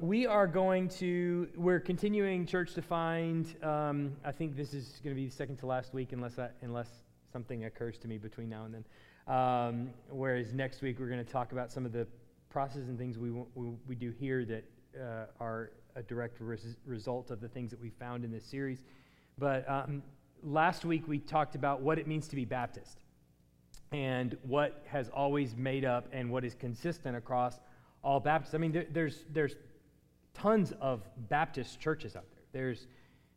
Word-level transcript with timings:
we 0.00 0.26
are 0.26 0.46
going 0.46 0.88
to, 0.88 1.46
we're 1.54 1.78
continuing 1.78 2.46
Church 2.46 2.72
Defined. 2.72 3.54
Um, 3.62 4.16
I 4.24 4.32
think 4.32 4.56
this 4.56 4.72
is 4.72 4.98
going 5.04 5.14
to 5.14 5.22
be 5.22 5.28
second 5.28 5.58
to 5.58 5.66
last 5.66 5.92
week, 5.92 6.12
unless, 6.12 6.38
I, 6.38 6.48
unless 6.62 6.88
something 7.30 7.66
occurs 7.66 7.98
to 7.98 8.08
me 8.08 8.16
between 8.16 8.48
now 8.48 8.64
and 8.64 8.74
then. 8.74 8.84
Um, 9.26 9.90
whereas 10.08 10.54
next 10.54 10.80
week, 10.80 10.98
we're 10.98 11.10
going 11.10 11.22
to 11.22 11.30
talk 11.30 11.52
about 11.52 11.70
some 11.70 11.84
of 11.84 11.92
the 11.92 12.06
processes 12.48 12.88
and 12.88 12.96
things 12.96 13.18
we, 13.18 13.30
we, 13.54 13.72
we 13.86 13.94
do 13.94 14.10
here 14.10 14.46
that 14.46 14.64
uh, 14.98 15.26
are 15.38 15.72
a 15.96 16.02
direct 16.02 16.40
res- 16.40 16.78
result 16.86 17.30
of 17.30 17.42
the 17.42 17.48
things 17.48 17.70
that 17.70 17.80
we 17.80 17.90
found 17.90 18.24
in 18.24 18.32
this 18.32 18.44
series. 18.44 18.78
But 19.36 19.68
um, 19.68 20.02
last 20.42 20.86
week, 20.86 21.06
we 21.08 21.18
talked 21.18 21.56
about 21.56 21.82
what 21.82 21.98
it 21.98 22.06
means 22.06 22.26
to 22.28 22.36
be 22.36 22.46
Baptist 22.46 23.00
and 23.92 24.38
what 24.44 24.82
has 24.86 25.10
always 25.10 25.54
made 25.56 25.84
up 25.84 26.08
and 26.10 26.30
what 26.30 26.42
is 26.42 26.54
consistent 26.54 27.18
across 27.18 27.60
all 28.02 28.18
Baptists. 28.18 28.54
I 28.54 28.58
mean, 28.58 28.72
there, 28.72 28.86
there's, 28.90 29.24
there's 29.30 29.56
tons 30.34 30.72
of 30.80 31.02
Baptist 31.28 31.80
churches 31.80 32.16
out 32.16 32.26
there. 32.32 32.44
There's 32.52 32.86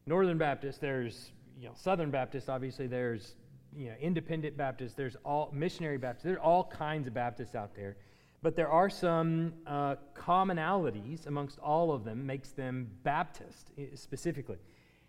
Northern 0.05 0.37
Baptist, 0.37 0.81
there's 0.81 1.31
you 1.59 1.67
know, 1.67 1.73
Southern 1.75 2.11
Baptist, 2.11 2.49
obviously, 2.49 2.87
there's 2.87 3.35
you 3.75 3.89
know, 3.89 3.95
independent 3.99 4.57
Baptist, 4.57 4.97
there's 4.97 5.15
all 5.23 5.49
missionary 5.53 5.97
Baptist, 5.97 6.25
there 6.25 6.35
are 6.35 6.39
all 6.39 6.65
kinds 6.65 7.07
of 7.07 7.13
Baptists 7.13 7.55
out 7.55 7.75
there. 7.75 7.95
But 8.41 8.57
there 8.57 8.67
are 8.67 8.89
some 8.89 9.53
uh, 9.65 9.95
commonalities 10.13 11.27
amongst 11.27 11.59
all 11.59 11.93
of 11.93 12.03
them, 12.03 12.25
makes 12.25 12.49
them 12.49 12.89
Baptist 13.03 13.71
specifically. 13.95 14.57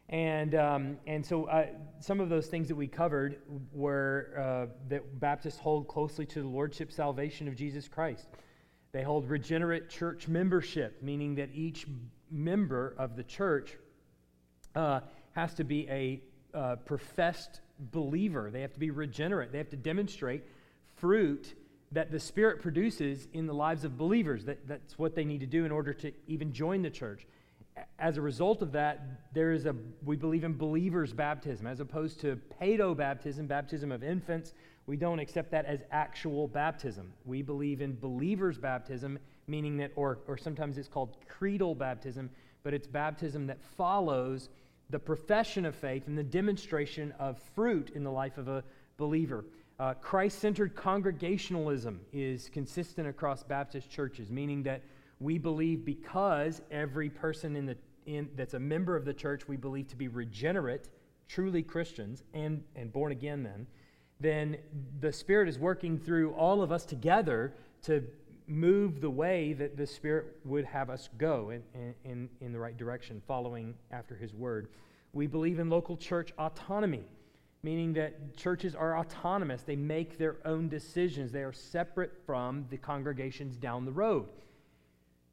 And, 0.08 0.54
um, 0.54 0.98
and 1.06 1.24
so 1.24 1.44
uh, 1.44 1.66
some 1.98 2.20
of 2.20 2.28
those 2.28 2.46
things 2.46 2.68
that 2.68 2.76
we 2.76 2.86
covered 2.86 3.38
were 3.72 4.34
uh, 4.38 4.72
that 4.88 5.18
Baptists 5.18 5.58
hold 5.58 5.88
closely 5.88 6.26
to 6.26 6.42
the 6.42 6.48
lordship 6.48 6.92
salvation 6.92 7.48
of 7.48 7.56
Jesus 7.56 7.88
Christ. 7.88 8.28
They 8.94 9.02
hold 9.02 9.28
regenerate 9.28 9.88
church 9.88 10.28
membership, 10.28 11.02
meaning 11.02 11.34
that 11.34 11.50
each 11.52 11.84
member 12.30 12.94
of 12.96 13.16
the 13.16 13.24
church 13.24 13.76
uh, 14.76 15.00
has 15.32 15.52
to 15.54 15.64
be 15.64 15.88
a 15.90 16.22
uh, 16.56 16.76
professed 16.76 17.60
believer. 17.90 18.52
They 18.52 18.60
have 18.60 18.72
to 18.72 18.78
be 18.78 18.92
regenerate. 18.92 19.50
They 19.50 19.58
have 19.58 19.70
to 19.70 19.76
demonstrate 19.76 20.44
fruit 20.94 21.56
that 21.90 22.12
the 22.12 22.20
Spirit 22.20 22.62
produces 22.62 23.26
in 23.32 23.48
the 23.48 23.52
lives 23.52 23.82
of 23.82 23.98
believers. 23.98 24.44
That, 24.44 24.68
that's 24.68 24.96
what 24.96 25.16
they 25.16 25.24
need 25.24 25.40
to 25.40 25.46
do 25.46 25.64
in 25.64 25.72
order 25.72 25.92
to 25.94 26.12
even 26.28 26.52
join 26.52 26.80
the 26.82 26.90
church. 26.90 27.26
As 27.98 28.16
a 28.16 28.20
result 28.20 28.62
of 28.62 28.70
that, 28.72 29.32
there 29.34 29.50
is 29.50 29.66
a, 29.66 29.74
we 30.04 30.14
believe 30.14 30.44
in 30.44 30.56
believers' 30.56 31.12
baptism 31.12 31.66
as 31.66 31.80
opposed 31.80 32.20
to 32.20 32.38
paedo 32.62 32.96
baptism, 32.96 33.48
baptism 33.48 33.90
of 33.90 34.04
infants, 34.04 34.52
we 34.86 34.96
don't 34.96 35.18
accept 35.18 35.50
that 35.52 35.64
as 35.64 35.80
actual 35.90 36.46
baptism. 36.46 37.12
We 37.24 37.42
believe 37.42 37.80
in 37.80 37.98
believers' 37.98 38.58
baptism, 38.58 39.18
meaning 39.46 39.78
that, 39.78 39.92
or, 39.96 40.18
or 40.26 40.36
sometimes 40.36 40.76
it's 40.76 40.88
called 40.88 41.16
creedal 41.26 41.74
baptism, 41.74 42.30
but 42.62 42.74
it's 42.74 42.86
baptism 42.86 43.46
that 43.46 43.62
follows 43.76 44.50
the 44.90 44.98
profession 44.98 45.64
of 45.64 45.74
faith 45.74 46.06
and 46.06 46.18
the 46.18 46.22
demonstration 46.22 47.12
of 47.18 47.38
fruit 47.54 47.90
in 47.94 48.04
the 48.04 48.10
life 48.10 48.36
of 48.36 48.48
a 48.48 48.62
believer. 48.98 49.46
Uh, 49.80 49.94
Christ 49.94 50.38
centered 50.38 50.76
congregationalism 50.76 52.00
is 52.12 52.50
consistent 52.50 53.08
across 53.08 53.42
Baptist 53.42 53.90
churches, 53.90 54.30
meaning 54.30 54.62
that 54.64 54.82
we 55.18 55.38
believe 55.38 55.84
because 55.84 56.60
every 56.70 57.08
person 57.08 57.56
in 57.56 57.64
the, 57.64 57.76
in, 58.04 58.28
that's 58.36 58.54
a 58.54 58.60
member 58.60 58.94
of 58.94 59.06
the 59.06 59.14
church 59.14 59.48
we 59.48 59.56
believe 59.56 59.88
to 59.88 59.96
be 59.96 60.08
regenerate, 60.08 60.88
truly 61.26 61.62
Christians, 61.62 62.22
and, 62.34 62.62
and 62.76 62.92
born 62.92 63.12
again 63.12 63.42
then 63.42 63.66
then 64.20 64.56
the 65.00 65.12
Spirit 65.12 65.48
is 65.48 65.58
working 65.58 65.98
through 65.98 66.32
all 66.32 66.62
of 66.62 66.72
us 66.72 66.84
together 66.84 67.54
to 67.82 68.04
move 68.46 69.00
the 69.00 69.10
way 69.10 69.52
that 69.54 69.76
the 69.76 69.86
Spirit 69.86 70.36
would 70.44 70.64
have 70.64 70.90
us 70.90 71.08
go 71.18 71.50
in, 71.50 71.62
in, 72.04 72.28
in 72.40 72.52
the 72.52 72.58
right 72.58 72.76
direction, 72.76 73.22
following 73.26 73.74
after 73.90 74.14
His 74.14 74.34
Word. 74.34 74.68
We 75.12 75.26
believe 75.26 75.58
in 75.58 75.70
local 75.70 75.96
church 75.96 76.32
autonomy, 76.38 77.04
meaning 77.62 77.92
that 77.94 78.36
churches 78.36 78.74
are 78.74 78.98
autonomous. 78.98 79.62
They 79.62 79.76
make 79.76 80.18
their 80.18 80.36
own 80.44 80.68
decisions, 80.68 81.32
they 81.32 81.42
are 81.42 81.52
separate 81.52 82.12
from 82.26 82.66
the 82.70 82.76
congregations 82.76 83.56
down 83.56 83.84
the 83.84 83.92
road. 83.92 84.26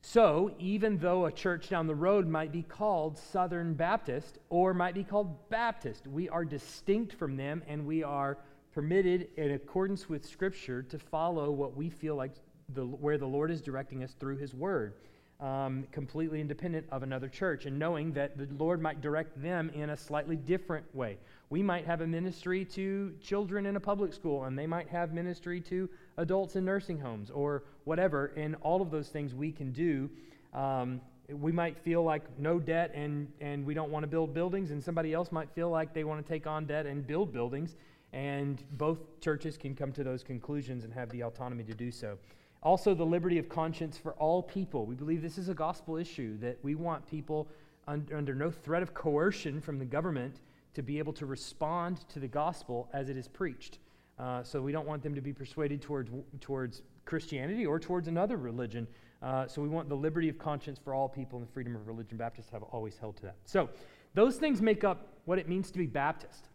So, 0.04 0.56
even 0.58 0.98
though 0.98 1.28
a 1.28 1.32
church 1.32 1.70
down 1.70 1.86
the 1.86 1.94
road 1.94 2.28
might 2.28 2.52
be 2.52 2.64
called 2.64 3.20
Southern 3.20 3.76
Baptist 3.76 4.40
or 4.50 4.74
might 4.74 4.96
be 4.96 5.04
called 5.04 5.50
Baptist, 5.50 6.08
we 6.08 6.28
are 6.28 6.44
distinct 6.44 7.14
from 7.14 7.38
them 7.38 7.62
and 7.68 7.86
we 7.86 8.02
are 8.02 8.40
permitted 8.74 9.28
in 9.38 9.52
accordance 9.52 10.08
with 10.08 10.26
Scripture 10.26 10.82
to 10.84 10.98
follow 10.98 11.52
what 11.52 11.76
we 11.76 11.90
feel 11.90 12.16
like 12.16 12.32
the, 12.74 12.86
where 12.86 13.18
the 13.18 13.26
Lord 13.26 13.52
is 13.52 13.62
directing 13.62 14.04
us 14.04 14.16
through 14.20 14.38
His 14.38 14.54
Word, 14.54 14.94
um, 15.40 15.86
completely 15.92 16.40
independent 16.40 16.86
of 16.92 17.04
another 17.04 17.28
church, 17.28 17.66
and 17.66 17.78
knowing 17.78 18.14
that 18.14 18.38
the 18.38 18.48
Lord 18.58 18.82
might 18.82 19.02
direct 19.02 19.42
them 19.42 19.70
in 19.74 19.90
a 19.90 19.98
slightly 19.98 20.36
different 20.36 20.86
way. 20.96 21.18
We 21.50 21.62
might 21.62 21.86
have 21.86 22.00
a 22.00 22.08
ministry 22.08 22.64
to 22.66 23.14
children 23.22 23.66
in 23.66 23.76
a 23.76 23.80
public 23.80 24.14
school, 24.14 24.46
and 24.46 24.58
they 24.58 24.68
might 24.68 24.88
have 24.88 25.14
ministry 25.14 25.60
to 25.62 25.90
adults 26.18 26.56
in 26.56 26.64
nursing 26.64 27.00
homes 27.00 27.30
or 27.30 27.64
whatever, 27.84 28.28
and 28.38 28.56
all 28.62 28.82
of 28.82 28.90
those 28.90 29.10
things 29.10 29.34
we 29.34 29.52
can 29.52 29.72
do. 29.72 30.10
Um, 30.54 31.02
we 31.30 31.52
might 31.52 31.78
feel 31.78 32.04
like 32.04 32.24
no 32.38 32.60
debt 32.60 32.92
and, 32.94 33.32
and 33.40 33.66
we 33.66 33.74
don't 33.74 33.90
want 33.90 34.04
to 34.04 34.08
build 34.08 34.34
buildings, 34.34 34.72
and 34.72 34.84
somebody 34.84 35.14
else 35.14 35.32
might 35.32 35.50
feel 35.52 35.70
like 35.70 35.94
they 35.94 36.04
want 36.04 36.26
to 36.26 36.32
take 36.32 36.48
on 36.48 36.66
debt 36.66 36.86
and 36.86 37.06
build 37.06 37.34
buildings. 37.34 37.76
And 38.14 38.64
both 38.74 39.20
churches 39.22 39.58
can 39.58 39.76
come 39.76 39.92
to 39.94 40.04
those 40.04 40.24
conclusions 40.24 40.84
and 40.84 40.94
have 40.94 41.10
the 41.10 41.24
autonomy 41.24 41.64
to 41.64 41.74
do 41.74 41.92
so. 41.92 42.18
Also, 42.64 42.94
the 42.94 43.06
liberty 43.06 43.40
of 43.40 43.50
conscience 43.50 43.98
for 43.98 44.14
all 44.14 44.44
people. 44.44 44.86
We 44.86 44.96
believe 44.96 45.22
this 45.22 45.38
is 45.38 45.50
a 45.50 45.54
gospel 45.54 45.98
issue, 45.98 46.38
that 46.40 46.60
we 46.62 46.76
want 46.76 47.10
people 47.10 47.48
under, 47.88 48.16
under 48.16 48.36
no 48.36 48.52
threat 48.52 48.84
of 48.84 48.94
coercion 48.94 49.62
from 49.62 49.80
the 49.80 49.86
government 49.86 50.42
to 50.74 50.84
be 50.84 51.00
able 51.00 51.14
to 51.14 51.26
respond 51.26 52.08
to 52.10 52.20
the 52.20 52.28
gospel 52.28 52.90
as 52.94 53.10
it 53.10 53.18
is 53.18 53.28
preached. 53.28 53.80
Uh, 54.20 54.44
so 54.44 54.62
we 54.62 54.72
don't 54.72 54.88
want 54.88 55.02
them 55.02 55.16
to 55.16 55.22
be 55.22 55.34
persuaded 55.34 55.82
towards, 55.82 56.12
towards 56.40 56.84
Christianity 57.06 57.66
or 57.66 57.80
towards 57.80 58.08
another 58.08 58.38
religion. 58.38 58.88
Uh, 59.22 59.48
so 59.48 59.62
we 59.62 59.68
want 59.68 59.90
the 59.90 59.96
liberty 59.96 60.30
of 60.30 60.38
conscience 60.38 60.80
for 60.84 60.94
all 60.94 61.10
people 61.10 61.40
and 61.40 61.48
the 61.48 61.52
freedom 61.52 61.76
of 61.76 61.88
religion. 61.88 62.18
Baptists 62.18 62.50
have 62.52 62.64
always 62.64 62.98
held 62.98 63.18
to 63.18 63.24
that. 63.24 63.36
So 63.46 63.70
those 64.14 64.38
things 64.38 64.62
make 64.62 64.84
up 64.84 65.08
what 65.26 65.40
it 65.40 65.50
means 65.50 65.72
to 65.72 65.80
be 65.80 65.88
Baptist. 65.88 66.50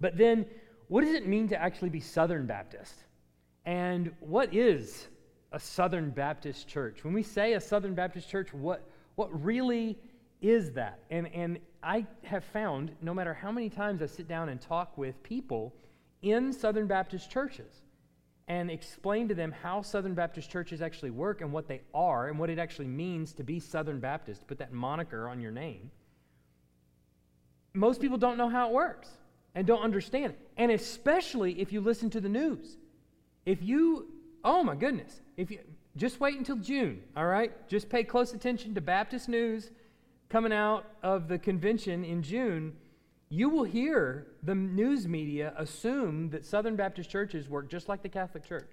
But 0.00 0.16
then, 0.16 0.46
what 0.88 1.02
does 1.02 1.14
it 1.14 1.26
mean 1.26 1.48
to 1.48 1.60
actually 1.60 1.90
be 1.90 2.00
Southern 2.00 2.46
Baptist? 2.46 2.94
And 3.64 4.12
what 4.20 4.54
is 4.54 5.08
a 5.52 5.60
Southern 5.60 6.10
Baptist 6.10 6.68
church? 6.68 7.04
When 7.04 7.12
we 7.12 7.22
say 7.22 7.54
a 7.54 7.60
Southern 7.60 7.94
Baptist 7.94 8.28
church, 8.28 8.52
what, 8.52 8.88
what 9.16 9.44
really 9.44 9.98
is 10.40 10.72
that? 10.72 11.00
And, 11.10 11.32
and 11.34 11.58
I 11.82 12.06
have 12.22 12.44
found, 12.44 12.92
no 13.02 13.12
matter 13.12 13.34
how 13.34 13.52
many 13.52 13.68
times 13.68 14.02
I 14.02 14.06
sit 14.06 14.28
down 14.28 14.48
and 14.48 14.60
talk 14.60 14.96
with 14.96 15.22
people 15.22 15.74
in 16.22 16.52
Southern 16.52 16.86
Baptist 16.86 17.30
churches 17.30 17.82
and 18.48 18.70
explain 18.70 19.28
to 19.28 19.34
them 19.34 19.52
how 19.52 19.82
Southern 19.82 20.14
Baptist 20.14 20.50
churches 20.50 20.80
actually 20.80 21.10
work 21.10 21.42
and 21.42 21.52
what 21.52 21.68
they 21.68 21.82
are 21.92 22.28
and 22.28 22.38
what 22.38 22.48
it 22.48 22.58
actually 22.58 22.88
means 22.88 23.34
to 23.34 23.42
be 23.42 23.60
Southern 23.60 24.00
Baptist, 24.00 24.46
put 24.46 24.58
that 24.58 24.72
moniker 24.72 25.28
on 25.28 25.40
your 25.40 25.50
name, 25.50 25.90
most 27.74 28.00
people 28.00 28.16
don't 28.16 28.38
know 28.38 28.48
how 28.48 28.68
it 28.68 28.72
works 28.72 29.10
and 29.54 29.66
don't 29.66 29.82
understand. 29.82 30.34
And 30.56 30.70
especially 30.70 31.60
if 31.60 31.72
you 31.72 31.80
listen 31.80 32.10
to 32.10 32.20
the 32.20 32.28
news. 32.28 32.76
If 33.46 33.62
you, 33.62 34.08
oh 34.44 34.62
my 34.62 34.74
goodness, 34.74 35.20
if 35.36 35.50
you 35.50 35.60
just 35.96 36.20
wait 36.20 36.36
until 36.36 36.56
June, 36.56 37.02
all 37.16 37.26
right? 37.26 37.52
Just 37.68 37.88
pay 37.88 38.04
close 38.04 38.32
attention 38.32 38.74
to 38.74 38.80
Baptist 38.80 39.28
news 39.28 39.70
coming 40.28 40.52
out 40.52 40.84
of 41.02 41.28
the 41.28 41.38
convention 41.38 42.04
in 42.04 42.22
June. 42.22 42.74
You 43.30 43.48
will 43.48 43.64
hear 43.64 44.26
the 44.42 44.54
news 44.54 45.08
media 45.08 45.52
assume 45.56 46.30
that 46.30 46.44
Southern 46.44 46.76
Baptist 46.76 47.10
churches 47.10 47.48
work 47.48 47.68
just 47.68 47.88
like 47.88 48.02
the 48.02 48.08
Catholic 48.08 48.44
Church. 48.44 48.70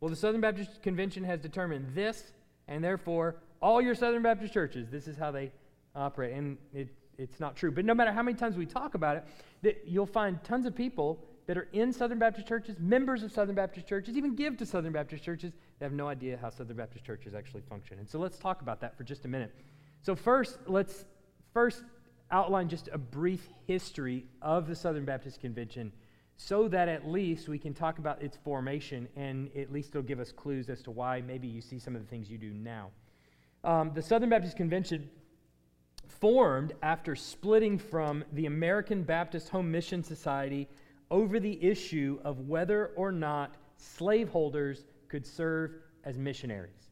Well, 0.00 0.10
the 0.10 0.16
Southern 0.16 0.40
Baptist 0.40 0.82
Convention 0.82 1.24
has 1.24 1.40
determined 1.40 1.94
this, 1.94 2.32
and 2.68 2.84
therefore, 2.84 3.36
all 3.60 3.82
your 3.82 3.94
Southern 3.94 4.22
Baptist 4.22 4.54
churches, 4.54 4.88
this 4.88 5.08
is 5.08 5.16
how 5.16 5.32
they 5.32 5.50
operate. 5.96 6.34
And 6.34 6.56
it, 6.72 6.88
it's 7.18 7.40
not 7.40 7.56
true. 7.56 7.70
But 7.70 7.84
no 7.84 7.94
matter 7.94 8.12
how 8.12 8.22
many 8.22 8.36
times 8.36 8.56
we 8.56 8.64
talk 8.64 8.94
about 8.94 9.16
it, 9.16 9.24
that 9.62 9.82
you'll 9.86 10.06
find 10.06 10.42
tons 10.44 10.66
of 10.66 10.74
people 10.74 11.24
that 11.46 11.58
are 11.58 11.68
in 11.72 11.92
Southern 11.92 12.18
Baptist 12.18 12.46
churches, 12.46 12.76
members 12.78 13.22
of 13.22 13.32
Southern 13.32 13.54
Baptist 13.54 13.86
churches, 13.86 14.16
even 14.16 14.34
give 14.34 14.56
to 14.58 14.66
Southern 14.66 14.92
Baptist 14.92 15.24
churches, 15.24 15.52
they 15.78 15.84
have 15.84 15.92
no 15.92 16.06
idea 16.06 16.38
how 16.40 16.50
Southern 16.50 16.76
Baptist 16.76 17.04
churches 17.04 17.34
actually 17.34 17.62
function. 17.62 17.98
And 17.98 18.08
so 18.08 18.18
let's 18.18 18.38
talk 18.38 18.62
about 18.62 18.80
that 18.80 18.96
for 18.96 19.02
just 19.02 19.24
a 19.24 19.28
minute. 19.28 19.52
So 20.02 20.14
first, 20.14 20.58
let's 20.66 21.04
first 21.52 21.82
outline 22.30 22.68
just 22.68 22.88
a 22.92 22.98
brief 22.98 23.48
history 23.66 24.26
of 24.42 24.68
the 24.68 24.76
Southern 24.76 25.04
Baptist 25.04 25.40
Convention 25.40 25.90
so 26.36 26.68
that 26.68 26.88
at 26.88 27.08
least 27.08 27.48
we 27.48 27.58
can 27.58 27.74
talk 27.74 27.98
about 27.98 28.22
its 28.22 28.36
formation 28.44 29.08
and 29.16 29.50
at 29.56 29.72
least 29.72 29.88
it'll 29.88 30.02
give 30.02 30.20
us 30.20 30.30
clues 30.30 30.68
as 30.68 30.82
to 30.82 30.92
why 30.92 31.20
maybe 31.20 31.48
you 31.48 31.60
see 31.60 31.80
some 31.80 31.96
of 31.96 32.02
the 32.02 32.06
things 32.06 32.30
you 32.30 32.38
do 32.38 32.52
now. 32.52 32.90
Um, 33.64 33.90
the 33.92 34.02
Southern 34.02 34.28
Baptist 34.28 34.56
Convention 34.56 35.10
formed 36.08 36.72
after 36.82 37.14
splitting 37.14 37.78
from 37.78 38.24
the 38.32 38.46
American 38.46 39.02
Baptist 39.02 39.48
Home 39.50 39.70
Mission 39.70 40.02
Society 40.02 40.68
over 41.10 41.40
the 41.40 41.62
issue 41.62 42.18
of 42.24 42.48
whether 42.48 42.86
or 42.96 43.12
not 43.12 43.54
slaveholders 43.76 44.84
could 45.08 45.26
serve 45.26 45.72
as 46.04 46.18
missionaries. 46.18 46.90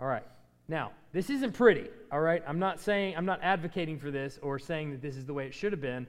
All 0.00 0.06
right. 0.06 0.26
Now, 0.68 0.92
this 1.12 1.28
isn't 1.30 1.52
pretty, 1.52 1.88
all 2.10 2.20
right? 2.20 2.42
I'm 2.46 2.58
not 2.58 2.80
saying, 2.80 3.16
I'm 3.16 3.26
not 3.26 3.40
advocating 3.42 3.98
for 3.98 4.10
this 4.10 4.38
or 4.42 4.58
saying 4.58 4.90
that 4.92 5.02
this 5.02 5.16
is 5.16 5.26
the 5.26 5.34
way 5.34 5.46
it 5.46 5.54
should 5.54 5.72
have 5.72 5.80
been. 5.80 6.06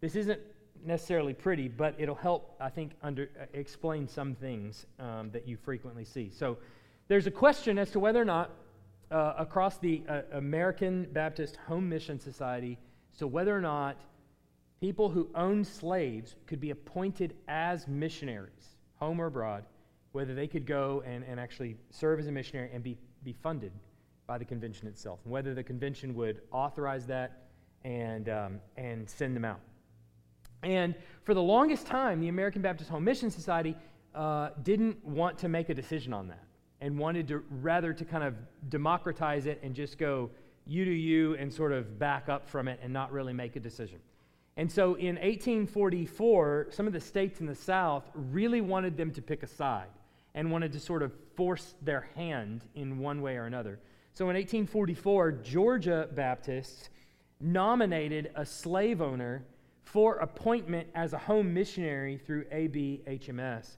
This 0.00 0.14
isn't 0.16 0.40
necessarily 0.84 1.34
pretty, 1.34 1.68
but 1.68 1.94
it'll 1.98 2.14
help, 2.14 2.54
I 2.60 2.68
think, 2.68 2.92
under, 3.02 3.28
uh, 3.40 3.46
explain 3.52 4.06
some 4.06 4.34
things 4.34 4.86
um, 5.00 5.30
that 5.32 5.46
you 5.46 5.56
frequently 5.56 6.04
see. 6.04 6.30
So 6.30 6.58
there's 7.08 7.26
a 7.26 7.30
question 7.30 7.78
as 7.78 7.90
to 7.92 8.00
whether 8.00 8.20
or 8.20 8.24
not 8.24 8.50
uh, 9.10 9.34
across 9.38 9.78
the 9.78 10.02
uh, 10.08 10.22
American 10.32 11.04
Baptist 11.12 11.56
Home 11.66 11.88
Mission 11.88 12.18
Society, 12.18 12.78
so 13.12 13.26
whether 13.26 13.56
or 13.56 13.60
not 13.60 13.96
people 14.80 15.08
who 15.08 15.28
owned 15.34 15.66
slaves 15.66 16.36
could 16.46 16.60
be 16.60 16.70
appointed 16.70 17.34
as 17.48 17.88
missionaries, 17.88 18.76
home 18.96 19.20
or 19.20 19.26
abroad, 19.26 19.64
whether 20.12 20.34
they 20.34 20.46
could 20.46 20.66
go 20.66 21.02
and, 21.06 21.24
and 21.24 21.40
actually 21.40 21.76
serve 21.90 22.20
as 22.20 22.26
a 22.26 22.32
missionary 22.32 22.70
and 22.72 22.82
be, 22.82 22.96
be 23.24 23.32
funded 23.32 23.72
by 24.26 24.38
the 24.38 24.44
convention 24.44 24.86
itself, 24.86 25.20
and 25.24 25.32
whether 25.32 25.54
the 25.54 25.62
convention 25.62 26.14
would 26.14 26.42
authorize 26.52 27.06
that 27.06 27.44
and, 27.84 28.28
um, 28.28 28.60
and 28.76 29.08
send 29.08 29.34
them 29.34 29.44
out. 29.44 29.60
And 30.62 30.94
for 31.22 31.34
the 31.34 31.42
longest 31.42 31.86
time, 31.86 32.20
the 32.20 32.28
American 32.28 32.62
Baptist 32.62 32.90
Home 32.90 33.04
Mission 33.04 33.30
Society 33.30 33.76
uh, 34.14 34.50
didn't 34.62 35.02
want 35.04 35.38
to 35.38 35.48
make 35.48 35.68
a 35.68 35.74
decision 35.74 36.12
on 36.12 36.28
that 36.28 36.47
and 36.80 36.98
wanted 36.98 37.28
to 37.28 37.42
rather 37.62 37.92
to 37.92 38.04
kind 38.04 38.24
of 38.24 38.34
democratize 38.68 39.46
it 39.46 39.60
and 39.62 39.74
just 39.74 39.98
go 39.98 40.30
you 40.66 40.84
do 40.84 40.90
you 40.90 41.34
and 41.36 41.52
sort 41.52 41.72
of 41.72 41.98
back 41.98 42.28
up 42.28 42.46
from 42.48 42.68
it 42.68 42.78
and 42.82 42.92
not 42.92 43.10
really 43.10 43.32
make 43.32 43.56
a 43.56 43.60
decision. 43.60 43.98
And 44.56 44.70
so 44.70 44.94
in 44.94 45.14
1844, 45.16 46.68
some 46.70 46.86
of 46.86 46.92
the 46.92 47.00
states 47.00 47.40
in 47.40 47.46
the 47.46 47.54
South 47.54 48.04
really 48.14 48.60
wanted 48.60 48.96
them 48.96 49.10
to 49.12 49.22
pick 49.22 49.42
a 49.42 49.46
side 49.46 49.88
and 50.34 50.50
wanted 50.50 50.72
to 50.72 50.80
sort 50.80 51.02
of 51.02 51.12
force 51.36 51.74
their 51.80 52.08
hand 52.14 52.64
in 52.74 52.98
one 52.98 53.22
way 53.22 53.36
or 53.36 53.44
another. 53.44 53.78
So 54.14 54.24
in 54.24 54.36
1844, 54.36 55.32
Georgia 55.32 56.08
Baptists 56.12 56.90
nominated 57.40 58.30
a 58.34 58.44
slave 58.44 59.00
owner 59.00 59.44
for 59.84 60.16
appointment 60.16 60.88
as 60.94 61.12
a 61.12 61.18
home 61.18 61.54
missionary 61.54 62.18
through 62.18 62.44
ABHMS 62.46 63.76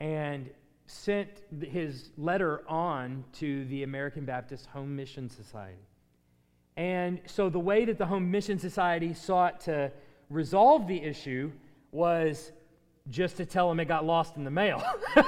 and 0.00 0.50
sent 0.90 1.28
his 1.62 2.10
letter 2.18 2.62
on 2.68 3.24
to 3.32 3.64
the 3.66 3.84
American 3.84 4.24
Baptist 4.24 4.66
Home 4.66 4.96
Mission 4.96 5.30
Society. 5.30 5.86
And 6.76 7.20
so 7.26 7.48
the 7.48 7.60
way 7.60 7.84
that 7.84 7.96
the 7.96 8.06
Home 8.06 8.30
Mission 8.30 8.58
Society 8.58 9.14
sought 9.14 9.60
to 9.62 9.92
resolve 10.30 10.88
the 10.88 11.00
issue 11.00 11.52
was 11.92 12.50
just 13.08 13.36
to 13.36 13.46
tell 13.46 13.68
them 13.68 13.78
it 13.80 13.86
got 13.86 14.04
lost 14.04 14.36
in 14.36 14.44
the 14.44 14.50
mail. 14.50 14.82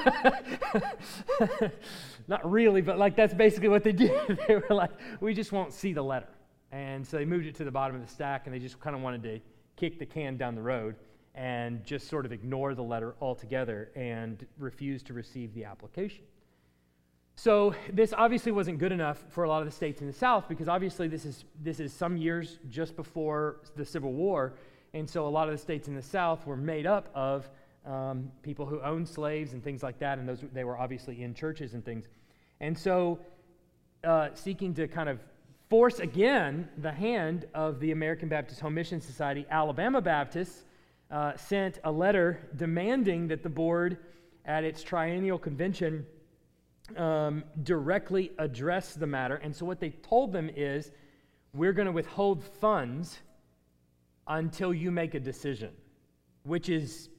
Not 2.28 2.50
really, 2.50 2.82
but 2.82 2.98
like 2.98 3.16
that's 3.16 3.34
basically 3.34 3.68
what 3.68 3.84
they 3.84 3.92
did. 3.92 4.38
they 4.48 4.56
were 4.56 4.74
like, 4.74 4.90
we 5.20 5.32
just 5.32 5.52
won't 5.52 5.72
see 5.72 5.92
the 5.92 6.02
letter. 6.02 6.28
And 6.72 7.06
so 7.06 7.18
they 7.18 7.24
moved 7.24 7.46
it 7.46 7.54
to 7.56 7.64
the 7.64 7.70
bottom 7.70 7.94
of 7.94 8.02
the 8.02 8.12
stack 8.12 8.46
and 8.46 8.54
they 8.54 8.58
just 8.58 8.80
kind 8.80 8.96
of 8.96 9.02
wanted 9.02 9.22
to 9.24 9.40
kick 9.76 9.98
the 9.98 10.06
can 10.06 10.36
down 10.36 10.54
the 10.54 10.62
road 10.62 10.96
and 11.34 11.84
just 11.84 12.08
sort 12.08 12.26
of 12.26 12.32
ignore 12.32 12.74
the 12.74 12.82
letter 12.82 13.14
altogether 13.20 13.90
and 13.96 14.46
refuse 14.58 15.02
to 15.02 15.14
receive 15.14 15.54
the 15.54 15.64
application. 15.64 16.24
So 17.36 17.74
this 17.90 18.12
obviously 18.12 18.52
wasn't 18.52 18.78
good 18.78 18.92
enough 18.92 19.24
for 19.30 19.44
a 19.44 19.48
lot 19.48 19.62
of 19.62 19.66
the 19.66 19.72
states 19.72 20.02
in 20.02 20.06
the 20.06 20.12
South 20.12 20.48
because 20.48 20.68
obviously 20.68 21.08
this 21.08 21.24
is 21.24 21.44
this 21.62 21.80
is 21.80 21.92
some 21.92 22.16
years 22.16 22.58
just 22.68 22.94
before 22.94 23.56
the 23.74 23.84
Civil 23.84 24.12
War, 24.12 24.52
and 24.92 25.08
so 25.08 25.26
a 25.26 25.28
lot 25.28 25.48
of 25.48 25.54
the 25.54 25.58
states 25.58 25.88
in 25.88 25.94
the 25.94 26.02
South 26.02 26.46
were 26.46 26.56
made 26.56 26.86
up 26.86 27.08
of 27.14 27.48
um, 27.86 28.30
people 28.42 28.66
who 28.66 28.80
owned 28.82 29.08
slaves 29.08 29.54
and 29.54 29.64
things 29.64 29.82
like 29.82 29.98
that, 30.00 30.18
and 30.18 30.28
those 30.28 30.44
they 30.52 30.64
were 30.64 30.76
obviously 30.76 31.22
in 31.22 31.32
churches 31.32 31.72
and 31.72 31.82
things, 31.84 32.04
and 32.60 32.78
so 32.78 33.18
uh, 34.04 34.28
seeking 34.34 34.74
to 34.74 34.86
kind 34.86 35.08
of 35.08 35.18
force 35.70 36.00
again 36.00 36.68
the 36.78 36.92
hand 36.92 37.46
of 37.54 37.80
the 37.80 37.92
American 37.92 38.28
Baptist 38.28 38.60
Home 38.60 38.74
Mission 38.74 39.00
Society. 39.00 39.46
Alabama 39.50 40.02
Baptists 40.02 40.64
uh, 41.12 41.36
sent 41.36 41.78
a 41.84 41.92
letter 41.92 42.40
demanding 42.56 43.28
that 43.28 43.42
the 43.42 43.48
board 43.48 43.98
at 44.46 44.64
its 44.64 44.82
triennial 44.82 45.38
convention 45.38 46.06
um, 46.96 47.44
directly 47.62 48.32
address 48.38 48.94
the 48.94 49.06
matter. 49.06 49.36
And 49.36 49.54
so 49.54 49.66
what 49.66 49.78
they 49.78 49.90
told 49.90 50.32
them 50.32 50.50
is 50.56 50.90
we're 51.54 51.74
going 51.74 51.86
to 51.86 51.92
withhold 51.92 52.42
funds 52.42 53.18
until 54.26 54.72
you 54.72 54.90
make 54.90 55.14
a 55.14 55.20
decision, 55.20 55.70
which 56.44 56.70
is, 56.70 57.10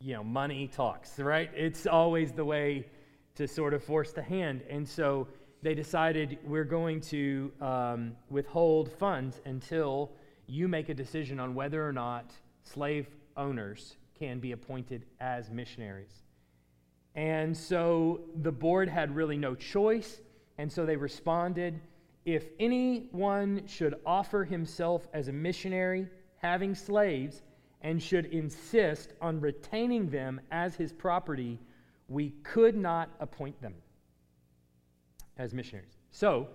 you 0.00 0.14
know, 0.14 0.24
money 0.24 0.66
talks, 0.66 1.18
right? 1.18 1.50
It's 1.54 1.86
always 1.86 2.32
the 2.32 2.44
way 2.44 2.86
to 3.34 3.46
sort 3.46 3.74
of 3.74 3.84
force 3.84 4.12
the 4.12 4.22
hand. 4.22 4.62
And 4.70 4.88
so 4.88 5.28
they 5.62 5.74
decided 5.74 6.38
we're 6.44 6.64
going 6.64 7.00
to 7.02 7.52
um, 7.60 8.16
withhold 8.30 8.90
funds 8.92 9.40
until 9.44 10.12
you 10.46 10.68
make 10.68 10.88
a 10.88 10.94
decision 10.94 11.38
on 11.38 11.54
whether 11.54 11.86
or 11.86 11.92
not 11.92 12.32
slave 12.64 13.06
owners 13.36 13.96
can 14.18 14.40
be 14.40 14.52
appointed 14.52 15.04
as 15.20 15.50
missionaries. 15.50 16.22
And 17.14 17.56
so 17.56 18.22
the 18.42 18.52
board 18.52 18.88
had 18.88 19.14
really 19.14 19.36
no 19.36 19.54
choice, 19.54 20.20
and 20.58 20.70
so 20.70 20.84
they 20.84 20.96
responded 20.96 21.80
if 22.24 22.48
anyone 22.58 23.62
should 23.66 23.94
offer 24.06 24.44
himself 24.44 25.06
as 25.12 25.28
a 25.28 25.32
missionary 25.32 26.08
having 26.38 26.74
slaves 26.74 27.42
and 27.82 28.02
should 28.02 28.26
insist 28.26 29.12
on 29.20 29.40
retaining 29.40 30.08
them 30.08 30.40
as 30.50 30.74
his 30.74 30.92
property, 30.92 31.58
we 32.08 32.30
could 32.42 32.76
not 32.76 33.10
appoint 33.20 33.60
them 33.60 33.74
as 35.36 35.52
missionaries. 35.52 35.98
So, 36.10 36.48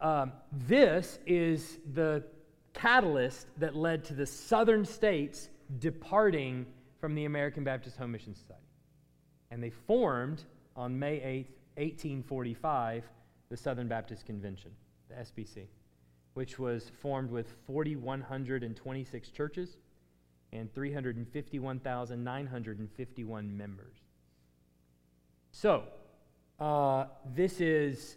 um, 0.00 0.32
this 0.52 1.18
is 1.26 1.78
the 1.94 2.24
catalyst 2.78 3.48
that 3.58 3.74
led 3.74 4.04
to 4.04 4.14
the 4.14 4.24
southern 4.24 4.84
states 4.84 5.48
departing 5.78 6.64
from 7.00 7.14
the 7.14 7.24
American 7.24 7.64
Baptist 7.64 7.96
Home 7.96 8.12
Mission 8.12 8.34
Society. 8.34 8.62
And 9.50 9.62
they 9.62 9.70
formed 9.70 10.44
on 10.76 10.98
May 10.98 11.18
8th, 11.18 11.48
1845, 11.76 13.04
the 13.50 13.56
Southern 13.56 13.88
Baptist 13.88 14.26
Convention, 14.26 14.72
the 15.08 15.14
SBC, 15.16 15.68
which 16.34 16.58
was 16.58 16.90
formed 17.00 17.30
with 17.30 17.54
4,126 17.66 19.30
churches 19.30 19.78
and 20.52 20.70
351,951 20.74 23.56
members. 23.56 23.96
So, 25.50 25.84
uh, 26.60 27.06
this 27.34 27.60
is 27.60 28.16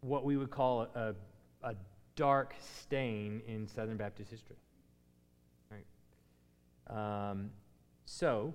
what 0.00 0.24
we 0.24 0.36
would 0.36 0.50
call 0.50 0.82
a, 0.82 1.14
a 1.62 1.74
dark 2.18 2.54
stain 2.80 3.40
in 3.46 3.68
Southern 3.68 3.96
Baptist 3.96 4.30
history. 4.30 4.56
Right. 5.70 7.30
Um, 7.30 7.50
so, 8.06 8.52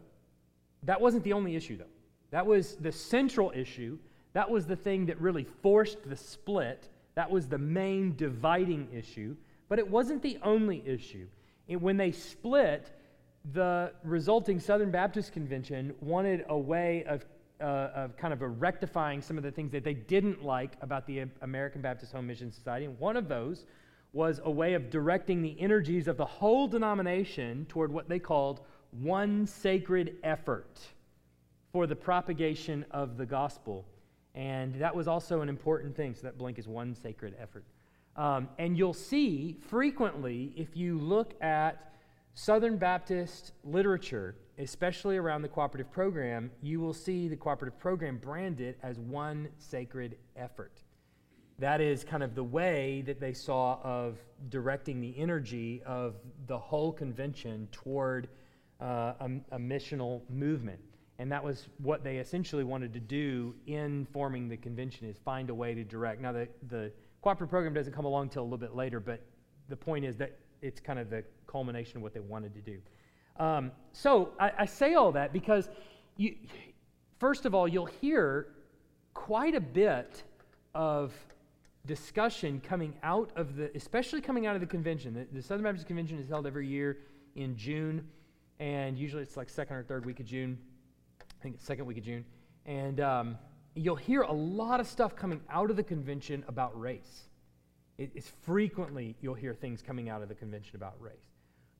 that 0.83 0.99
wasn't 0.99 1.23
the 1.23 1.31
only 1.31 1.55
issue, 1.55 1.77
though. 1.77 1.85
That 2.31 2.45
was 2.45 2.75
the 2.75 2.91
central 2.91 3.53
issue. 3.55 3.97
That 4.33 4.49
was 4.49 4.67
the 4.67 4.75
thing 4.75 5.05
that 5.05 5.19
really 5.21 5.45
forced 5.61 6.09
the 6.09 6.17
split. 6.17 6.89
That 7.15 7.31
was 7.31 7.47
the 7.47 7.57
main 7.57 8.15
dividing 8.17 8.89
issue. 8.93 9.37
But 9.69 9.79
it 9.79 9.89
wasn't 9.89 10.21
the 10.21 10.37
only 10.43 10.83
issue. 10.85 11.27
It, 11.69 11.81
when 11.81 11.95
they 11.95 12.11
split, 12.11 12.91
the 13.53 13.93
resulting 14.03 14.59
Southern 14.59 14.91
Baptist 14.91 15.31
Convention 15.31 15.93
wanted 16.01 16.43
a 16.49 16.57
way 16.57 17.05
of 17.05 17.23
uh, 17.63 17.91
of 17.95 18.17
kind 18.17 18.33
of 18.33 18.41
a 18.41 18.47
rectifying 18.47 19.21
some 19.21 19.37
of 19.37 19.43
the 19.43 19.51
things 19.51 19.71
that 19.71 19.83
they 19.83 19.93
didn't 19.93 20.43
like 20.43 20.73
about 20.81 21.07
the 21.07 21.25
American 21.41 21.81
Baptist 21.81 22.11
Home 22.11 22.27
Mission 22.27 22.51
Society. 22.51 22.85
And 22.85 22.99
one 22.99 23.15
of 23.15 23.29
those 23.29 23.65
was 24.11 24.41
a 24.43 24.51
way 24.51 24.73
of 24.73 24.89
directing 24.89 25.41
the 25.41 25.59
energies 25.59 26.07
of 26.07 26.17
the 26.17 26.25
whole 26.25 26.67
denomination 26.67 27.65
toward 27.69 27.91
what 27.91 28.09
they 28.09 28.19
called 28.19 28.61
one 28.91 29.47
sacred 29.47 30.17
effort 30.23 30.79
for 31.71 31.87
the 31.87 31.95
propagation 31.95 32.85
of 32.91 33.17
the 33.17 33.25
gospel. 33.25 33.85
And 34.35 34.75
that 34.75 34.95
was 34.95 35.07
also 35.07 35.41
an 35.41 35.49
important 35.49 35.95
thing. 35.95 36.13
So 36.13 36.23
that 36.23 36.37
blank 36.37 36.59
is 36.59 36.67
one 36.67 36.93
sacred 36.93 37.35
effort. 37.39 37.65
Um, 38.15 38.49
and 38.59 38.77
you'll 38.77 38.93
see 38.93 39.57
frequently, 39.67 40.53
if 40.55 40.75
you 40.75 40.99
look 40.99 41.33
at 41.41 41.93
Southern 42.35 42.77
Baptist 42.77 43.53
literature, 43.63 44.35
especially 44.57 45.17
around 45.17 45.41
the 45.41 45.47
cooperative 45.47 45.91
program, 45.91 46.51
you 46.61 46.79
will 46.79 46.93
see 46.93 47.27
the 47.27 47.35
cooperative 47.35 47.79
program 47.79 48.17
branded 48.17 48.75
as 48.83 48.99
one 48.99 49.49
sacred 49.57 50.17
effort. 50.35 50.83
That 51.59 51.81
is 51.81 52.03
kind 52.03 52.23
of 52.23 52.35
the 52.35 52.43
way 52.43 53.03
that 53.05 53.19
they 53.19 53.33
saw 53.33 53.79
of 53.83 54.17
directing 54.49 55.01
the 55.01 55.17
energy 55.17 55.81
of 55.85 56.15
the 56.47 56.57
whole 56.57 56.91
convention 56.91 57.67
toward 57.71 58.27
uh, 58.81 59.13
a, 59.19 59.29
a 59.51 59.59
missional 59.59 60.21
movement. 60.29 60.79
And 61.19 61.31
that 61.31 61.43
was 61.43 61.67
what 61.77 62.03
they 62.03 62.17
essentially 62.17 62.63
wanted 62.63 62.91
to 62.93 62.99
do 62.99 63.55
in 63.67 64.07
forming 64.11 64.49
the 64.49 64.57
convention 64.57 65.07
is 65.07 65.15
find 65.23 65.49
a 65.49 65.55
way 65.55 65.73
to 65.75 65.83
direct. 65.83 66.21
Now, 66.21 66.31
the, 66.31 66.47
the 66.67 66.91
cooperative 67.21 67.51
program 67.51 67.73
doesn't 67.73 67.93
come 67.93 68.05
along 68.05 68.23
until 68.23 68.41
a 68.41 68.45
little 68.45 68.57
bit 68.57 68.75
later, 68.75 68.99
but 68.99 69.21
the 69.69 69.75
point 69.75 70.05
is 70.05 70.17
that 70.17 70.37
it's 70.61 70.79
kind 70.79 70.97
of 70.97 71.09
the 71.09 71.23
culmination 71.45 71.97
of 71.97 72.03
what 72.03 72.13
they 72.13 72.19
wanted 72.19 72.53
to 72.55 72.61
do. 72.61 72.79
Um, 73.37 73.71
so 73.91 74.31
I, 74.39 74.51
I, 74.59 74.65
say 74.65 74.93
all 74.93 75.11
that 75.13 75.33
because, 75.33 75.69
you, 76.17 76.35
first 77.19 77.45
of 77.45 77.55
all, 77.55 77.67
you'll 77.67 77.85
hear 77.85 78.47
quite 79.13 79.55
a 79.55 79.59
bit 79.59 80.23
of 80.75 81.13
discussion 81.85 82.61
coming 82.61 82.93
out 83.03 83.31
of 83.35 83.55
the, 83.55 83.75
especially 83.75 84.21
coming 84.21 84.45
out 84.45 84.55
of 84.55 84.61
the 84.61 84.67
convention. 84.67 85.13
The, 85.13 85.27
the 85.31 85.41
Southern 85.41 85.63
Baptist 85.63 85.87
Convention 85.87 86.19
is 86.19 86.29
held 86.29 86.45
every 86.45 86.67
year 86.67 86.99
in 87.35 87.55
June, 87.57 88.07
and 88.59 88.97
usually 88.97 89.23
it's 89.23 89.35
like 89.35 89.49
second 89.49 89.75
or 89.75 89.83
third 89.83 90.05
week 90.05 90.19
of 90.19 90.25
June. 90.25 90.57
I 91.21 91.43
think 91.43 91.55
it's 91.55 91.65
second 91.65 91.85
week 91.85 91.97
of 91.97 92.03
June. 92.03 92.23
And 92.65 93.01
um, 93.01 93.37
you'll 93.75 93.95
hear 93.95 94.21
a 94.21 94.31
lot 94.31 94.79
of 94.79 94.87
stuff 94.87 95.15
coming 95.15 95.41
out 95.49 95.69
of 95.69 95.75
the 95.75 95.83
convention 95.83 96.43
about 96.47 96.79
race. 96.79 97.23
It, 97.97 98.11
it's 98.15 98.31
frequently 98.43 99.15
you'll 99.21 99.33
hear 99.33 99.53
things 99.53 99.81
coming 99.81 100.09
out 100.09 100.21
of 100.21 100.29
the 100.29 100.35
convention 100.35 100.75
about 100.75 100.95
race. 100.99 101.32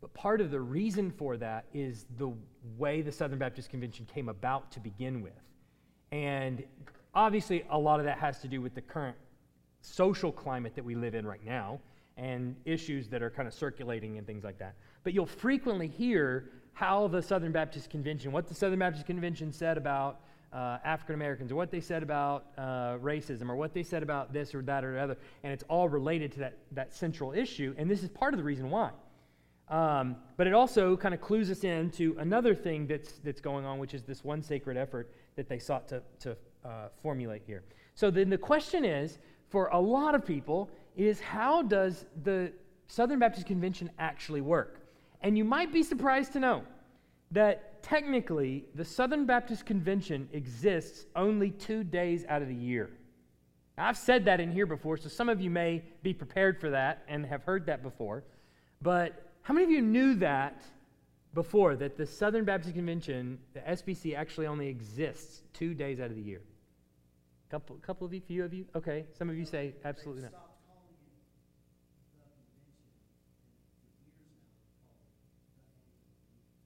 But 0.04 0.14
part 0.14 0.42
of 0.42 0.52
the 0.52 0.60
reason 0.60 1.12
for 1.12 1.38
that 1.38 1.64
is 1.74 2.08
the 2.18 2.34
way 2.78 3.02
the 3.02 3.12
Southern 3.12 3.40
Baptist 3.40 3.70
Convention 3.70 4.06
came 4.14 4.28
about 4.28 4.70
to 4.74 4.82
begin 4.82 5.22
with. 5.22 5.32
And 6.12 6.62
obviously, 7.16 7.66
a 7.70 7.80
lot 7.80 8.02
of 8.02 8.06
that 8.06 8.18
has 8.18 8.40
to 8.40 8.50
do 8.50 8.60
with 8.60 8.76
the 8.76 8.82
current 8.82 9.16
social 9.80 10.30
climate 10.30 10.76
that 10.76 10.84
we 10.84 10.94
live 10.94 11.16
in 11.16 11.26
right 11.26 11.44
now 11.46 11.80
and 12.18 12.54
issues 12.66 13.08
that 13.08 13.24
are 13.24 13.30
kind 13.30 13.48
of 13.48 13.54
circulating 13.54 14.18
and 14.18 14.28
things 14.28 14.44
like 14.44 14.60
that. 14.60 14.76
But 15.06 15.14
you'll 15.14 15.26
frequently 15.26 15.88
hear 15.88 16.50
how 16.74 17.08
the 17.08 17.22
Southern 17.22 17.54
Baptist 17.54 17.90
Convention, 17.90 18.34
what 18.34 18.50
the 18.50 18.56
Southern 18.56 18.80
Baptist 18.80 19.06
Convention 19.06 19.54
said 19.54 19.78
about 19.78 20.20
uh, 20.52 20.80
African 20.84 21.16
Americans, 21.16 21.50
or 21.50 21.56
what 21.56 21.72
they 21.72 21.80
said 21.80 22.04
about 22.04 22.48
uh, 22.58 22.98
racism, 22.98 23.50
or 23.50 23.56
what 23.56 23.74
they 23.74 23.84
said 23.84 24.04
about 24.04 24.34
this 24.34 24.54
or 24.54 24.62
that 24.64 24.84
or 24.84 24.96
the 24.96 25.00
other, 25.00 25.18
and 25.44 25.54
it's 25.54 25.64
all 25.70 25.88
related 25.88 26.34
to 26.34 26.40
that, 26.40 26.58
that 26.74 26.94
central 26.94 27.32
issue. 27.32 27.74
And 27.78 27.90
this 27.90 28.04
is 28.04 28.10
part 28.10 28.34
of 28.34 28.38
the 28.38 28.44
reason 28.44 28.70
why. 28.70 28.92
Um, 29.74 30.18
but 30.38 30.46
it 30.46 30.54
also 30.54 30.96
kind 30.96 31.16
of 31.16 31.22
clues 31.22 31.50
us 31.50 31.64
in 31.64 31.90
to 31.92 32.16
another 32.20 32.54
thing 32.54 32.86
that's, 32.86 33.14
that's 33.24 33.42
going 33.42 33.66
on, 33.66 33.80
which 33.80 33.96
is 33.96 34.04
this 34.04 34.24
one 34.24 34.44
sacred 34.44 34.78
effort 34.78 35.12
that 35.36 35.50
they 35.50 35.58
sought 35.58 35.88
to, 35.88 36.04
to 36.20 36.38
uh, 36.64 36.90
formulate 37.02 37.42
here. 37.48 37.64
So 37.96 38.12
then 38.12 38.30
the 38.30 38.38
question 38.38 38.86
is 38.86 39.18
for 39.50 39.70
a 39.70 39.80
lot 39.80 40.14
of 40.14 40.24
people 40.24 40.70
is 40.96 41.20
how 41.20 41.64
does 41.64 42.06
the 42.22 42.54
Southern 42.86 43.18
Baptist 43.18 43.48
Convention 43.48 43.90
actually 43.98 44.42
work? 44.42 44.80
And 45.22 45.36
you 45.36 45.44
might 45.44 45.74
be 45.74 45.82
surprised 45.82 46.34
to 46.34 46.40
know 46.40 46.62
that 47.32 47.82
technically 47.82 48.66
the 48.76 48.86
Southern 48.86 49.26
Baptist 49.26 49.66
Convention 49.66 50.30
exists 50.34 51.08
only 51.16 51.50
two 51.50 51.84
days 51.84 52.26
out 52.30 52.44
of 52.44 52.48
the 52.48 52.54
year. 52.54 52.92
I've 53.80 53.98
said 53.98 54.26
that 54.26 54.40
in 54.40 54.52
here 54.52 54.68
before, 54.68 54.98
so 54.98 55.10
some 55.10 55.30
of 55.30 55.42
you 55.42 55.50
may 55.50 55.82
be 56.04 56.14
prepared 56.14 56.62
for 56.62 56.70
that 56.70 57.02
and 57.08 57.26
have 57.26 57.42
heard 57.42 57.66
that 57.66 57.82
before. 57.82 58.24
But 58.80 59.33
how 59.44 59.54
many 59.54 59.66
of 59.66 59.70
you 59.72 59.82
knew 59.82 60.16
that 60.16 60.62
before, 61.34 61.76
that 61.76 61.98
the 61.98 62.06
Southern 62.06 62.46
Baptist 62.46 62.74
Convention, 62.74 63.40
the 63.54 63.60
SBC, 63.60 64.16
actually 64.16 64.48
only 64.48 64.68
exists 64.70 65.42
two 65.54 65.74
days 65.74 66.00
out 66.00 66.10
of 66.10 66.16
the 66.16 66.22
year? 66.22 66.42
A 67.50 67.52
Couple, 67.52 67.76
couple 67.78 68.08
of 68.08 68.14
you, 68.14 68.22
few 68.22 68.46
of 68.46 68.54
you? 68.54 68.66
Okay. 68.74 69.06
Some 69.18 69.30
of 69.30 69.36
you 69.38 69.46
say 69.46 69.74
absolutely 69.84 70.24
not. 70.24 70.34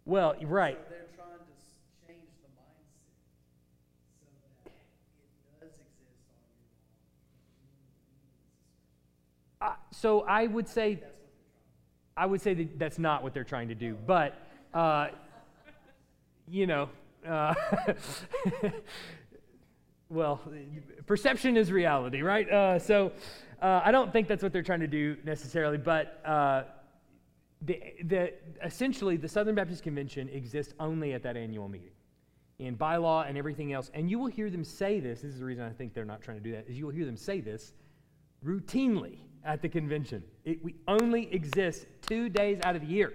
Well, 0.05 0.35
right. 0.43 0.77
So 0.79 0.89
they're 0.89 0.99
trying 1.17 1.39
to 1.39 2.07
change 2.07 2.29
the 2.41 2.47
mindset 2.55 3.17
so 4.21 4.25
that 4.63 4.71
it 4.71 5.59
does 5.59 5.71
exist 5.71 5.87
Uh, 9.59 9.73
so 9.91 10.21
I 10.21 10.47
would 10.47 10.69
say, 10.69 11.03
I 12.17 12.25
would 12.25 12.41
say 12.41 12.53
that 12.55 12.79
that's 12.79 12.97
not 12.97 13.21
what 13.21 13.33
they're 13.33 13.43
trying 13.43 13.67
to 13.67 13.75
do. 13.75 13.95
But, 14.05 14.41
uh, 14.73 15.09
you 16.47 16.65
know, 16.65 16.89
uh, 17.27 17.53
well, 20.09 20.41
perception 21.05 21.55
is 21.57 21.71
reality, 21.71 22.21
right? 22.21 22.49
Uh, 22.49 22.79
so 22.79 23.11
uh, 23.61 23.81
I 23.83 23.91
don't 23.91 24.11
think 24.11 24.27
that's 24.27 24.41
what 24.41 24.51
they're 24.51 24.63
trying 24.63 24.79
to 24.79 24.87
do 24.87 25.17
necessarily, 25.23 25.77
but 25.77 26.21
uh, 26.25 26.63
the, 27.61 27.81
the, 28.03 28.33
essentially 28.63 29.17
the 29.17 29.27
Southern 29.27 29.55
Baptist 29.55 29.83
Convention 29.83 30.27
exists 30.29 30.73
only 30.79 31.13
at 31.13 31.23
that 31.23 31.37
annual 31.37 31.69
meeting. 31.69 31.91
In 32.59 32.75
bylaw 32.75 33.29
and 33.29 33.37
everything 33.37 33.71
else, 33.73 33.91
and 33.93 34.09
you 34.09 34.17
will 34.17 34.25
hear 34.25 34.49
them 34.49 34.63
say 34.63 34.99
this. 34.99 35.21
This 35.21 35.33
is 35.33 35.39
the 35.39 35.45
reason 35.45 35.63
I 35.63 35.69
think 35.69 35.93
they're 35.93 36.05
not 36.05 36.23
trying 36.23 36.37
to 36.37 36.43
do 36.43 36.53
that. 36.53 36.67
Is 36.67 36.75
you 36.75 36.85
will 36.85 36.91
hear 36.91 37.05
them 37.05 37.15
say 37.15 37.39
this 37.39 37.73
routinely 38.43 39.19
at 39.47 39.61
the 39.61 39.69
convention. 39.69 40.21
It, 40.45 40.63
we 40.63 40.75
only 40.87 41.33
exist 41.33 41.87
two 42.07 42.29
days 42.29 42.59
out 42.63 42.75
of 42.75 42.81
the 42.81 42.87
year. 42.87 43.13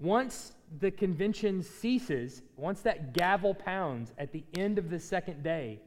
Once 0.00 0.52
the 0.80 0.90
convention 0.90 1.62
ceases, 1.62 2.42
once 2.56 2.80
that 2.80 3.12
gavel 3.12 3.54
pounds 3.54 4.12
at 4.18 4.32
the 4.32 4.42
end 4.56 4.78
of 4.78 4.90
the 4.90 4.98
second 4.98 5.42
day, 5.42 5.78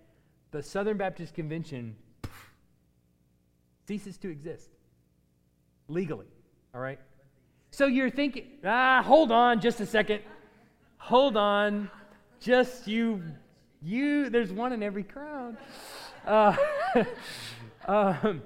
the 0.51 0.61
Southern 0.61 0.97
Baptist 0.97 1.33
Convention 1.33 1.95
ceases 3.87 4.17
to 4.19 4.29
exist 4.29 4.69
legally. 5.87 6.27
All 6.75 6.81
right? 6.81 6.99
So 7.71 7.87
you're 7.87 8.09
thinking, 8.09 8.45
ah, 8.63 9.01
hold 9.03 9.31
on 9.31 9.61
just 9.61 9.79
a 9.79 9.85
second. 9.85 10.21
Hold 10.97 11.37
on. 11.37 11.89
Just 12.39 12.87
you, 12.87 13.23
you, 13.81 14.29
there's 14.29 14.51
one 14.51 14.73
in 14.73 14.83
every 14.83 15.03
crowd. 15.03 15.57
Uh, 16.25 16.55
um, 17.87 18.41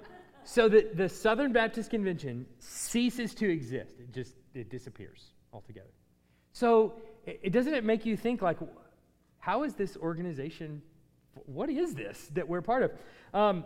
so 0.45 0.69
the, 0.69 0.89
the 0.93 1.09
Southern 1.09 1.51
Baptist 1.51 1.89
Convention 1.89 2.45
ceases 2.59 3.35
to 3.35 3.49
exist. 3.49 3.95
It 3.99 4.13
just, 4.13 4.35
it 4.53 4.69
disappears 4.69 5.31
altogether. 5.51 5.91
So 6.53 6.93
it, 7.25 7.51
doesn't 7.51 7.73
it 7.73 7.83
make 7.83 8.05
you 8.05 8.15
think 8.15 8.41
like, 8.41 8.57
how 9.39 9.63
is 9.63 9.73
this 9.73 9.97
organization 9.97 10.81
what 11.45 11.69
is 11.69 11.93
this 11.93 12.29
that 12.33 12.47
we're 12.47 12.61
part 12.61 12.83
of? 12.83 12.91
Um, 13.33 13.65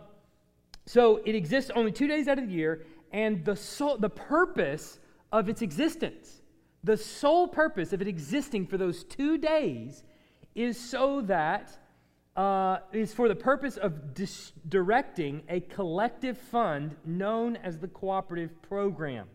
so 0.86 1.20
it 1.24 1.34
exists 1.34 1.70
only 1.74 1.92
two 1.92 2.06
days 2.06 2.28
out 2.28 2.38
of 2.38 2.48
the 2.48 2.52
year, 2.52 2.84
and 3.12 3.44
the, 3.44 3.56
sole, 3.56 3.96
the 3.96 4.10
purpose 4.10 4.98
of 5.32 5.48
its 5.48 5.62
existence, 5.62 6.42
the 6.82 6.96
sole 6.96 7.46
purpose 7.46 7.92
of 7.92 8.00
it 8.00 8.08
existing 8.08 8.66
for 8.66 8.76
those 8.76 9.04
two 9.04 9.38
days, 9.38 10.02
is 10.54 10.78
so 10.78 11.20
that 11.22 11.78
uh, 12.36 12.78
is 12.92 13.12
for 13.12 13.28
the 13.28 13.34
purpose 13.34 13.76
of 13.76 14.14
dis- 14.14 14.52
directing 14.68 15.42
a 15.48 15.60
collective 15.60 16.38
fund 16.38 16.96
known 17.04 17.56
as 17.56 17.78
the 17.78 17.88
cooperative 17.88 18.62
program. 18.62 19.26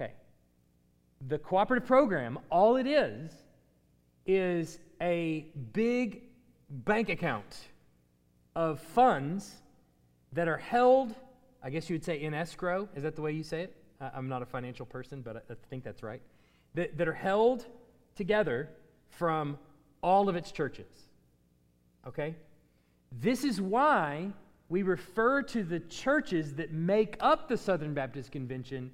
Okay. 0.00 0.12
The 1.28 1.38
cooperative 1.38 1.86
program, 1.86 2.38
all 2.50 2.76
it 2.76 2.86
is, 2.86 3.32
is 4.26 4.78
a 5.00 5.46
big 5.72 6.22
bank 6.70 7.08
account 7.08 7.68
of 8.54 8.80
funds 8.80 9.56
that 10.32 10.48
are 10.48 10.56
held, 10.56 11.14
I 11.62 11.70
guess 11.70 11.88
you 11.90 11.94
would 11.94 12.04
say 12.04 12.20
in 12.20 12.34
escrow. 12.34 12.88
Is 12.94 13.02
that 13.02 13.16
the 13.16 13.22
way 13.22 13.32
you 13.32 13.42
say 13.42 13.62
it? 13.62 13.76
I'm 14.00 14.28
not 14.28 14.42
a 14.42 14.46
financial 14.46 14.86
person, 14.86 15.22
but 15.22 15.36
I 15.50 15.54
think 15.70 15.84
that's 15.84 16.02
right. 16.02 16.20
That, 16.74 16.98
that 16.98 17.08
are 17.08 17.14
held 17.14 17.66
together 18.14 18.68
from 19.08 19.58
all 20.06 20.28
of 20.28 20.36
its 20.36 20.52
churches. 20.52 20.86
Okay? 22.06 22.36
This 23.10 23.42
is 23.42 23.60
why 23.60 24.30
we 24.68 24.82
refer 24.82 25.42
to 25.42 25.64
the 25.64 25.80
churches 25.80 26.54
that 26.54 26.72
make 26.72 27.16
up 27.18 27.48
the 27.48 27.56
Southern 27.56 27.92
Baptist 27.92 28.30
Convention 28.30 28.92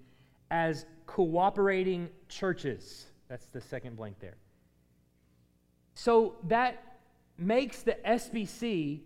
as 0.51 0.87
cooperating 1.05 2.09
churches. 2.31 3.07
That's 3.29 3.45
the 3.47 3.61
second 3.61 3.97
blank 3.97 4.21
there. 4.21 4.37
So 5.95 6.37
that 6.49 6.99
makes 7.37 7.83
the 7.83 7.99
SBC 8.07 9.01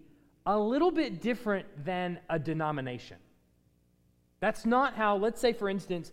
a 0.46 0.56
little 0.56 0.92
bit 0.92 1.20
different 1.20 1.66
than 1.84 2.20
a 2.30 2.38
denomination. 2.38 3.16
That's 4.38 4.64
not 4.64 4.94
how, 4.94 5.16
let's 5.16 5.40
say, 5.40 5.52
for 5.52 5.68
instance, 5.68 6.12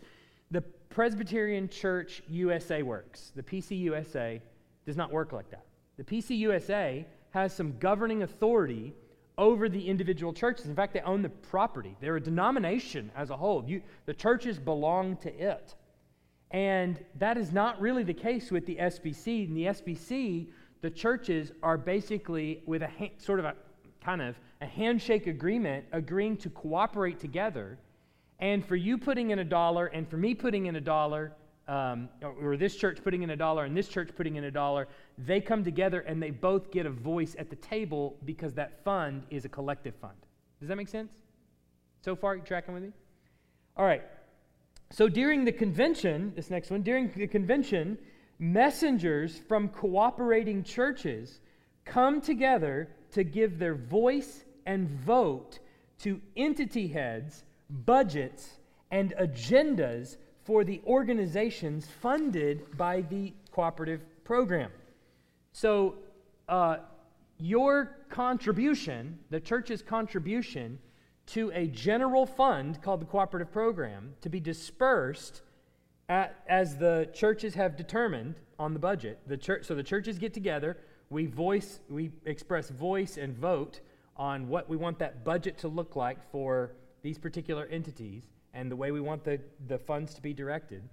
the 0.49 0.61
Presbyterian 0.89 1.69
Church 1.69 2.23
USA 2.29 2.81
works. 2.81 3.31
The 3.35 3.43
PCUSA 3.43 4.41
does 4.87 4.97
not 4.97 5.11
work 5.11 5.33
like 5.33 5.51
that. 5.51 5.65
The 5.97 6.03
PCUSA 6.03 7.05
has 7.31 7.53
some 7.53 7.77
governing 7.79 8.23
authority 8.23 8.93
over 9.37 9.69
the 9.69 9.87
individual 9.87 10.33
churches. 10.33 10.67
In 10.67 10.75
fact, 10.75 10.93
they 10.93 11.01
own 11.01 11.21
the 11.21 11.29
property. 11.29 11.95
They're 11.99 12.17
a 12.17 12.21
denomination 12.21 13.11
as 13.15 13.29
a 13.29 13.37
whole. 13.37 13.63
You, 13.65 13.81
the 14.05 14.13
churches 14.13 14.59
belong 14.59 15.17
to 15.17 15.33
it. 15.35 15.75
And 16.51 17.03
that 17.17 17.37
is 17.37 17.51
not 17.51 17.81
really 17.81 18.03
the 18.03 18.13
case 18.13 18.51
with 18.51 18.65
the 18.65 18.75
SBC. 18.75 19.47
In 19.47 19.55
the 19.55 19.65
SBC, 19.65 20.47
the 20.81 20.89
churches 20.91 21.51
are 21.63 21.77
basically 21.77 22.61
with 22.67 22.83
a 22.83 22.87
ha- 22.87 23.13
sort 23.17 23.39
of 23.39 23.45
a 23.45 23.55
kind 24.03 24.21
of 24.21 24.35
a 24.61 24.65
handshake 24.65 25.27
agreement 25.27 25.85
agreeing 25.91 26.37
to 26.37 26.49
cooperate 26.49 27.19
together 27.19 27.79
and 28.39 28.65
for 28.65 28.75
you 28.75 28.97
putting 28.97 29.31
in 29.31 29.39
a 29.39 29.43
dollar 29.43 29.87
and 29.87 30.07
for 30.07 30.17
me 30.17 30.35
putting 30.35 30.65
in 30.65 30.75
a 30.75 30.81
dollar 30.81 31.31
um, 31.67 32.09
or, 32.21 32.57
this 32.57 32.75
church 32.75 32.99
putting 33.03 33.23
in 33.23 33.29
a 33.29 33.35
dollar 33.35 33.63
and 33.63 33.75
this 33.75 33.87
church 33.87 34.09
putting 34.15 34.35
in 34.35 34.43
a 34.43 34.51
dollar 34.51 34.87
they 35.17 35.39
come 35.39 35.63
together 35.63 36.01
and 36.01 36.21
they 36.21 36.29
both 36.29 36.71
get 36.71 36.85
a 36.85 36.89
voice 36.89 37.35
at 37.39 37.49
the 37.49 37.55
table 37.57 38.17
because 38.25 38.53
that 38.53 38.83
fund 38.83 39.23
is 39.29 39.45
a 39.45 39.49
collective 39.49 39.95
fund. 39.95 40.17
Does 40.59 40.67
that 40.69 40.75
make 40.75 40.89
sense? 40.89 41.13
So 42.01 42.15
far 42.15 42.35
you 42.35 42.41
tracking 42.41 42.73
with 42.73 42.83
me? 42.83 42.91
All 43.77 43.85
right. 43.85 44.03
So 44.91 45.07
during 45.07 45.45
the 45.45 45.51
convention 45.51 46.33
this 46.35 46.49
next 46.49 46.69
one 46.69 46.81
during 46.81 47.11
the 47.15 47.27
convention 47.27 47.97
messengers 48.39 49.37
from 49.47 49.69
cooperating 49.69 50.63
churches 50.63 51.39
come 51.85 52.19
together 52.19 52.89
to 53.11 53.23
give 53.23 53.57
their 53.57 53.75
voice 53.75 54.43
and 54.65 54.89
vote 54.89 55.59
to 55.99 56.19
entity 56.35 56.87
heads, 56.87 57.43
budgets, 57.69 58.59
and 58.91 59.13
agendas 59.19 60.17
for 60.43 60.63
the 60.63 60.81
organizations 60.85 61.87
funded 62.01 62.77
by 62.77 63.01
the 63.01 63.33
cooperative 63.51 64.01
program. 64.23 64.71
So, 65.51 65.95
uh, 66.49 66.77
your 67.39 67.97
contribution, 68.09 69.19
the 69.29 69.39
church's 69.39 69.81
contribution 69.81 70.79
to 71.27 71.51
a 71.53 71.67
general 71.67 72.25
fund 72.25 72.81
called 72.81 73.01
the 73.01 73.05
cooperative 73.05 73.51
program, 73.51 74.13
to 74.21 74.29
be 74.29 74.39
dispersed 74.39 75.41
at, 76.09 76.43
as 76.47 76.77
the 76.77 77.09
churches 77.13 77.53
have 77.53 77.77
determined 77.77 78.35
on 78.59 78.73
the 78.73 78.79
budget. 78.79 79.19
The 79.27 79.37
church, 79.37 79.65
so 79.65 79.75
the 79.75 79.83
churches 79.83 80.17
get 80.17 80.33
together, 80.33 80.77
we 81.09 81.25
voice, 81.25 81.79
we 81.89 82.11
express 82.25 82.69
voice 82.69 83.17
and 83.17 83.35
vote 83.37 83.79
on 84.17 84.47
what 84.47 84.69
we 84.69 84.77
want 84.77 84.99
that 84.99 85.23
budget 85.23 85.57
to 85.59 85.67
look 85.67 85.95
like 85.95 86.17
for 86.31 86.73
these 87.01 87.17
particular 87.17 87.65
entities 87.67 88.23
and 88.53 88.71
the 88.71 88.75
way 88.75 88.91
we 88.91 89.01
want 89.01 89.23
the, 89.23 89.39
the 89.67 89.77
funds 89.77 90.13
to 90.13 90.21
be 90.21 90.33
directed. 90.33 90.83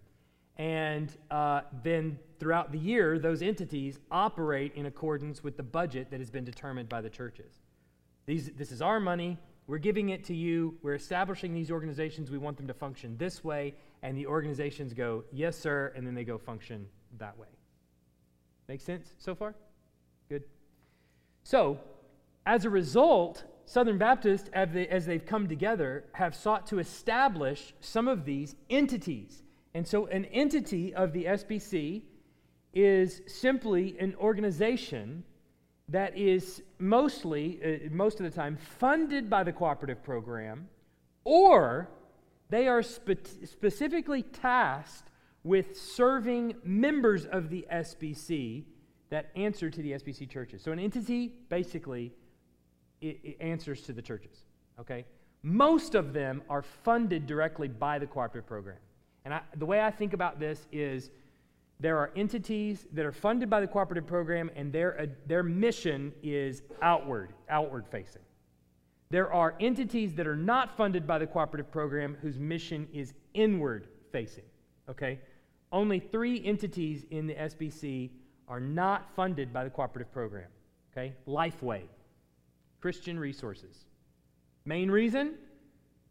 And 0.57 1.15
uh, 1.31 1.63
then 1.83 2.19
throughout 2.39 2.73
the 2.73 2.79
year, 2.79 3.19
those 3.19 3.43
entities 3.43 3.99
operate 4.11 4.75
in 4.75 4.87
accordance 4.87 5.43
with 5.43 5.57
the 5.57 5.63
budget 5.63 6.11
that 6.11 6.21
has 6.21 6.31
been 6.31 6.45
determined 6.45 6.89
by 6.89 7.01
the 7.01 7.11
churches. 7.11 7.61
These, 8.27 8.51
this 8.57 8.71
is 8.71 8.83
our 8.83 9.01
money. 9.01 9.39
We're 9.67 9.79
giving 9.79 10.11
it 10.11 10.25
to 10.25 10.35
you. 10.35 10.77
We're 10.83 10.95
establishing 10.95 11.55
these 11.55 11.71
organizations. 11.71 12.31
We 12.31 12.39
want 12.39 12.57
them 12.57 12.67
to 12.67 12.75
function 12.75 13.17
this 13.17 13.43
way. 13.45 13.75
And 14.03 14.17
the 14.17 14.27
organizations 14.27 14.93
go, 14.93 15.25
yes, 15.33 15.57
sir. 15.57 15.93
And 15.95 16.07
then 16.07 16.15
they 16.15 16.25
go 16.25 16.39
function 16.39 16.87
that 17.19 17.39
way. 17.39 17.49
Make 18.69 18.81
sense 18.81 19.15
so 19.19 19.35
far? 19.35 19.55
Good. 20.29 20.45
So, 21.43 21.79
as 22.47 22.65
a 22.65 22.71
result, 22.71 23.45
Southern 23.71 23.99
Baptists, 23.99 24.51
as 24.53 25.07
they've 25.07 25.25
come 25.25 25.47
together, 25.47 26.03
have 26.15 26.35
sought 26.35 26.67
to 26.67 26.81
establish 26.81 27.73
some 27.79 28.09
of 28.09 28.25
these 28.25 28.57
entities. 28.69 29.45
And 29.75 29.87
so, 29.87 30.07
an 30.07 30.25
entity 30.25 30.93
of 30.93 31.13
the 31.13 31.27
SBC 31.27 32.03
is 32.75 33.23
simply 33.29 33.97
an 34.01 34.17
organization 34.17 35.23
that 35.89 36.19
is 36.19 36.65
mostly, 36.81 37.61
uh, 37.63 37.95
most 37.95 38.19
of 38.19 38.25
the 38.25 38.37
time, 38.37 38.57
funded 38.57 39.31
by 39.31 39.45
the 39.45 39.53
cooperative 39.53 40.03
program, 40.03 40.69
or 41.23 41.89
they 42.49 42.67
are 42.67 42.83
spe- 42.83 43.25
specifically 43.45 44.25
tasked 44.25 45.13
with 45.45 45.79
serving 45.79 46.57
members 46.65 47.25
of 47.25 47.51
the 47.51 47.65
SBC 47.71 48.65
that 49.11 49.31
answer 49.37 49.71
to 49.71 49.81
the 49.81 49.93
SBC 49.93 50.29
churches. 50.29 50.61
So, 50.61 50.73
an 50.73 50.81
entity 50.81 51.35
basically 51.49 52.13
answers 53.41 53.83
to 53.83 53.93
the 53.93 54.03
churches, 54.03 54.45
okay? 54.79 55.05
Most 55.43 55.95
of 55.95 56.13
them 56.13 56.43
are 56.51 56.63
funded 56.63 57.27
directly 57.27 57.69
by 57.69 57.99
the 57.99 58.07
cooperative 58.07 58.47
program. 58.47 58.77
And 59.25 59.35
I, 59.35 59.41
the 59.57 59.67
way 59.67 59.81
I 59.81 59.91
think 59.91 60.13
about 60.13 60.39
this 60.39 60.67
is 60.71 61.11
there 61.79 61.97
are 61.97 62.11
entities 62.15 62.87
that 62.93 63.07
are 63.07 63.13
funded 63.13 63.49
by 63.49 63.61
the 63.61 63.67
cooperative 63.67 64.07
program, 64.07 64.51
and 64.55 64.71
their, 64.71 65.01
uh, 65.01 65.07
their 65.27 65.43
mission 65.43 66.13
is 66.23 66.63
outward, 66.83 67.33
outward 67.49 67.87
facing. 67.89 68.23
There 69.11 69.33
are 69.33 69.57
entities 69.61 70.15
that 70.15 70.27
are 70.27 70.37
not 70.37 70.77
funded 70.77 71.07
by 71.07 71.19
the 71.19 71.27
cooperative 71.27 71.71
program 71.73 72.17
whose 72.21 72.39
mission 72.39 72.87
is 72.93 73.15
inward 73.35 73.89
facing. 74.13 74.45
Okay? 74.89 75.21
Only 75.73 76.01
three 76.01 76.45
entities 76.45 77.05
in 77.11 77.27
the 77.27 77.35
SBC 77.35 78.11
are 78.47 78.61
not 78.61 79.09
funded 79.17 79.53
by 79.53 79.65
the 79.65 79.71
cooperative 79.71 80.13
program. 80.13 80.49
Okay? 80.93 81.15
Lifeway, 81.27 81.83
Christian 82.81 83.19
Resources. 83.19 83.85
Main 84.65 84.91
reason? 84.91 85.35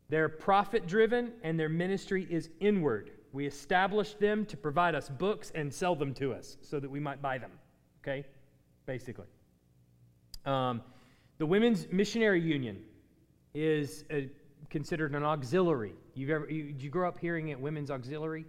They're 0.10 0.30
profit 0.30 0.88
driven 0.88 1.34
and 1.44 1.60
their 1.60 1.70
ministry 1.70 2.28
is 2.30 2.50
inward. 2.60 3.12
We 3.32 3.46
established 3.46 4.20
them 4.20 4.46
to 4.48 4.58
provide 4.58 4.96
us 4.96 5.08
books 5.10 5.52
and 5.54 5.72
sell 5.72 5.96
them 5.96 6.14
to 6.16 6.34
us 6.34 6.58
so 6.62 6.80
that 6.80 6.90
we 6.90 7.00
might 7.00 7.22
buy 7.22 7.38
them. 7.38 7.52
Okay? 8.02 8.26
Basically. 8.86 9.28
Um, 10.46 10.82
the 11.38 11.46
Women's 11.46 11.88
Missionary 11.92 12.42
Union 12.42 12.82
is 13.54 14.04
a, 14.12 14.30
considered 14.70 15.14
an 15.16 15.24
auxiliary. 15.24 15.94
You've 16.16 16.32
ever, 16.32 16.50
you, 16.50 16.72
did 16.72 16.82
you 16.82 16.90
grow 16.90 17.08
up 17.08 17.20
hearing 17.20 17.50
it, 17.50 17.60
Women's 17.60 17.92
Auxiliary? 17.92 18.46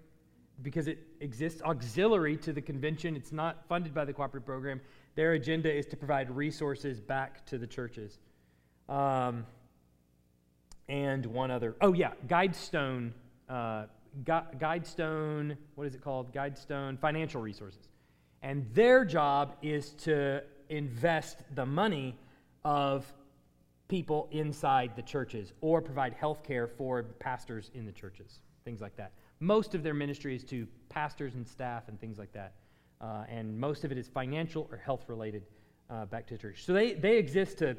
Because 0.63 0.89
it 0.89 0.99
exists 1.21 1.63
auxiliary 1.63 2.37
to 2.39 2.53
the 2.53 2.61
convention. 2.61 3.17
It's 3.17 3.33
not 3.33 3.67
funded 3.69 3.95
by 3.95 4.05
the 4.05 4.13
cooperative 4.13 4.47
program. 4.47 4.81
Their 5.15 5.33
agenda 5.33 5.73
is 5.73 5.87
to 5.87 5.97
provide 5.97 6.31
resources 6.31 7.01
back 7.01 7.45
to 7.47 7.59
the 7.59 7.67
churches. 7.67 8.19
Um, 8.89 9.47
and 10.89 11.25
one 11.27 11.51
other. 11.51 11.77
Oh, 11.81 11.93
yeah, 11.93 12.13
Guidestone. 12.27 13.13
Uh, 13.49 13.87
Gu- 14.25 14.59
Guidestone, 14.59 15.57
what 15.77 15.87
is 15.87 15.95
it 15.95 16.03
called? 16.03 16.33
Guidestone 16.33 16.99
Financial 16.99 17.41
Resources. 17.41 17.89
And 18.43 18.67
their 18.75 19.05
job 19.05 19.55
is 19.63 19.91
to 20.05 20.43
invest 20.69 21.39
the 21.55 21.67
money 21.67 22.17
of 22.65 23.13
people 23.89 24.29
inside 24.31 24.93
the 24.97 25.03
churches 25.03 25.53
or 25.61 25.81
provide 25.83 26.13
health 26.15 26.43
care 26.43 26.67
for 26.67 27.03
pastors 27.03 27.71
in 27.75 27.85
the 27.85 27.93
churches, 27.93 28.41
things 28.65 28.81
like 28.81 28.97
that. 28.97 29.13
Most 29.41 29.75
of 29.75 29.83
their 29.83 29.95
ministry 29.95 30.35
is 30.35 30.45
to 30.45 30.67
pastors 30.89 31.35
and 31.35 31.47
staff 31.47 31.89
and 31.89 32.01
things 32.01 32.19
like 32.19 32.33
that. 32.33 32.55
Uh, 33.01 33.25
and 33.29 33.59
most 33.59 33.85
of 33.85 33.93
it 33.93 33.99
is 33.99 34.09
financial 34.09 34.69
or 34.71 34.77
health 34.77 35.05
related 35.09 35.43
uh, 35.89 36.05
back 36.07 36.27
to 36.27 36.37
church. 36.37 36.65
So 36.65 36.73
they, 36.73 36.93
they 36.93 37.17
exist 37.17 37.59
to 37.59 37.77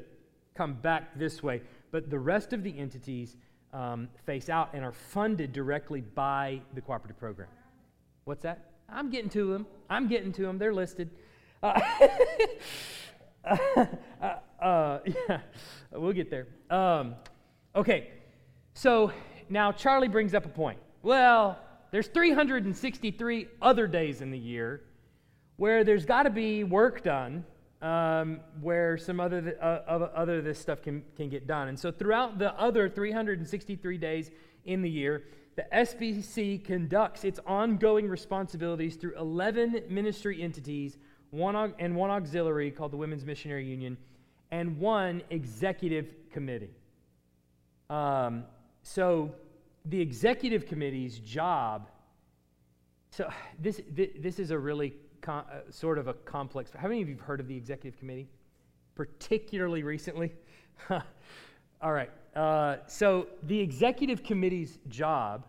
come 0.54 0.74
back 0.74 1.16
this 1.18 1.42
way, 1.42 1.62
but 1.90 2.10
the 2.10 2.18
rest 2.18 2.52
of 2.52 2.62
the 2.62 2.76
entities 2.78 3.36
um, 3.72 4.08
face 4.26 4.48
out 4.48 4.70
and 4.74 4.84
are 4.84 4.92
funded 4.92 5.52
directly 5.52 6.00
by 6.00 6.60
the 6.74 6.80
cooperative 6.80 7.18
program. 7.18 7.48
What's 8.24 8.42
that? 8.42 8.72
I'm 8.88 9.10
getting 9.10 9.30
to 9.30 9.52
them. 9.52 9.66
I'm 9.88 10.08
getting 10.08 10.32
to 10.32 10.42
them. 10.42 10.58
They're 10.58 10.74
listed. 10.74 11.10
Uh, 13.44 14.36
uh, 14.60 14.98
yeah, 15.04 15.40
we'll 15.90 16.12
get 16.12 16.30
there. 16.30 16.46
Um, 16.70 17.16
okay, 17.74 18.10
so 18.74 19.10
now 19.48 19.72
Charlie 19.72 20.06
brings 20.06 20.32
up 20.32 20.46
a 20.46 20.48
point. 20.48 20.78
Well, 21.02 21.58
there's 21.90 22.06
363 22.06 23.48
other 23.60 23.88
days 23.88 24.20
in 24.20 24.30
the 24.30 24.38
year 24.38 24.82
where 25.56 25.84
there's 25.84 26.04
got 26.04 26.24
to 26.24 26.30
be 26.30 26.64
work 26.64 27.02
done 27.02 27.44
um, 27.80 28.40
where 28.60 28.96
some 28.96 29.20
other, 29.20 29.42
th- 29.42 29.56
uh, 29.60 30.08
other 30.14 30.40
this 30.40 30.58
stuff 30.58 30.82
can, 30.82 31.02
can 31.16 31.28
get 31.28 31.46
done. 31.46 31.68
And 31.68 31.78
so 31.78 31.90
throughout 31.90 32.38
the 32.38 32.54
other 32.54 32.88
363 32.88 33.98
days 33.98 34.30
in 34.64 34.82
the 34.82 34.90
year, 34.90 35.24
the 35.56 35.66
SBC 35.72 36.64
conducts 36.64 37.24
its 37.24 37.40
ongoing 37.46 38.08
responsibilities 38.08 38.96
through 38.96 39.18
11 39.18 39.84
ministry 39.88 40.42
entities 40.42 40.96
one 41.30 41.74
and 41.78 41.96
one 41.96 42.10
auxiliary 42.10 42.70
called 42.70 42.92
the 42.92 42.96
Women's 42.96 43.24
Missionary 43.24 43.66
Union 43.66 43.96
and 44.50 44.78
one 44.78 45.22
executive 45.30 46.14
committee. 46.30 46.70
Um, 47.90 48.44
so 48.82 49.34
the 49.86 50.00
executive 50.00 50.66
committee's 50.66 51.18
job 51.18 51.88
so 53.12 53.28
this, 53.58 53.80
this 53.94 54.38
is 54.38 54.50
a 54.50 54.58
really 54.58 54.94
uh, 55.26 55.42
sort 55.70 55.98
of 55.98 56.08
a 56.08 56.14
complex. 56.14 56.70
How 56.76 56.88
many 56.88 57.02
of 57.02 57.08
you 57.08 57.14
have 57.14 57.24
heard 57.24 57.40
of 57.40 57.48
the 57.48 57.56
executive 57.56 57.98
committee, 57.98 58.28
particularly 58.94 59.82
recently? 59.82 60.32
All 60.90 61.92
right. 61.92 62.10
Uh, 62.34 62.76
so 62.86 63.26
the 63.44 63.58
executive 63.58 64.22
committee's 64.22 64.78
job 64.88 65.46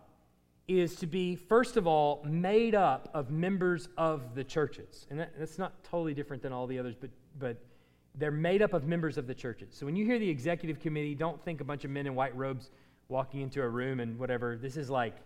is 0.66 0.96
to 0.96 1.06
be, 1.06 1.36
first 1.36 1.76
of 1.76 1.86
all, 1.86 2.24
made 2.28 2.74
up 2.74 3.10
of 3.14 3.30
members 3.30 3.88
of 3.98 4.34
the 4.34 4.42
churches, 4.42 5.06
and 5.10 5.20
that, 5.20 5.32
that's 5.38 5.58
not 5.58 5.82
totally 5.84 6.14
different 6.14 6.42
than 6.42 6.52
all 6.52 6.66
the 6.66 6.78
others, 6.78 6.94
but 6.98 7.10
but 7.38 7.58
they're 8.16 8.30
made 8.30 8.62
up 8.62 8.72
of 8.72 8.84
members 8.86 9.18
of 9.18 9.26
the 9.26 9.34
churches. 9.34 9.68
So 9.72 9.86
when 9.86 9.96
you 9.96 10.04
hear 10.04 10.18
the 10.18 10.28
executive 10.28 10.78
committee, 10.78 11.14
don't 11.14 11.42
think 11.44 11.60
a 11.60 11.64
bunch 11.64 11.84
of 11.84 11.90
men 11.90 12.06
in 12.06 12.14
white 12.14 12.34
robes 12.36 12.70
walking 13.08 13.40
into 13.40 13.62
a 13.62 13.68
room 13.68 14.00
and 14.00 14.18
whatever. 14.18 14.56
This 14.56 14.76
is 14.76 14.88
like 14.88 15.16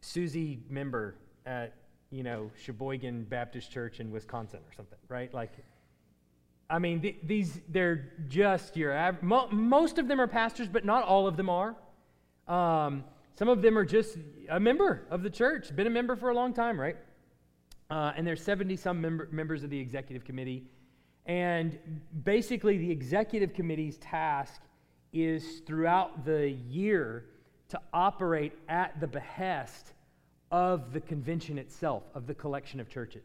Susie 0.00 0.60
member 0.68 1.16
at 1.44 1.74
you 2.10 2.22
know, 2.22 2.50
Sheboygan 2.60 3.24
Baptist 3.24 3.70
Church 3.70 4.00
in 4.00 4.10
Wisconsin 4.10 4.60
or 4.68 4.72
something, 4.74 4.98
right? 5.08 5.32
Like, 5.32 5.52
I 6.68 6.78
mean, 6.78 7.00
th- 7.00 7.18
these, 7.22 7.60
they're 7.68 8.12
just 8.28 8.76
your 8.76 8.92
average. 8.92 9.22
Mo- 9.22 9.48
most 9.50 9.98
of 9.98 10.08
them 10.08 10.20
are 10.20 10.26
pastors, 10.26 10.68
but 10.68 10.84
not 10.84 11.04
all 11.04 11.26
of 11.26 11.36
them 11.36 11.48
are. 11.48 11.76
Um, 12.48 13.04
some 13.36 13.48
of 13.48 13.62
them 13.62 13.78
are 13.78 13.84
just 13.84 14.18
a 14.48 14.58
member 14.58 15.06
of 15.08 15.22
the 15.22 15.30
church, 15.30 15.74
been 15.74 15.86
a 15.86 15.90
member 15.90 16.16
for 16.16 16.30
a 16.30 16.34
long 16.34 16.52
time, 16.52 16.80
right? 16.80 16.96
Uh, 17.90 18.12
and 18.16 18.26
there's 18.26 18.42
70 18.42 18.76
some 18.76 19.00
member- 19.00 19.28
members 19.30 19.62
of 19.62 19.70
the 19.70 19.78
executive 19.78 20.24
committee. 20.24 20.64
And 21.26 21.78
basically, 22.24 22.76
the 22.76 22.90
executive 22.90 23.54
committee's 23.54 23.98
task 23.98 24.60
is 25.12 25.60
throughout 25.60 26.24
the 26.24 26.50
year 26.50 27.26
to 27.68 27.80
operate 27.92 28.52
at 28.68 28.98
the 29.00 29.06
behest 29.06 29.92
of 30.50 30.92
the 30.92 31.00
convention 31.00 31.58
itself, 31.58 32.02
of 32.14 32.26
the 32.26 32.34
collection 32.34 32.80
of 32.80 32.88
churches. 32.88 33.24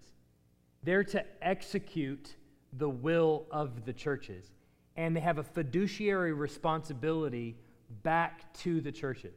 They're 0.83 1.03
to 1.05 1.23
execute 1.41 2.35
the 2.73 2.89
will 2.89 3.45
of 3.51 3.85
the 3.85 3.93
churches. 3.93 4.51
And 4.97 5.15
they 5.15 5.19
have 5.21 5.39
a 5.39 5.43
fiduciary 5.43 6.33
responsibility 6.33 7.57
back 8.03 8.53
to 8.61 8.81
the 8.81 8.91
churches. 8.91 9.35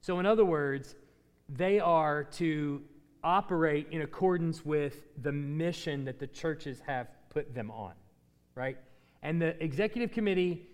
So, 0.00 0.18
in 0.18 0.26
other 0.26 0.44
words, 0.44 0.94
they 1.48 1.80
are 1.80 2.24
to 2.24 2.82
operate 3.22 3.88
in 3.90 4.02
accordance 4.02 4.64
with 4.64 5.06
the 5.22 5.32
mission 5.32 6.04
that 6.04 6.18
the 6.18 6.26
churches 6.26 6.80
have 6.86 7.08
put 7.30 7.54
them 7.54 7.70
on, 7.70 7.92
right? 8.54 8.78
And 9.22 9.40
the 9.40 9.62
executive 9.62 10.12
committee, 10.12 10.68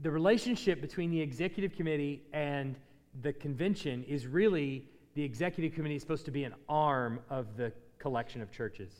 the 0.00 0.10
relationship 0.10 0.80
between 0.80 1.10
the 1.10 1.20
executive 1.20 1.76
committee 1.76 2.22
and 2.32 2.76
the 3.22 3.32
convention 3.32 4.04
is 4.04 4.26
really 4.26 4.88
the 5.14 5.22
executive 5.22 5.74
committee 5.74 5.96
is 5.96 6.02
supposed 6.02 6.24
to 6.24 6.30
be 6.30 6.44
an 6.44 6.54
arm 6.68 7.20
of 7.28 7.56
the 7.56 7.72
collection 7.98 8.42
of 8.42 8.50
churches 8.50 8.92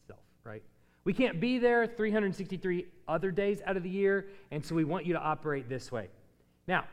itself, 0.00 0.20
right? 0.44 0.62
We 1.04 1.12
can't 1.12 1.40
be 1.40 1.58
there 1.58 1.86
363 1.86 2.86
other 3.06 3.30
days 3.30 3.60
out 3.64 3.76
of 3.76 3.82
the 3.82 3.90
year, 3.90 4.28
and 4.50 4.64
so 4.64 4.74
we 4.74 4.84
want 4.84 5.06
you 5.06 5.12
to 5.12 5.20
operate 5.20 5.68
this 5.68 5.92
way. 5.92 6.08
Now, 6.66 6.84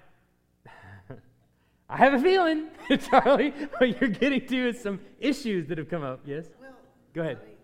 I 1.89 1.97
have 1.97 2.13
a 2.13 2.19
feeling, 2.19 2.67
Charlie, 3.09 3.51
what 3.77 3.99
you're 3.99 4.09
getting 4.09 4.45
to 4.47 4.69
is 4.69 4.79
some 4.79 4.99
issues 5.19 5.67
that 5.67 5.77
have 5.77 5.89
come 5.89 6.03
up. 6.03 6.21
Yes? 6.25 6.45
Well, 6.61 6.73
Go 7.13 7.21
ahead. 7.21 7.37
I 7.37 7.45
mean, 7.45 7.61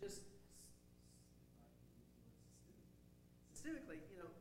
just 0.00 0.24
specifically, 3.52 4.00
you 4.08 4.16
know, 4.24 4.32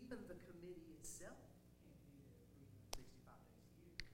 even 0.00 0.24
the 0.24 0.40
committee 0.40 0.96
itself 0.96 1.36
can't 1.84 2.00
be 2.08 2.16
there 2.32 2.48
365 2.56 3.28
days 3.52 3.68
a 3.68 3.84
year. 3.92 4.08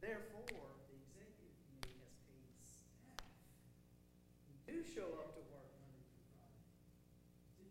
Therefore, 0.00 0.72
the 0.88 0.96
executive 1.04 1.52
committee 1.68 2.00
has 2.00 2.16
paid 2.24 2.48
staff 2.64 3.28
who 4.48 4.56
do 4.72 4.80
show 4.88 5.20
up 5.20 5.36
to 5.36 5.44
work 5.52 5.68
Monday 5.84 6.00
through 6.16 6.32
Friday. 6.32 6.64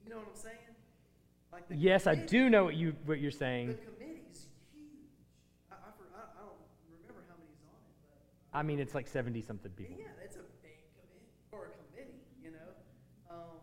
You 0.05 0.13
know 0.13 0.21
what 0.21 0.29
I'm 0.29 0.37
saying? 0.37 0.77
Like 1.53 1.65
Yes, 1.69 2.07
I 2.07 2.15
do 2.15 2.49
know 2.49 2.65
what, 2.65 2.73
you, 2.73 2.95
what 3.05 3.21
you're 3.21 3.29
saying. 3.29 3.67
The 3.67 3.73
committee's 3.85 4.49
huge. 4.73 5.13
I, 5.69 5.75
I, 5.77 5.93
for- 5.93 6.09
I, 6.09 6.25
I 6.33 6.41
don't 6.49 6.57
remember 6.89 7.21
how 7.29 7.37
many's 7.37 7.61
on 7.69 7.77
it, 7.77 7.93
but. 8.01 8.57
I 8.57 8.65
mean, 8.65 8.81
it's 8.81 8.97
like 8.97 9.05
70 9.05 9.37
something 9.45 9.69
people. 9.77 9.93
Yeah, 10.01 10.17
it's 10.25 10.35
a 10.35 10.45
big 10.65 10.81
committee, 10.97 11.29
for 11.53 11.69
a 11.69 11.73
committee, 11.77 12.25
you 12.41 12.49
know? 12.57 12.73
Um, 13.29 13.61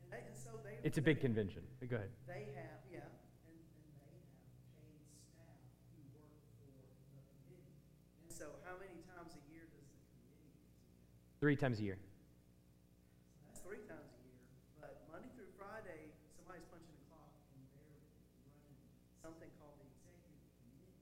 and 0.00 0.16
they, 0.16 0.24
and 0.24 0.32
so 0.32 0.56
they. 0.64 0.80
It's 0.80 0.96
a 0.96 1.04
big 1.04 1.20
convention. 1.20 1.60
Go 1.84 2.00
ahead. 2.00 2.08
They 2.24 2.48
have, 2.56 2.80
yeah, 2.88 3.04
and, 3.04 3.52
and 3.52 3.84
they 4.00 4.08
have 4.08 4.24
paid 4.72 4.96
staff 5.28 5.60
who 5.92 6.00
work 6.16 6.32
for 6.56 6.72
the 6.72 7.20
committee. 7.36 7.68
And 8.24 8.32
so 8.32 8.56
how 8.64 8.80
many 8.80 8.96
times 9.12 9.36
a 9.36 9.44
year 9.52 9.68
does 9.68 9.84
the 9.92 10.00
committee? 10.08 10.56
Three 11.44 11.60
times 11.60 11.84
a 11.84 11.84
year. 11.84 12.00
That's 13.44 13.60
three 13.60 13.84
times 13.84 14.08
a 14.08 14.20
year, 14.24 14.40
but 14.80 15.04
Monday 15.12 15.28
through 15.36 15.52
Friday, 15.60 16.08
somebody's 16.40 16.64
punching 16.68 16.92
a 16.92 17.02
clock 17.08 17.32
and 17.56 17.60
they're 17.72 17.88
running 18.52 18.76
something 19.24 19.48
called 19.60 19.76
the 19.80 19.88
executive 19.88 20.44
committee. 20.60 20.92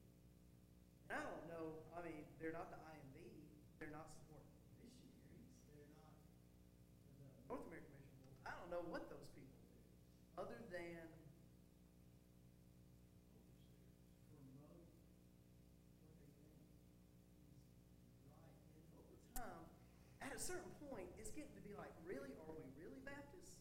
And 1.01 1.01
I 1.12 1.20
don't 1.20 1.44
know, 1.52 1.76
I 1.92 2.00
mean, 2.00 2.24
they're 2.40 2.56
not 2.56 2.72
the 2.72 2.80
IMB, 2.80 3.16
they're 3.78 3.92
not 3.92 4.08
supporting 4.16 4.48
missionaries, 4.80 5.52
they're 5.68 5.92
not 5.92 6.16
the 7.12 7.52
North 7.52 7.68
American 7.68 7.92
Mission 8.00 8.16
Board. 8.16 8.32
I 8.48 8.56
don't 8.56 8.72
know 8.72 8.80
what 8.88 9.12
those 9.12 9.28
people 9.36 9.60
do, 9.68 9.76
other 10.40 10.56
than 10.72 11.04
promote 14.32 14.80
what 16.00 16.16
they 16.16 16.32
think 16.32 16.56
is 18.24 18.32
right. 18.40 18.56
And 18.72 18.88
over 18.96 19.12
time, 19.36 19.68
at 20.24 20.32
a 20.32 20.40
certain 20.40 20.72
point, 20.88 21.12
it's 21.20 21.28
getting 21.36 21.52
to 21.52 21.64
be 21.68 21.76
like, 21.76 21.92
really, 22.08 22.32
are 22.40 22.56
we 22.56 22.64
really 22.80 23.04
Baptists? 23.04 23.60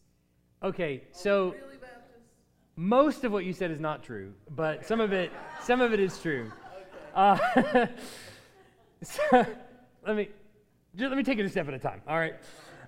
Okay, 0.64 1.04
Are 1.04 1.12
so 1.12 1.52
we 1.52 1.60
really 1.60 1.76
Baptists? 1.84 2.32
most 2.80 3.28
of 3.28 3.30
what 3.32 3.44
you 3.44 3.52
said 3.52 3.68
is 3.68 3.80
not 3.80 4.00
true, 4.00 4.32
but 4.56 4.88
some 4.88 5.04
of 5.04 5.12
it, 5.12 5.28
some 5.60 5.84
of 5.84 5.92
it 5.92 6.00
is 6.00 6.16
true. 6.16 6.48
Uh, 7.14 7.38
so, 9.02 9.46
let 10.06 10.16
me 10.16 10.28
just 10.96 11.08
let 11.08 11.16
me 11.16 11.22
take 11.22 11.38
it 11.38 11.44
a 11.44 11.48
step 11.48 11.68
at 11.68 11.74
a 11.74 11.78
time. 11.78 12.02
All 12.06 12.18
right. 12.18 12.34